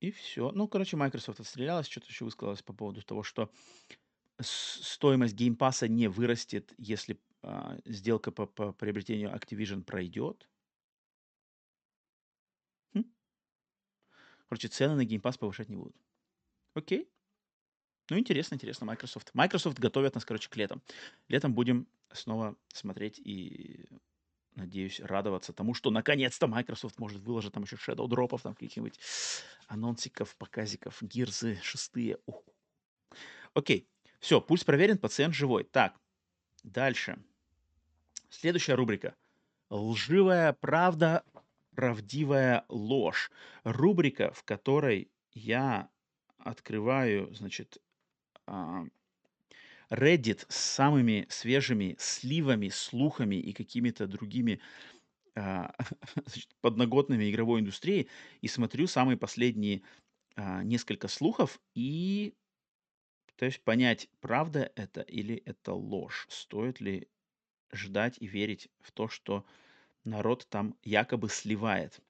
[0.00, 0.52] И все.
[0.52, 3.50] Ну, короче, Microsoft отстрелялась, что-то еще высказалась по поводу того, что
[4.40, 10.48] стоимость Game Pass а не вырастет, если а, сделка по, по приобретению Activision пройдет.
[12.94, 13.04] Хм.
[14.48, 15.96] Короче, цены на геймпас повышать не будут.
[16.74, 17.10] Окей.
[18.10, 19.34] Ну, интересно, интересно, Microsoft.
[19.34, 20.82] Microsoft готовят нас, короче, к летом.
[21.28, 23.86] Летом будем снова смотреть и
[24.58, 28.98] надеюсь, радоваться тому, что наконец-то Microsoft может выложить там еще Shadow дропов, там каких-нибудь
[29.66, 32.18] анонсиков, показиков, гирзы шестые.
[32.26, 32.42] Ух.
[33.54, 33.88] Окей,
[34.20, 35.64] все, пульс проверен, пациент живой.
[35.64, 35.98] Так,
[36.62, 37.18] дальше.
[38.28, 39.14] Следующая рубрика.
[39.70, 41.24] Лживая правда,
[41.74, 43.30] правдивая ложь.
[43.64, 45.88] Рубрика, в которой я
[46.38, 47.78] открываю, значит,
[48.46, 48.84] а,
[49.90, 54.60] Reddit с самыми свежими сливами, слухами и какими-то другими
[55.36, 55.74] а,
[56.62, 58.08] подноготными игровой индустрии
[58.40, 59.82] и смотрю самые последние
[60.36, 62.34] а, несколько слухов и
[63.26, 66.26] пытаюсь понять, правда это или это ложь.
[66.30, 67.08] Стоит ли
[67.72, 69.46] ждать и верить в то, что
[70.04, 72.00] народ там якобы сливает.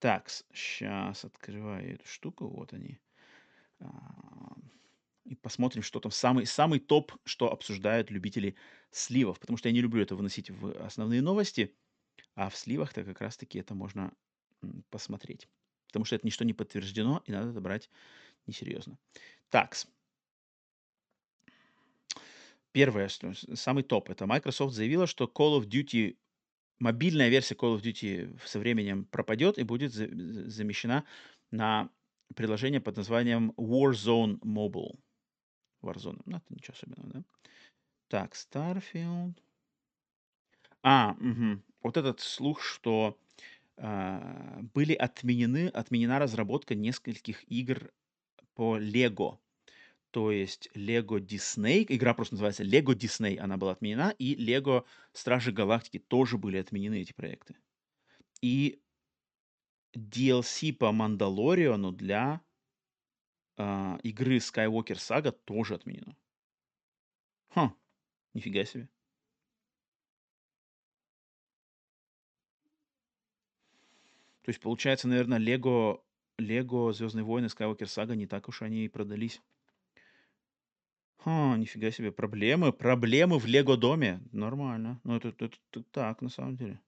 [0.00, 2.48] Так, сейчас открываю эту штуку.
[2.48, 3.00] Вот они.
[5.28, 8.56] И посмотрим, что там самый, самый топ, что обсуждают любители
[8.90, 9.38] сливов.
[9.38, 11.74] Потому что я не люблю это выносить в основные новости,
[12.34, 14.10] а в сливах-то как раз-таки это можно
[14.88, 15.46] посмотреть.
[15.88, 17.90] Потому что это ничто не подтверждено, и надо это брать
[18.46, 18.98] несерьезно.
[19.50, 19.76] Так.
[22.72, 23.10] Первое,
[23.54, 26.16] самый топ, это Microsoft заявила, что Call of Duty,
[26.78, 31.04] мобильная версия Call of Duty со временем пропадет и будет замещена
[31.50, 31.90] на
[32.34, 34.98] приложение под названием Warzone Mobile.
[35.82, 36.20] Warzone.
[36.24, 37.24] Ну, это ничего особенного, да?
[38.08, 39.34] Так, Starfield.
[40.82, 41.60] А, угу.
[41.82, 43.18] вот этот слух, что
[43.76, 47.92] э, были отменены, отменена разработка нескольких игр
[48.54, 49.38] по Lego.
[50.10, 55.52] То есть Lego Disney, игра просто называется Lego Disney, она была отменена, и Lego Стражи
[55.52, 57.56] Галактики тоже были отменены, эти проекты.
[58.40, 58.80] И
[59.94, 62.40] DLC по Мандалориону для
[63.58, 66.16] а, игры Skywalker Saga тоже отменено.
[67.50, 67.74] Хм,
[68.34, 68.88] нифига себе.
[74.42, 76.02] То есть, получается, наверное, Лего,
[76.38, 79.42] Лего Звездные войны, Skywalker Saga не так уж они и продались.
[81.18, 84.20] Ха, нифига себе, проблемы, проблемы в Лего доме.
[84.30, 85.00] Нормально.
[85.02, 86.80] Ну, это, это, это так, на самом деле.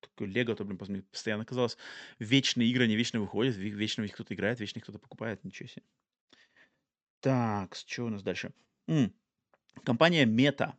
[0.00, 1.76] Такое Лего, то, блин, постоянно казалось,
[2.20, 5.82] вечные игры, они вечно выходят, вечно их кто-то играет, вечно кто-то покупает, ничего себе.
[7.22, 8.52] Так, что у нас дальше?
[8.88, 9.14] М,
[9.84, 10.74] Компания Meta.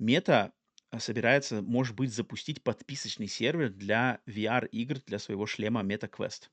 [0.00, 0.52] Meta
[0.90, 6.50] а, собирается, может быть, запустить подписочный сервер для VR-игр для своего шлема MetaQuest.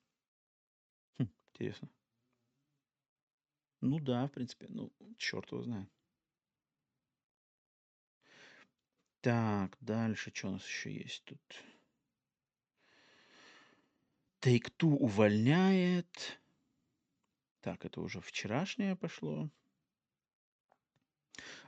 [1.20, 1.90] Хм, интересно.
[3.82, 4.68] Ну да, в принципе.
[4.70, 5.90] Ну, черт его знает.
[9.22, 11.40] Так, дальше что у нас еще есть тут?
[14.42, 16.42] Take-Two увольняет.
[17.62, 19.50] Так, это уже вчерашнее пошло.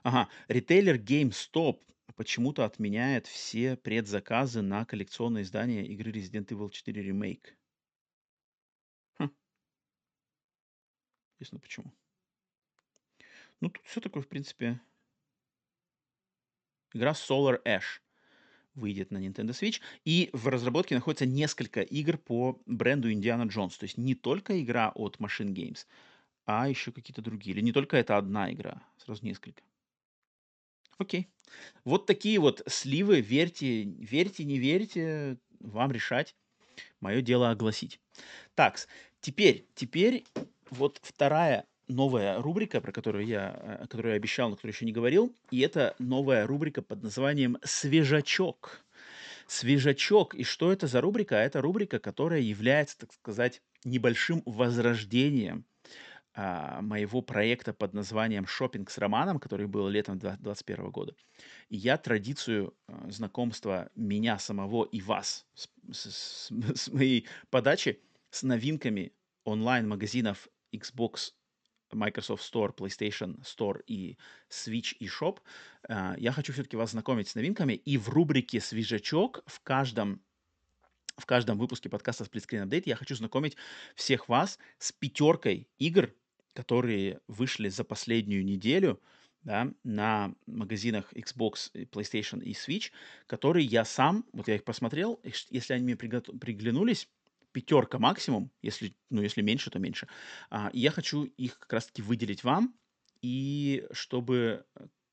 [0.03, 1.81] Ага, ритейлер GameStop
[2.15, 7.55] почему-то отменяет все предзаказы на коллекционное издание игры Resident Evil 4 Remake.
[9.17, 9.31] Хм.
[11.33, 11.93] Интересно, почему.
[13.59, 14.79] Ну, тут все такое, в принципе...
[16.93, 18.01] Игра Solar Ash
[18.75, 19.79] выйдет на Nintendo Switch.
[20.05, 23.77] И в разработке находится несколько игр по бренду Indiana Jones.
[23.77, 25.85] То есть не только игра от Machine Games,
[26.45, 27.55] а еще какие-то другие.
[27.55, 29.61] Или не только это одна игра, сразу несколько.
[30.97, 31.29] Окей.
[31.83, 33.21] Вот такие вот сливы.
[33.21, 36.35] Верьте, верьте, не верьте, вам решать.
[36.99, 37.99] Мое дело огласить.
[38.55, 38.77] Так,
[39.19, 40.23] теперь, теперь
[40.69, 44.91] вот вторая новая рубрика, про которую я, э, которую я обещал, но которую еще не
[44.91, 45.35] говорил.
[45.51, 48.83] И это новая рубрика под названием «Свежачок».
[49.47, 50.33] Свежачок.
[50.35, 51.35] И что это за рубрика?
[51.35, 55.65] Это рубрика, которая является, так сказать, небольшим возрождением
[56.33, 61.15] а, моего проекта под названием «Шопинг с романом», который был летом 2021 года.
[61.67, 67.99] И я традицию а, знакомства меня самого и вас с, с, с моей подачи
[68.29, 69.11] с новинками
[69.43, 71.33] онлайн-магазинов Xbox,
[71.93, 74.17] Microsoft Store, PlayStation Store и
[74.49, 75.39] Switch и Shop,
[75.87, 77.73] а, я хочу все-таки вас знакомить с новинками.
[77.73, 80.21] И в рубрике «Свежачок» в каждом
[81.17, 83.55] в каждом выпуске подкаста Split Screen Update я хочу знакомить
[83.95, 86.11] всех вас с пятеркой игр,
[86.53, 88.99] которые вышли за последнюю неделю
[89.43, 92.91] да, на магазинах Xbox, PlayStation и Switch,
[93.27, 95.19] которые я сам, вот я их посмотрел,
[95.49, 97.07] если они мне приглянулись,
[97.51, 100.07] пятерка максимум, если, ну, если меньше, то меньше.
[100.49, 102.75] А, и я хочу их как раз-таки выделить вам,
[103.21, 104.65] и чтобы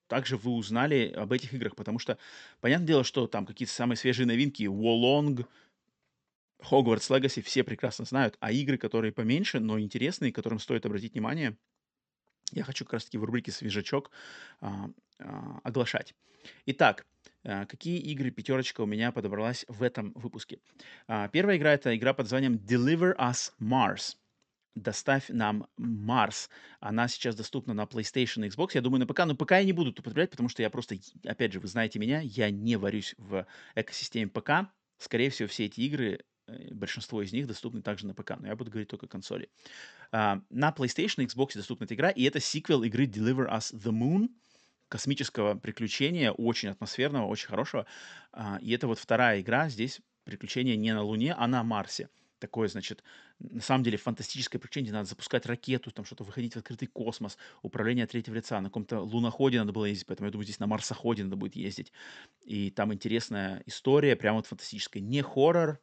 [0.07, 2.19] также вы узнали об этих играх, потому что,
[2.61, 5.47] понятное дело, что там какие-то самые свежие новинки, Wolong,
[6.63, 11.57] Hogwarts Legacy все прекрасно знают, а игры, которые поменьше, но интересные, которым стоит обратить внимание,
[12.53, 14.11] я хочу как раз-таки в рубрике «Свежачок»
[14.61, 16.15] а, а, оглашать.
[16.67, 17.07] Итак,
[17.45, 20.61] а, какие игры пятерочка у меня подобралась в этом выпуске?
[21.07, 24.17] А, первая игра— это игра под названием Deliver Us Mars.
[24.75, 26.51] Доставь нам Марс.
[26.79, 28.71] Она сейчас доступна на PlayStation и Xbox.
[28.75, 29.25] Я думаю, на ПК.
[29.27, 32.21] Но ПК я не буду употреблять, потому что я просто, опять же, вы знаете меня,
[32.21, 33.45] я не варюсь в
[33.75, 34.71] экосистеме ПК.
[34.99, 36.28] Скорее всего, все эти игры Э,
[36.71, 39.51] большинство из них доступны также на ПК, но я буду говорить только о консоли.
[40.11, 43.93] Uh, на PlayStation и Xbox доступна эта игра, и это сиквел игры Deliver Us the
[43.93, 44.29] Moon,
[44.89, 47.87] космического приключения, очень атмосферного, очень хорошего.
[48.33, 52.09] Uh, и это вот вторая игра, здесь приключение не на Луне, а на Марсе.
[52.39, 53.03] Такое, значит,
[53.41, 58.07] на самом деле фантастическое приключение, надо запускать ракету, там что-то выходить в открытый космос, управление
[58.07, 61.37] третьего лица, на каком-то луноходе надо было ездить, поэтому я думаю, здесь на марсоходе надо
[61.37, 61.93] будет ездить.
[62.45, 65.03] И там интересная история, прям вот фантастическая.
[65.03, 65.81] Не хоррор,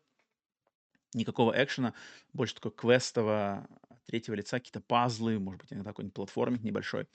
[1.15, 1.93] никакого экшена,
[2.33, 3.67] больше такой квестового
[4.05, 7.07] третьего лица, какие-то пазлы, может быть, иногда какой-нибудь платформик небольшой.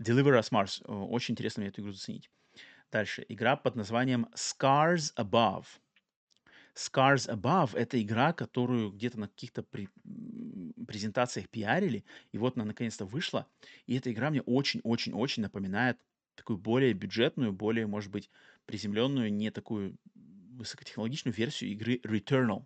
[0.00, 0.82] Deliver Us Mars.
[0.86, 2.30] Очень интересно мне эту игру заценить.
[2.90, 3.24] Дальше.
[3.28, 5.66] Игра под названием Scars Above.
[6.74, 9.88] Scars Above— это игра, которую где-то на каких-то при...
[10.86, 13.46] презентациях пиарили, и вот она наконец-то вышла.
[13.86, 15.98] И эта игра мне очень-очень-очень напоминает
[16.34, 18.30] такую более бюджетную, более, может быть,
[18.64, 22.64] приземленную, не такую высокотехнологичную версию игры Returnal.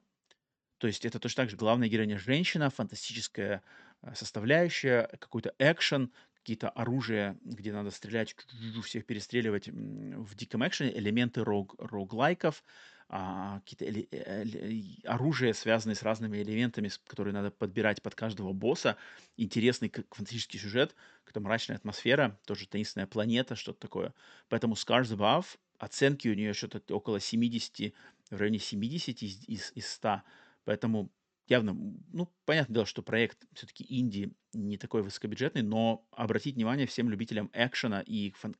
[0.78, 3.62] То есть это точно так же главная героиня женщина, фантастическая
[4.02, 8.36] э, составляющая, какой-то экшен, какие-то оружия, где надо стрелять,
[8.84, 12.62] всех перестреливать в диком экшене, элементы рог, роглайков,
[13.08, 18.96] а, какие-то эле- эле- оружия, связанные с разными элементами, которые надо подбирать под каждого босса.
[19.36, 20.94] Интересный фантастический сюжет,
[21.24, 24.14] какая-то мрачная атмосфера, тоже таинственная планета, что-то такое.
[24.48, 25.46] Поэтому Scars Above,
[25.78, 27.92] оценки у нее что-то около 70,
[28.30, 30.22] в районе 70 из, из, из 100.
[30.66, 31.12] Поэтому
[31.46, 31.74] явно,
[32.12, 37.50] ну, понятное дело, что проект все-таки инди не такой высокобюджетный, но обратить внимание всем любителям
[37.52, 38.56] экшена и фан-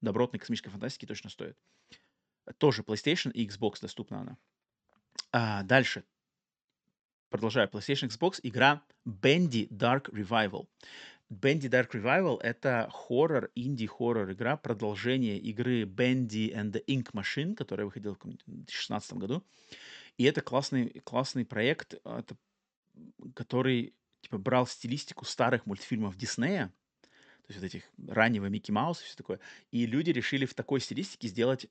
[0.00, 1.56] добротной космической фантастики точно стоит.
[2.58, 4.38] Тоже PlayStation и Xbox доступна она.
[5.30, 6.02] А, дальше.
[7.30, 7.68] Продолжаю.
[7.68, 10.66] PlayStation Xbox игра Bendy Dark Revival.
[11.30, 17.84] Bendy Dark Revival— это хоррор, инди-хоррор игра, продолжение игры Bendy and the Ink Machine, которая
[17.84, 19.44] выходила в 2016 году.
[20.18, 22.36] И это классный, классный проект, это,
[23.34, 29.06] который типа брал стилистику старых мультфильмов Диснея, то есть вот этих раннего Микки Мауса и
[29.06, 29.40] все такое,
[29.70, 31.66] и люди решили в такой стилистике сделать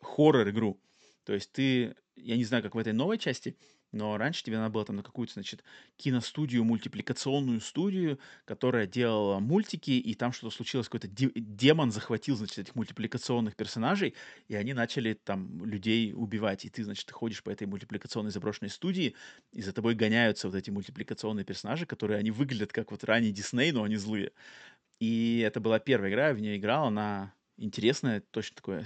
[0.00, 0.80] хоррор-игру.
[1.24, 3.56] То есть ты, я не знаю, как в этой новой части,
[3.92, 5.64] но раньше тебе надо было там на какую-то, значит,
[5.96, 12.74] киностудию, мультипликационную студию, которая делала мультики, и там что-то случилось, какой-то демон захватил, значит, этих
[12.74, 14.14] мультипликационных персонажей,
[14.48, 16.64] и они начали там людей убивать.
[16.64, 19.14] И ты, значит, ты ходишь по этой мультипликационной заброшенной студии,
[19.52, 23.72] и за тобой гоняются вот эти мультипликационные персонажи, которые, они выглядят как вот ранний Дисней,
[23.72, 24.32] но они злые.
[25.00, 28.82] И это была первая игра, я в нее играл, она интересная, точно такой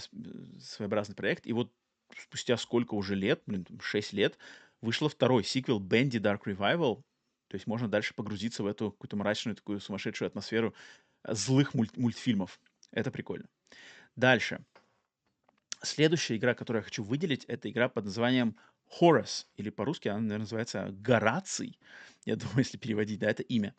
[0.61, 1.47] своеобразный проект.
[1.47, 1.73] И вот
[2.17, 4.39] спустя сколько уже лет, блин, 6 лет,
[4.83, 7.03] Вышло второй сиквел Bendy Dark Revival.
[7.49, 10.75] То есть можно дальше погрузиться в эту какую-то мрачную, такую сумасшедшую атмосферу
[11.25, 12.61] э, злых мульт- мультфильмов.
[12.91, 13.49] Это прикольно.
[14.17, 14.65] Дальше.
[15.83, 18.57] Следующая игра, которую я хочу выделить, это игра под названием
[19.01, 21.79] Horus, или по-русски она, наверное, называется Гораций.
[22.25, 23.75] Я думаю, если переводить, да, это имя.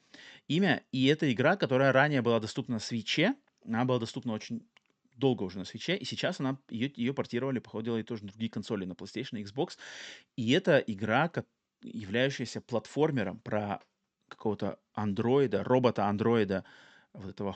[0.48, 3.36] Имя, и это игра, которая ранее была доступна на свече,
[3.66, 4.68] она была доступна очень
[5.16, 8.86] долго уже на свече, и сейчас она, ее, ее портировали, походу, делали тоже другие консоли
[8.86, 9.78] на PlayStation и Xbox.
[10.36, 11.46] И это игра, как,
[11.82, 13.82] являющаяся платформером про
[14.28, 16.66] какого-то андроида, робота-андроида,
[17.14, 17.54] вот этого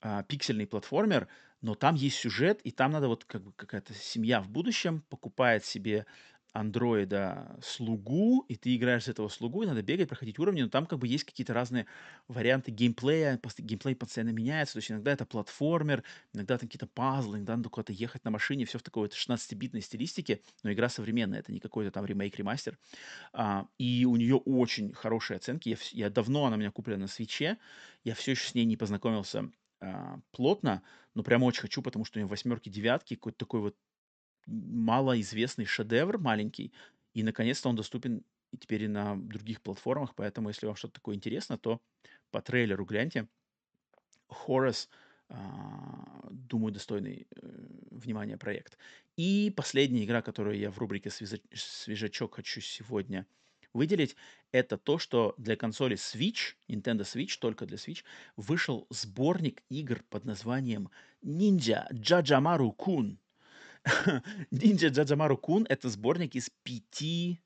[0.00, 1.28] а, пиксельный платформер,
[1.60, 5.64] но там есть сюжет, и там надо вот как бы какая-то семья в будущем покупает
[5.64, 6.06] себе
[6.52, 10.86] андроида слугу, и ты играешь с этого слугу, и надо бегать, проходить уровни, но там
[10.86, 11.86] как бы есть какие-то разные
[12.28, 16.04] варианты геймплея, геймплей постоянно меняется, то есть иногда это платформер,
[16.34, 19.80] иногда там какие-то пазлы, иногда надо куда-то ехать на машине, все в такой вот 16-битной
[19.80, 22.78] стилистике, но игра современная, это не какой-то там ремейк-ремастер.
[23.32, 27.08] А, и у нее очень хорошие оценки, я, я давно она у меня куплена на
[27.08, 27.58] свече,
[28.04, 29.50] я все еще с ней не познакомился
[29.80, 30.82] а, плотно,
[31.14, 33.76] но прям очень хочу, потому что у нее восьмерки, девятки, какой-то такой вот
[34.46, 36.72] малоизвестный шедевр маленький,
[37.14, 38.24] и наконец-то он доступен
[38.58, 41.80] теперь и на других платформах, поэтому если вам что-то такое интересно, то
[42.30, 43.28] по трейлеру гляньте.
[44.28, 44.88] Хорас,
[46.30, 47.48] думаю, достойный э,
[47.90, 48.78] внимания проект.
[49.16, 53.26] И последняя игра, которую я в рубрике «Свежачок» хочу сегодня
[53.72, 54.16] выделить,
[54.50, 58.04] это то, что для консоли Switch, Nintendo Switch, только для Switch,
[58.36, 60.90] вышел сборник игр под названием
[61.22, 63.16] Ninja Jajamaru Kun.
[64.50, 67.40] Ninja Джаджамару Кун— это сборник из пяти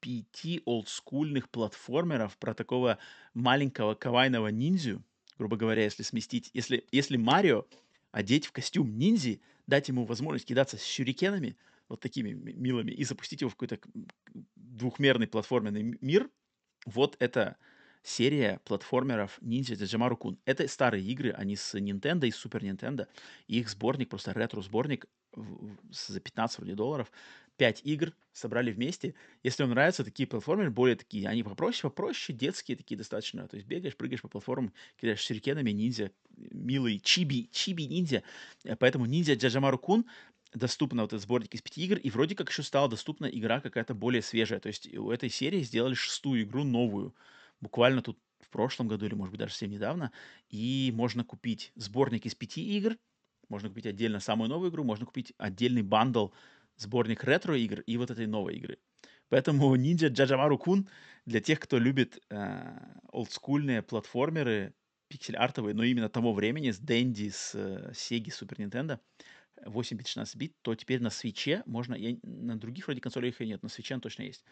[0.00, 2.98] пяти олдскульных платформеров про такого
[3.34, 5.02] маленького кавайного ниндзю,
[5.38, 7.66] грубо говоря, если сместить, если, если Марио
[8.12, 11.56] одеть в костюм ниндзи, дать ему возможность кидаться с щурикенами,
[11.88, 13.78] вот такими милыми, и запустить его в какой-то
[14.54, 16.30] двухмерный платформенный мир,
[16.86, 17.56] вот это
[18.02, 20.38] серия платформеров Ninja Джамару Кун.
[20.44, 23.06] Это старые игры, они с Nintendo и Super Nintendo.
[23.46, 25.06] Их сборник, просто ретро-сборник
[25.90, 27.10] за 15 вроде долларов.
[27.56, 29.14] 5 игр собрали вместе.
[29.42, 33.48] Если вам нравятся такие платформеры, более такие, они попроще, попроще, детские такие достаточно.
[33.48, 38.22] То есть бегаешь, прыгаешь по платформам, кидаешь сюрикенами, ниндзя, милый чиби, чиби ниндзя.
[38.78, 40.06] Поэтому ниндзя Джаджамару Кун
[40.54, 43.94] доступна вот этот сборник из пяти игр, и вроде как еще стала доступна игра какая-то
[43.94, 44.60] более свежая.
[44.60, 47.14] То есть у этой серии сделали шестую игру новую
[47.60, 50.12] буквально тут в прошлом году или, может быть, даже совсем недавно.
[50.48, 52.96] И можно купить сборник из пяти игр,
[53.48, 56.28] можно купить отдельно самую новую игру, можно купить отдельный бандл,
[56.76, 58.78] сборник ретро-игр и вот этой новой игры.
[59.28, 60.88] Поэтому Ninja JaJaMaru-kun
[61.26, 62.78] для тех, кто любит э,
[63.12, 64.74] олдскульные платформеры,
[65.08, 69.00] пиксель-артовые, но именно того времени, с Дэнди, с э, Sega, Super Nintendo,
[69.64, 73.40] 8 бит, 16 бит, то теперь на Switch е можно, я, на других вроде консолях
[73.40, 74.44] и нет, на Switch е он точно есть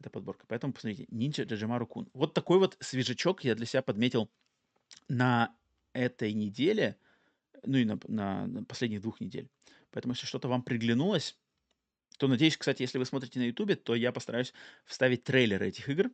[0.00, 0.46] эта подборка.
[0.48, 2.08] Поэтому посмотрите, Ninja JaJaMaru-kun.
[2.14, 4.30] Вот такой вот свежачок я для себя подметил
[5.08, 5.54] на
[5.92, 6.96] этой неделе,
[7.66, 9.48] ну и на, на, на последних двух недель.
[9.90, 11.38] Поэтому, если что-то вам приглянулось,
[12.18, 14.52] то надеюсь, кстати, если вы смотрите на Ютубе, то я постараюсь
[14.84, 16.10] вставить трейлеры этих игр.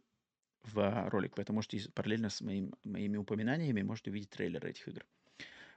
[0.64, 5.04] в ролик, поэтому можете параллельно с моим, моими упоминаниями можете увидеть трейлеры этих игр.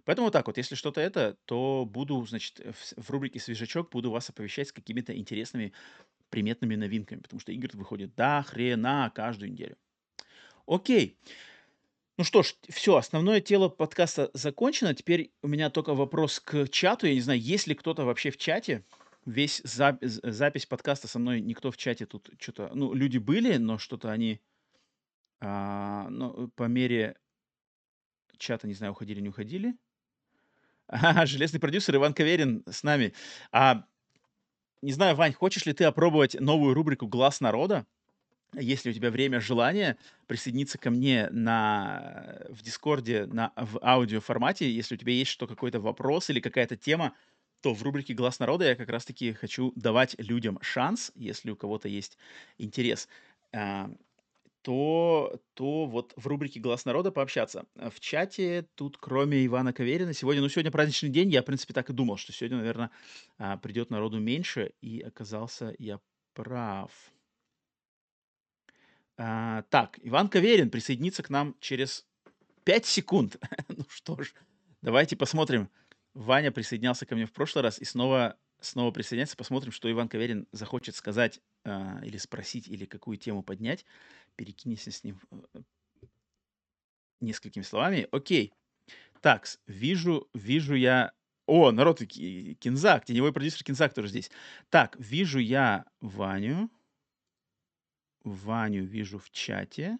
[0.06, 4.12] Поэтому вот так вот, если что-то это, то буду, значит, в, в рубрике «Свежачок» буду
[4.12, 5.72] вас оповещать с какими-то интересными
[6.30, 9.78] приметными новинками, потому что игр выходит до хрена каждую неделю.
[10.66, 11.18] Окей.
[12.18, 14.94] Ну что ж, все, основное тело подкаста закончено.
[14.94, 17.07] Теперь у меня только вопрос к чату.
[17.07, 18.85] Я не знаю, есть ли кто-то вообще в чате.
[19.26, 22.69] Весь зап- запись подкаста со мной никто в чате тут что-то...
[22.76, 24.41] Ну, люди были, но что-то они...
[25.40, 27.18] А, ну, по мере
[28.38, 29.76] чата, не знаю, уходили, не уходили.
[30.88, 33.14] А, железный продюсер Иван Каверин с нами.
[33.52, 33.85] А,
[34.81, 37.88] не знаю, Вань, хочешь ли ты опробовать новую рубрику «Глаз народа»?
[38.56, 39.98] Если у тебя время, желание
[40.28, 45.48] присоединиться ко мне на, в Дискорде на, в аудио формате, если у тебя есть что,
[45.48, 47.14] какой-то вопрос или какая-то тема,
[47.62, 51.88] то в рубрике «Глаз народа» я как раз-таки хочу давать людям шанс, если у кого-то
[51.88, 52.18] есть
[52.58, 53.08] интерес.
[53.54, 53.90] А,
[54.64, 57.66] то, то вот в рубрике «Глаз народа» пообщаться.
[57.76, 61.90] В чате тут, кроме Ивана Каверина, сегодня, ну, сегодня праздничный день, я, в принципе, так
[61.90, 62.90] и думал, что сегодня, наверное,
[63.38, 66.00] а, придет народу меньше, и оказался я
[66.34, 66.92] прав.
[69.18, 72.06] А, так, Иван Каверин присоединится к нам через
[72.64, 73.38] 5 секунд.
[73.68, 74.34] ну что ж,
[74.81, 75.69] давайте посмотрим.
[76.14, 79.38] Ваня присоединялся ко мне в прошлый раз и снова снова присоединяется.
[79.38, 83.85] Посмотрим, что Иван Каверин захочет сказать э, или спросить, или какую тему поднять.
[84.35, 85.60] Перекинемся с ним э,
[87.19, 88.07] несколькими словами.
[88.11, 88.53] Окей.
[89.22, 91.14] Так, вижу, вижу я...
[91.45, 94.31] О, народ, Кинзак, теневой продюсер Кинзак тоже здесь.
[94.69, 96.69] Так, вижу я Ваню.
[98.24, 99.98] Ваню вижу в чате.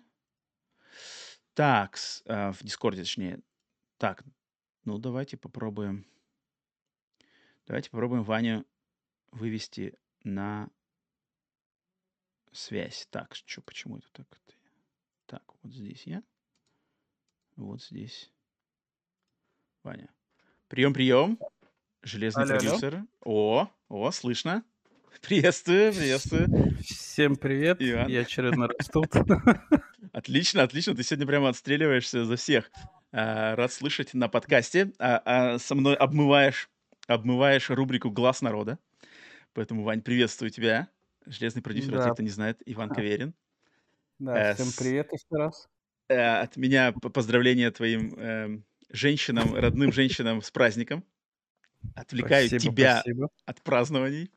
[1.54, 3.42] Так, э, в Дискорде, точнее.
[3.98, 4.24] Так,
[4.86, 6.06] ну давайте попробуем.
[7.66, 8.66] Давайте попробуем Ваню
[9.32, 10.70] вывести на
[12.52, 13.08] связь.
[13.10, 14.28] Так, что, почему это так?
[15.26, 16.24] Так, вот здесь я.
[17.56, 18.32] Вот здесь.
[19.84, 20.14] Ваня.
[20.68, 21.40] Прием, прием.
[22.02, 22.96] Железный алло, продюсер.
[23.22, 23.72] Алло.
[23.90, 24.64] О, о, слышно.
[25.22, 26.78] Приветствую, приветствую.
[26.84, 27.78] Всем привет.
[27.80, 28.08] Иван.
[28.10, 29.10] Я очередной раз тут.
[30.12, 30.96] Отлично, отлично.
[30.96, 32.70] Ты сегодня прямо отстреливаешься за всех.
[33.12, 34.92] А, рад слышать на подкасте.
[35.00, 36.70] А, а со мной обмываешь
[37.08, 38.80] обмываешь рубрику «Глаз народа».
[39.54, 40.88] Поэтому, Вань, приветствую тебя.
[41.26, 42.06] Железный продюсер, да.
[42.06, 43.34] те, кто не знает, Иван Каверин.
[44.20, 45.68] Да, э, всем привет еще раз.
[46.10, 48.60] Э, от меня поздравления твоим э,
[48.90, 51.04] женщинам, родным женщинам с праздником.
[51.96, 53.30] Отвлекаю спасибо, тебя спасибо.
[53.46, 54.32] от празднований.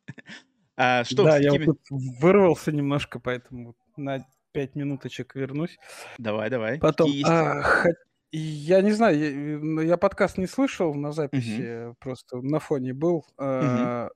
[0.77, 5.79] А, что, да, я вот тут вырвался немножко, поэтому на пять минуточек вернусь.
[6.19, 6.79] Давай, давай.
[6.79, 7.85] Потом, а,
[8.33, 11.97] я не знаю, я, ну, я подкаст не слышал на записи, угу.
[11.99, 13.25] просто на фоне был.
[13.39, 14.11] Угу.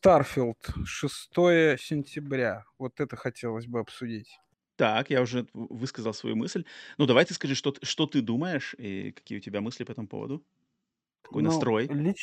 [0.00, 1.30] Starfield, 6
[1.78, 2.64] сентября.
[2.78, 4.38] Вот это хотелось бы обсудить.
[4.76, 6.64] Так, я уже высказал свою мысль.
[6.96, 10.08] Ну, давай ты скажи, что, что ты думаешь и какие у тебя мысли по этому
[10.08, 10.42] поводу?
[11.20, 11.86] Какой ну, настрой?
[11.86, 12.22] Лич...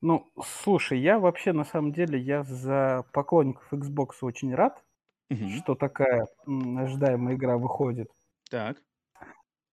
[0.00, 4.82] Ну, слушай, я вообще, на самом деле, я за поклонников Xbox очень рад,
[5.28, 5.48] угу.
[5.50, 8.10] что такая ожидаемая игра выходит.
[8.50, 8.82] Так.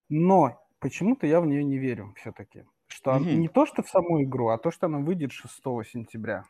[0.09, 2.65] Но почему-то я в нее не верю все-таки.
[2.87, 6.45] Что она- не то, что в саму игру, а то, что она выйдет 6 сентября.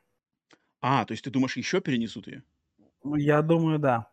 [0.82, 2.44] А, то есть ты думаешь, еще перенесут ее?
[3.04, 4.10] Ну, я думаю, да.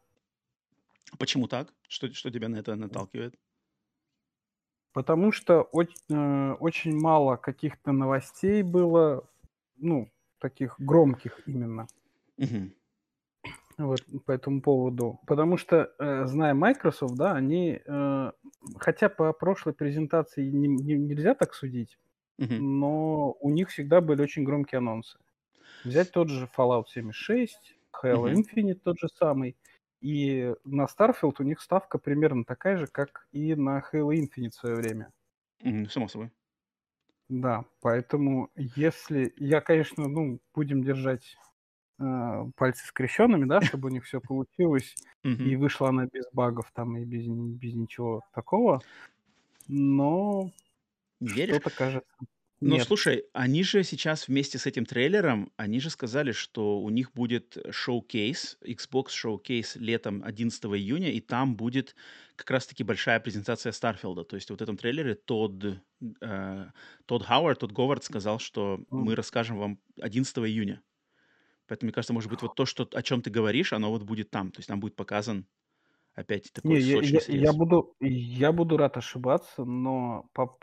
[1.19, 1.73] Почему так?
[1.89, 3.35] Что, что тебя на это наталкивает?
[4.93, 9.29] Потому что очень, э, очень мало каких-то новостей было,
[9.77, 11.89] ну, таких громких именно.
[12.39, 12.75] Угу.
[13.79, 15.21] Вот по этому поводу.
[15.27, 18.33] Потому что, э, зная Microsoft, да, они, э,
[18.79, 21.99] хотя по прошлой презентации не, не, нельзя так судить,
[22.39, 22.65] Мгм.
[22.65, 25.19] но у них всегда были очень громкие анонсы.
[25.85, 28.35] Взять тот же Fallout 76, Halo Мгм.
[28.35, 29.57] Infinite тот же самый.
[30.01, 34.55] И на Starfield у них ставка примерно такая же, как и на Halo Infinite в
[34.55, 35.13] свое время.
[35.63, 36.31] Мгм, Само собой.
[37.29, 39.33] Да, поэтому если...
[39.37, 41.37] Я, конечно, ну, будем держать
[41.99, 44.95] э, пальцы скрещенными, да, чтобы у них все получилось,
[45.45, 48.81] и вышла она без багов там и без, без ничего такого.
[49.69, 50.51] Но
[51.25, 52.07] что-то кажется.
[52.67, 52.87] Ну, Нет.
[52.87, 57.59] слушай, они же сейчас вместе с этим трейлером, они же сказали, что у них будет
[57.71, 61.95] шоу-кейс, Xbox шоу-кейс летом 11 июня, и там будет
[62.37, 64.25] как раз-таки большая презентация Старфилда.
[64.25, 65.79] То есть вот в этом трейлере Тодд,
[66.23, 66.67] э,
[67.05, 70.81] Тодд Хауард, Тодд Говард сказал, что мы расскажем вам 11 июня.
[71.67, 74.31] Поэтому, мне кажется, может быть, вот то, что, о чем ты говоришь, оно вот будет
[74.31, 74.51] там.
[74.51, 75.47] То есть там будет показан
[76.15, 77.57] опять такой Не, я, сочный я, я срез.
[77.57, 80.57] буду, я буду рад ошибаться, но по,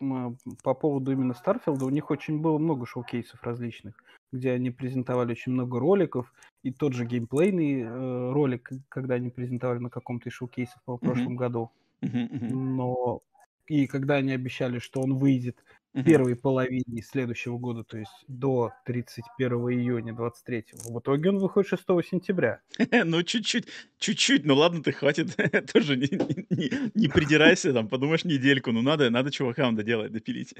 [0.63, 3.95] по поводу именно Старфилда у них очень было много шоу-кейсов различных,
[4.31, 6.33] где они презентовали очень много роликов,
[6.63, 11.35] и тот же геймплейный э, ролик, когда они презентовали на каком-то из шоу-кейсов по прошлом
[11.35, 11.71] году.
[12.01, 13.21] Но
[13.67, 15.63] и когда они обещали, что он выйдет
[15.93, 21.83] первой половине следующего года, то есть до 31 июня 23 в итоге он выходит 6
[22.09, 22.61] сентября.
[23.11, 25.35] Ну, чуть-чуть, чуть-чуть, ну ладно, ты хватит,
[25.73, 26.07] тоже не,
[26.49, 30.53] не, не придирайся, там, подумаешь недельку, ну надо, надо чувакам доделать, допилить.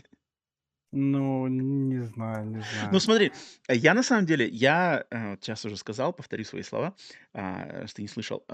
[0.92, 2.90] Ну, не знаю, не знаю.
[2.92, 3.32] Ну, смотри,
[3.70, 6.96] я на самом деле, я э, сейчас уже сказал, повторю свои слова,
[7.34, 8.46] а, раз ты не слышал.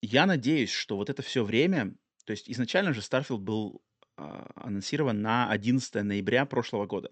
[0.00, 1.94] Я надеюсь, что вот это все время,
[2.26, 7.10] то есть изначально же Starfield был а, анонсирован на 11 ноября прошлого года.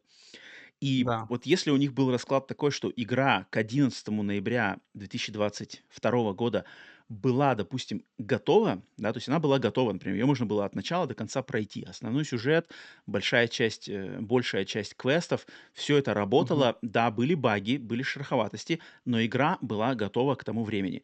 [0.81, 1.29] И Да.
[1.29, 6.65] вот если у них был расклад такой, что игра к 11 ноября 2022 года
[7.09, 11.07] была, допустим, готова, да, то есть она была готова, например, ее можно было от начала
[11.07, 11.85] до конца пройти.
[11.85, 12.70] Основной сюжет,
[13.07, 16.79] большая часть, э, большая часть квестов, все это работало.
[16.83, 21.03] Да, были баги, были шероховатости, но игра была готова к тому времени.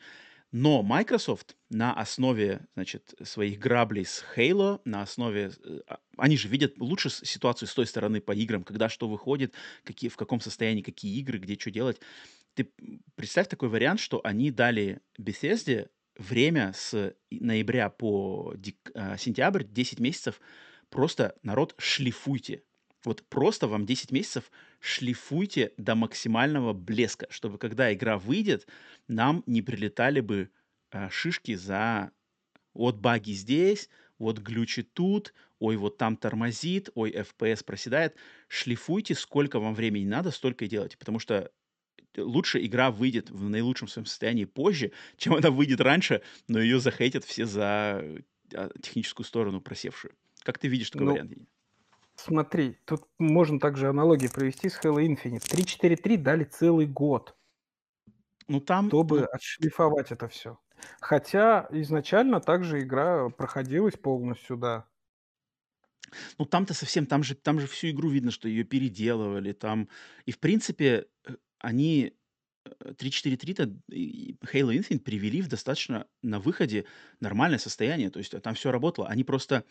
[0.51, 5.53] Но Microsoft на основе, значит, своих граблей с Halo, на основе...
[5.62, 9.55] э, а, Они же видят лучше ситуацию с той стороны по играм, когда что выходит,
[9.85, 12.01] какие, в каком состоянии какие игры, где что делать.
[12.55, 12.73] Ты
[13.15, 20.01] представь такой вариант, что они дали Bethesda время с ноября по дек- а, сентябрь, 10
[20.01, 20.41] месяцев,
[20.89, 22.62] просто, народ, шлифуйте.
[23.05, 24.51] Вот просто вам 10 месяцев
[24.81, 28.67] шлифуйте до максимального блеска, чтобы когда игра выйдет,
[29.09, 30.51] нам не прилетали бы
[30.91, 32.13] а, шишки за
[32.75, 33.89] вот баги здесь,
[34.19, 38.17] вот глючи тут, ой, вот там тормозит, ой, FPS проседает.
[38.49, 41.53] Шлифуйте, сколько вам времени надо, столько и делайте, потому что
[42.17, 47.25] лучше игра выйдет в наилучшем своем состоянии позже, чем она выйдет раньше, но ее захейтят
[47.25, 48.03] все за
[48.55, 50.15] а, техническую сторону просевшую.
[50.43, 51.33] Как ты видишь такой Ну, вариант?
[52.19, 55.49] Смотри, тут можно также аналогии провести с Halo Infinite.
[55.49, 57.35] 3.4.3 дали целый год,
[58.49, 60.59] Ну там, чтобы ну, отшлифовать это все.
[61.01, 64.89] Хотя изначально также игра проходилась полностью, да.
[66.39, 69.89] Ну, там-то совсем, там же, там же всю игру видно, что ее переделывали, там,
[70.27, 72.15] и в принципе э, они
[72.65, 76.86] э, 3.4.3-то и Halo Infinite привели в достаточно на выходе
[77.20, 79.65] нормальное состояние, то есть а там все работало, они просто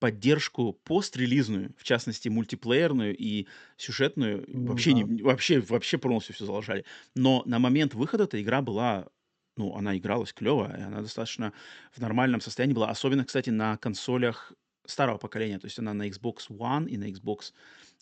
[0.00, 3.46] поддержку пострелизную, в частности мультиплеерную и
[3.76, 4.94] сюжетную, Ну вообще да.
[4.94, 6.84] не, вообще вообще полностью все заложали.
[7.14, 9.08] Но на момент выхода эта игра была,
[9.56, 11.52] ну, она игралась клево, и она достаточно
[11.92, 14.52] в нормальном состоянии была, особенно, кстати, на консолях
[14.86, 17.52] старого поколения, то есть она на Xbox One и на Xbox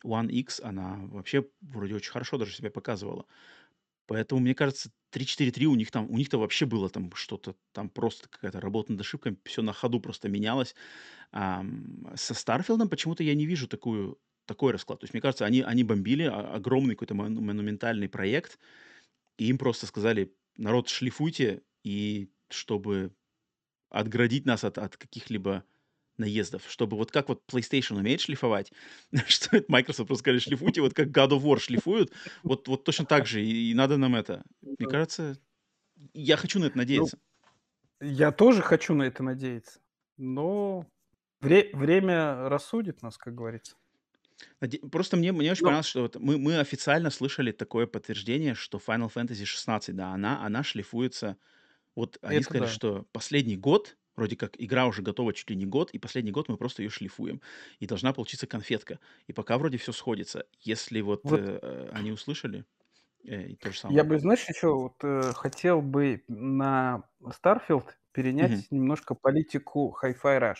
[0.04, 3.26] One X, она вообще вроде очень хорошо даже себя показывала.
[4.08, 8.28] Поэтому, мне кажется, 3.4.3 у них там, у них-то вообще было там что-то, там просто
[8.30, 10.74] какая-то работа над ошибками, все на ходу просто менялось.
[11.32, 15.00] Ам, со Старфилдом почему-то я не вижу такую, такой расклад.
[15.00, 18.58] То есть, мне кажется, они, они бомбили а- огромный какой-то мон- монументальный проект,
[19.38, 23.14] и им просто сказали, народ, шлифуйте, и чтобы
[23.90, 25.64] отградить нас от, от каких-либо
[26.18, 28.72] наездов, чтобы вот как вот PlayStation умеет шлифовать,
[29.26, 32.12] что это Microsoft просто сказали, шлифуйте, вот как God of War шлифуют,
[32.42, 34.42] вот, вот точно так же, и, и надо нам это.
[34.62, 35.38] Мне кажется,
[36.14, 37.18] я хочу на это Ну, надеяться.
[38.00, 39.80] я тоже хочу на это надеяться.
[40.16, 40.86] Но
[41.40, 43.76] вре- время рассудит нас, как говорится.
[44.60, 48.54] Наде- Просто мне, мне очень Но понравилось, что вот мы, мы официально слышали такое подтверждение,
[48.54, 51.36] что Final Fantasy 16, да, она, она шлифуется.
[51.96, 52.72] Вот они это сказали, да.
[52.72, 56.48] что последний год, вроде как игра уже готова чуть ли не год, и последний год
[56.50, 57.40] мы просто ее шлифуем.
[57.80, 59.00] И должна получиться конфетка.
[59.28, 60.46] И пока вроде все сходится.
[60.60, 62.66] Если вот Вот э, они услышали,
[63.24, 64.04] э, то же я самое.
[64.04, 70.56] бы, знаешь, еще вот э, хотел бы на Starfield перенять немножко политику Hi-Fi Rush.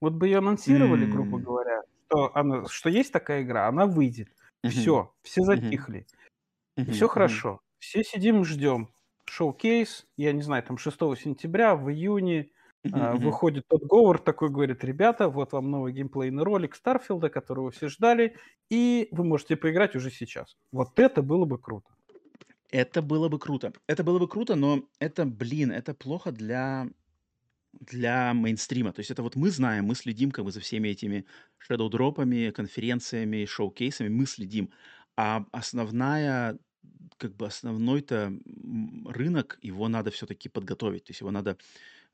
[0.00, 4.28] Вот бы ее анонсировали, грубо М, говоря, что, она, что есть такая игра, она выйдет.
[4.64, 6.06] мгм, Все, все затихли.
[6.76, 7.60] Мгм, все мгм, хорошо.
[7.78, 8.90] Все сидим, ждем.
[9.26, 12.50] Шоу-кейс, я не знаю, там 6 сентября, в июне.
[12.92, 18.36] Выходит тот Говард такой, говорит, ребята, вот вам новый геймплейный ролик Старфилда, которого все ждали,
[18.70, 20.56] и вы можете поиграть уже сейчас.
[20.72, 21.88] Вот это было бы круто.
[22.70, 23.72] Это было бы круто.
[23.86, 26.88] Это было бы круто, но это, блин, это плохо для
[27.80, 28.92] для мейнстрима.
[28.92, 31.26] То есть это вот мы знаем, мы следим как бы за всеми этими
[31.58, 34.70] шэдоу-дропами, конференциями, шоу-кейсами, мы следим.
[35.16, 36.58] А основная,
[37.18, 38.32] как бы основной-то
[39.06, 41.04] рынок, его надо все-таки подготовить.
[41.04, 41.56] То есть его надо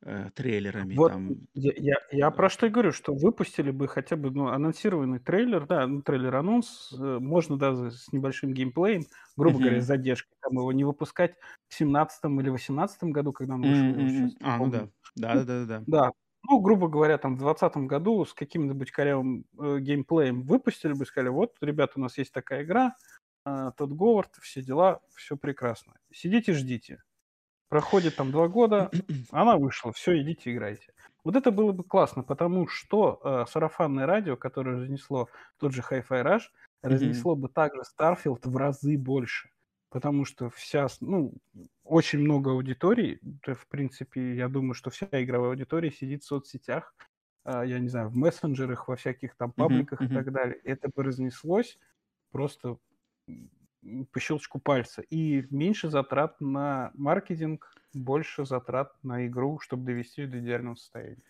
[0.02, 1.30] э, трейлерами Вот там...
[1.54, 5.66] я, я, я про что и говорю, что выпустили бы хотя бы ну, анонсированный трейлер,
[5.66, 9.02] да, ну, трейлер-анонс, э, можно даже с небольшим геймплеем,
[9.36, 11.36] грубо говоря, с задержкой, там его не выпускать
[11.68, 14.08] в 17 или 18 году, когда он вышел, м.
[14.08, 14.70] сейчас не А, ну помню.
[14.70, 14.90] да.
[15.14, 15.86] Да-да-да-да.
[15.86, 16.10] Да.
[16.48, 21.28] Ну, грубо говоря, там в 2020 году с каким-нибудь корявым э, геймплеем выпустили бы, сказали,
[21.30, 22.96] вот, ребята, у нас есть такая игра,
[23.46, 25.94] э, тот Говард, все дела, все прекрасно.
[26.12, 27.02] Сидите, ждите.
[27.72, 28.90] Проходит там два года,
[29.30, 30.92] она вышла, все, идите, играйте.
[31.24, 36.22] Вот это было бы классно, потому что э, сарафанное радио, которое разнесло тот же Hi-Fi
[36.22, 36.42] Rush,
[36.82, 39.48] разнесло бы также Starfield в разы больше.
[39.88, 41.32] Потому что вся, ну,
[41.82, 46.94] очень много аудиторий, в принципе, я думаю, что вся игровая аудитория сидит в соцсетях,
[47.46, 50.60] э, я не знаю, в мессенджерах, во всяких там пабликах и так далее.
[50.62, 51.78] Это бы разнеслось
[52.32, 52.76] просто
[54.12, 55.02] по щелчку пальца.
[55.02, 61.22] И меньше затрат на маркетинг, больше затрат на игру, чтобы довести ее до идеального состояния.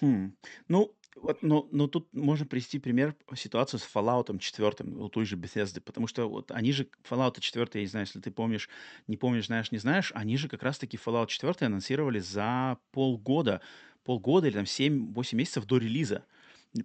[0.00, 0.36] Хм.
[0.68, 5.36] Ну, вот, но, но тут можно привести пример ситуацию с Fallout 4, у той же
[5.36, 8.70] Bethesda, потому что вот они же, Fallout 4, я не знаю, если ты помнишь,
[9.06, 13.60] не помнишь, знаешь, не знаешь, они же как раз-таки Fallout 4 анонсировали за полгода,
[14.04, 16.24] полгода или там 7-8 месяцев до релиза.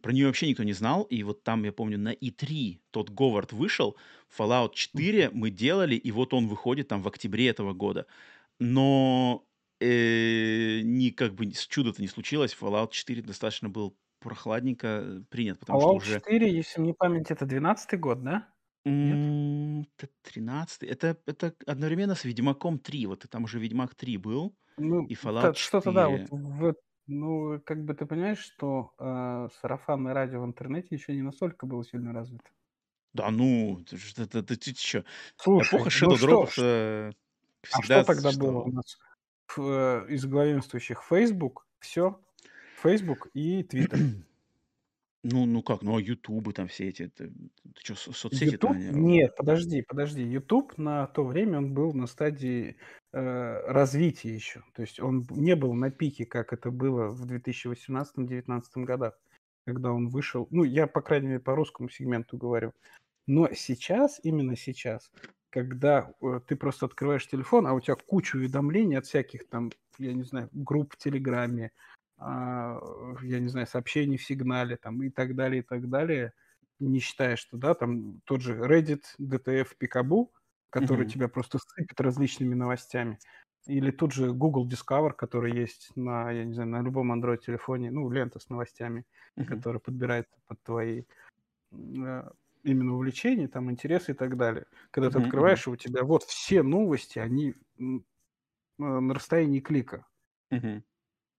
[0.01, 3.53] Про нее вообще никто не знал, и вот там, я помню, на E3 тот Говард
[3.53, 3.95] вышел,
[4.37, 8.05] Fallout 4 мы делали, и вот он выходит там в октябре этого года.
[8.59, 9.45] Но
[9.79, 15.79] э, ни как бы чудо-то не случилось, Fallout 4 достаточно был прохладненько э, принят, потому
[15.79, 16.19] что Fallout уже...
[16.19, 18.53] 4, если мне память, это 12 год, да?
[18.85, 19.87] Нет?
[19.97, 23.05] Это 13 это, это одновременно с Ведьмаком 3.
[23.05, 26.75] Вот там уже Ведьмак 3 был, Ну, и Fallout что-то да, вот, 4.
[27.07, 31.83] Ну, как бы ты понимаешь, что э, сарафанное радио в интернете еще не настолько было
[31.85, 32.49] сильно развито.
[33.13, 35.03] Да ну, ты, ты, ты, ты, ты чё?
[35.37, 36.67] Слушай, Эпоха ну что, шедоу-дропов ш-
[37.09, 37.11] э,
[37.69, 38.63] а что тогда было существовала.
[38.63, 38.97] у нас?
[39.49, 42.21] Ф- э, из главенствующих Facebook, все,
[42.73, 44.01] Facebook и Twitter.
[45.23, 48.71] Ну, ну как, ну а ютубы там все эти, это, ты что, соцсети-то YouTube?
[48.71, 48.89] они...
[48.89, 50.23] Нет, подожди, подожди.
[50.23, 52.77] YouTube на то время он был на стадии
[53.13, 54.63] э, развития еще.
[54.73, 59.19] То есть он б- не был на пике, как это было в 2018-2019 годах,
[59.65, 60.47] когда он вышел.
[60.51, 62.73] Ну, я, по крайней мере, по русскому сегменту говорю.
[63.25, 65.11] Но сейчас, именно сейчас,
[65.49, 70.13] когда э, ты просто открываешь телефон, а у тебя куча уведомлений от всяких там, я
[70.13, 75.35] не знаю, групп в Телеграме, а, я не знаю, сообщений в сигнале там и так
[75.35, 76.33] далее, и так далее,
[76.79, 80.29] не считая, что, да, там тот же Reddit, DTF, Picaboo,
[80.69, 81.07] который Мгм.
[81.07, 83.19] тебя просто сыпет различными новостями,
[83.67, 88.09] или тот же Google Discover, который есть на, я не знаю, на любом Android-телефоне, ну,
[88.09, 89.63] лента с новостями, Мгм.
[89.63, 91.03] которая подбирается под твои
[91.71, 92.29] э,
[92.63, 94.67] именно увлечения, там, интересы и так далее.
[94.91, 95.59] Когда ты Мгм, мгм.
[95.59, 97.83] открываешь, и у тебя вот все новости, они э,
[98.79, 100.07] на расстоянии клика.
[100.51, 100.81] Мгм.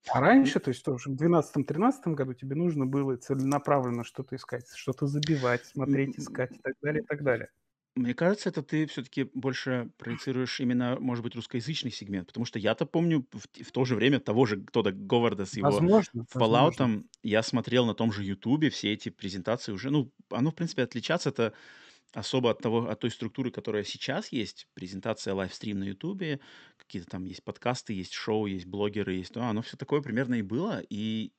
[0.07, 5.07] А раньше, то есть тоже в 12-13 году тебе нужно было целенаправленно что-то искать, что-то
[5.07, 7.51] забивать, смотреть, искать и так далее, и так далее.
[7.95, 12.87] Мне кажется, это ты все-таки больше проецируешь именно, может быть, русскоязычный сегмент, потому что я-то
[12.87, 16.85] помню в, в то же время того же Тода Говарда с его Возможно, возможно.
[16.85, 20.83] Fallout, я смотрел на том же Ютубе все эти презентации уже, ну, оно, в принципе,
[20.85, 21.55] отличаться это
[22.15, 26.41] особо от того, от той структуры, которая сейчас есть, презентация, лайвстрим на Ютубе,
[26.77, 30.43] какие-то там есть подкасты, есть шоу, есть блогеры, есть то, оно все такое примерно и
[30.43, 31.33] было, и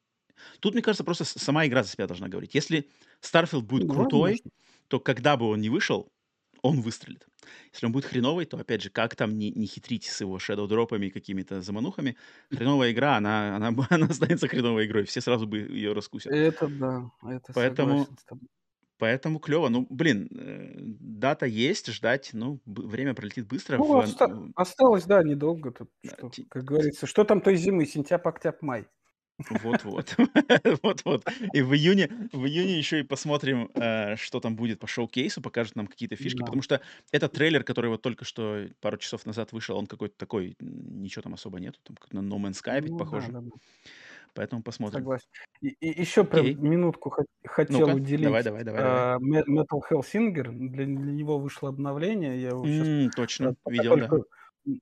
[0.60, 2.56] тут, мне кажется, просто сама игра за себя должна говорить.
[2.56, 2.90] Если
[3.22, 4.52] Starfield будет Ну, крутой, возможно.
[4.88, 6.12] то когда бы он ни вышел,
[6.62, 7.28] он выстрелит.
[7.74, 11.08] Если он будет хреновый, то, опять же, как там не, не хитрить с его shadow-дропами
[11.08, 12.18] и какими-то заманухами,
[12.52, 16.34] хреновая игра, она, она, она останется хреновой игрой, все сразу бы ее раскусят.
[16.34, 18.08] Это да, это Поэтому.
[19.00, 19.70] Поэтому клево.
[19.70, 23.78] Ну, блин, э, дата есть, ждать, ну, б- время пролетит быстро.
[23.78, 27.42] Ну, В, оста- в- осталось, да, недолго тут, да, что, ти- как говорится, что там
[27.42, 28.86] той зимы, сентябрь, октябрь, май.
[29.50, 30.16] Вот-вот.
[30.84, 31.26] Вот-вот.
[31.54, 35.78] И в июне, в июне еще и посмотрим, э, что там будет по шоу-кейсу, покажут
[35.78, 36.82] нам какие-то фишки, потому что
[37.14, 41.34] этот трейлер, который вот только что пару часов назад вышел, он какой-то такой, ничего там
[41.36, 43.32] особо нету, там как на No Man's Sky Ну, похоже.
[44.36, 45.00] Поэтому посмотрим.
[45.00, 45.28] Согласен.
[45.62, 46.56] И, еще прям Окей.
[46.56, 49.16] минутку хот- хотел Ну-ка, уделить давай, давай, давай, давай.
[49.16, 50.44] а, Ме- Metal Hellsinger.
[50.52, 52.42] Для, для него вышло обновление.
[52.42, 54.10] Я его сейчас М, точно, видел, да.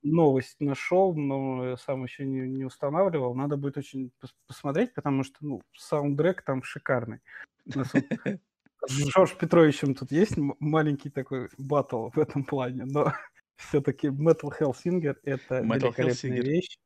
[0.02, 3.34] новость нашел, но я сам еще не, не устанавливал.
[3.34, 7.20] Надо будет очень пос- посмотреть, потому что ну, саундтрек там шикарный.
[8.86, 13.12] С Жорж Петровичем тут есть маленький такой батл в этом плане, но
[13.56, 16.42] все-таки Metal Hellsinger это Metal великолепная Hellsinger.
[16.42, 16.78] вещь.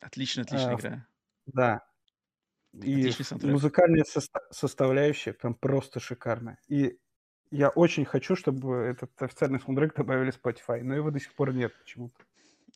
[0.00, 1.06] Отлично, отличная А, игра.
[1.46, 1.86] Да,
[2.82, 3.12] и
[3.42, 6.58] музыкальная соста- составляющая там просто шикарная.
[6.68, 6.98] И
[7.50, 11.52] я очень хочу, чтобы этот официальный саундтрек добавили в Spotify, но его до сих пор
[11.54, 12.24] нет почему-то.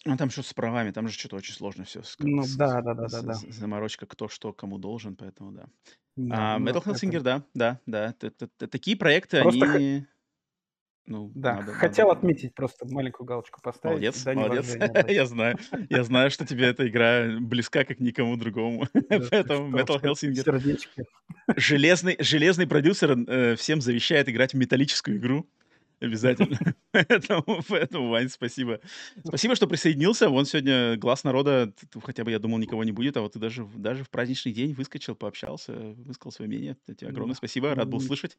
[0.04, 2.02] Ну, там что-то с правами, там же что-то очень сложно все.
[2.18, 3.34] Ну да, да, да, да, да.
[3.34, 5.66] Заморочка, кто что кому должен, поэтому да.
[6.16, 8.12] Да, А, но Metal это Hellsinger, да, да, да.
[8.12, 8.30] Т-
[8.68, 10.06] Такие проекты, просто х- они...
[11.10, 12.20] Ну, да, надо, хотел надо...
[12.20, 13.94] отметить, просто маленькую галочку поставить.
[13.94, 14.76] Молодец, да, молодец.
[15.08, 15.58] я знаю,
[15.90, 18.86] я знаю, что тебе эта игра близка, как никому другому.
[19.08, 20.44] Поэтому Metal Hellsinger.
[20.44, 21.04] Сердечки.
[21.56, 25.48] Железный, железный продюсер э, всем завещает играть в металлическую игру.
[25.98, 26.56] Обязательно.
[26.92, 28.78] поэтому, поэтому, Вань, спасибо.
[29.24, 30.28] Спасибо, что присоединился.
[30.28, 31.74] Вон сегодня глаз народа,
[32.04, 34.74] хотя бы я думал, никого не будет, а вот ты даже, даже в праздничный день
[34.74, 36.76] выскочил, пообщался, высказал свое мнение.
[36.86, 38.38] Тебе огромное спасибо, рад был слышать,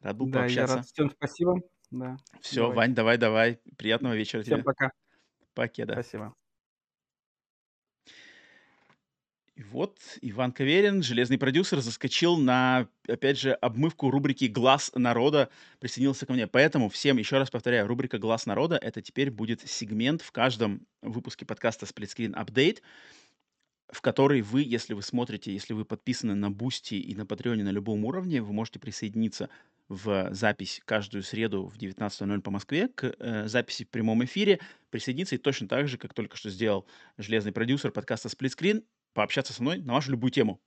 [0.00, 0.74] рад был да, пообщаться.
[0.74, 1.62] Я рад, Стен, спасибо.
[1.90, 2.16] Да.
[2.40, 2.76] Все, давай.
[2.76, 3.60] Вань, давай, давай.
[3.76, 4.64] Приятного вечера Всем тебе.
[4.64, 4.92] пока.
[5.54, 5.92] Покеда.
[5.94, 6.34] Спасибо.
[9.56, 15.48] И вот Иван Каверин, железный продюсер, заскочил на, опять же, обмывку рубрики «Глаз народа»,
[15.78, 16.48] присоединился ко мне.
[16.48, 21.46] Поэтому всем, еще раз повторяю, рубрика «Глаз народа»— это теперь будет сегмент в каждом выпуске
[21.46, 22.80] подкаста Screen Update,
[23.92, 27.62] в который вы, если вы смотрите, если вы подписаны на Boosty и на Patreon е
[27.62, 29.50] на любом уровне, вы можете присоединиться
[29.88, 35.34] в запись каждую среду в 19.00 по Москве к э, записи в прямом эфире, присоединиться
[35.34, 36.86] и точно так же, как только что сделал
[37.18, 40.60] железный продюсер подкаста Screen, пообщаться со мной на вашу любую тему.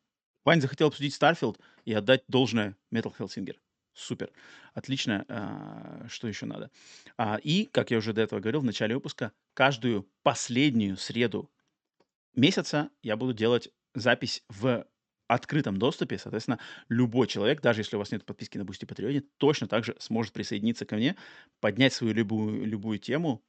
[0.46, 3.58] Вань захотел обсудить Starfield и отдать должное Metal Hellsinger.
[3.94, 4.32] Супер.
[4.74, 5.26] Отлично.
[5.28, 6.70] А, что еще надо?
[7.18, 11.52] А, и, как я уже до этого говорил в начале выпуска, каждую последнюю среду
[12.36, 14.86] месяца я буду делать запись в
[15.28, 16.60] открытом доступе, соответственно,
[16.90, 20.34] любой человек, даже если у вас нет подписки на Boosty Patreon, точно так же сможет
[20.34, 21.16] присоединиться ко мне,
[21.60, 23.44] поднять свою любую, любую тему,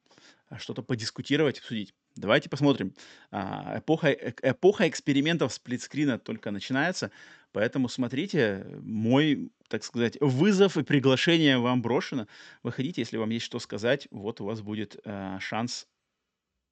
[0.49, 1.93] а, что-то подискутировать, обсудить.
[2.15, 2.93] Давайте посмотрим.
[3.31, 7.11] А, эпоха, э, эпоха экспериментов сплитскрина только начинается,
[7.51, 12.27] поэтому смотрите, мой, так сказать, вызов и приглашение вам брошено.
[12.63, 15.87] Выходите, если вам есть что сказать, вот у вас будет э, шанс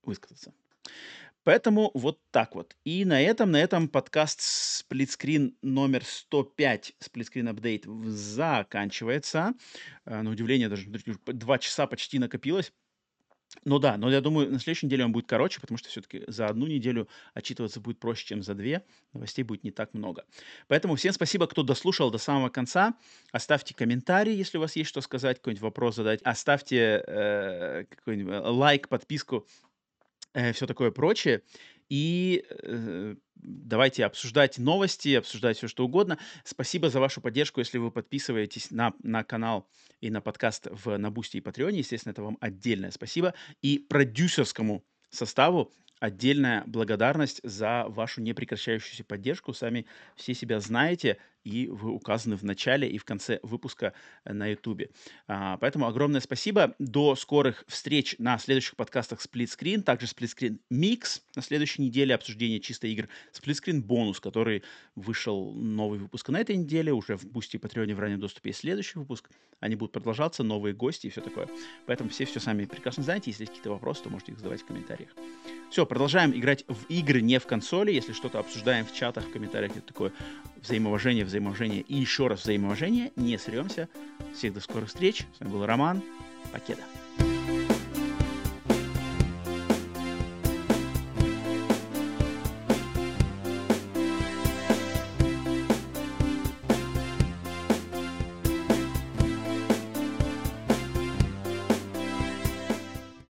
[0.03, 0.53] высказаться.
[1.47, 2.75] Поэтому вот так вот.
[2.83, 9.53] И на этом, на этом подкаст сплитскрин номер 105, сплитскрин апдейт, заканчивается.
[10.03, 10.89] Э, на удивление, даже
[11.25, 12.73] два часа почти накопилось.
[13.63, 16.47] Ну да, но я думаю, на следующей неделе он будет короче, потому что все-таки за
[16.47, 18.83] одну неделю отчитываться будет проще, чем за две.
[19.13, 20.25] Новостей будет не так много.
[20.67, 22.93] Поэтому всем спасибо, кто дослушал до самого конца.
[23.31, 26.19] Оставьте комментарий, если у вас есть что сказать, какой-нибудь вопрос задать.
[26.23, 29.47] Оставьте э, какой-нибудь э, лайк, подписку,
[30.37, 31.41] э, все такое прочее.
[31.89, 36.17] И э, давайте обсуждать новости, обсуждать все что угодно.
[36.43, 39.67] Спасибо за вашу поддержку, если вы подписываетесь на, на канал
[39.99, 41.79] и на подкаст в на Boosty и Patreon е.
[41.79, 43.33] Естественно, это вам отдельное спасибо.
[43.61, 49.53] И продюсерскому составу отдельная благодарность за вашу непрекращающуюся поддержку.
[49.53, 53.93] Сами все себя знаете, и вы указаны в начале и в конце выпуска
[54.25, 54.83] э, на YouTube.
[55.27, 56.75] А, поэтому огромное спасибо.
[56.77, 62.13] До скорых встреч на следующих подкастах Split Screen, также Split Screen Mix на следующей неделе
[62.13, 64.63] обсуждение чисто игр, Split Screen бонус, который
[64.95, 68.49] вышел новый выпуск на этой неделе, уже в Boosty и Patreon е в раннем доступе
[68.49, 69.29] есть следующий выпуск.
[69.59, 71.47] Они будут продолжаться, новые гости и все такое.
[71.85, 73.31] Поэтому все все сами прекрасно знаете.
[73.31, 75.09] Если есть какие-то вопросы, то можете их задавать в комментариях.
[75.69, 77.91] Все, продолжаем играть в игры не в консоли.
[77.91, 80.11] Если что-то обсуждаем в чатах, в комментариях, это такое
[80.61, 83.11] взаимоуважение, взаимоуважение и еще раз взаимоуважение.
[83.15, 83.87] Не сремся.
[84.33, 85.25] Всех до скорых встреч.
[85.37, 86.01] С вами был Роман.
[86.51, 86.83] Покеда.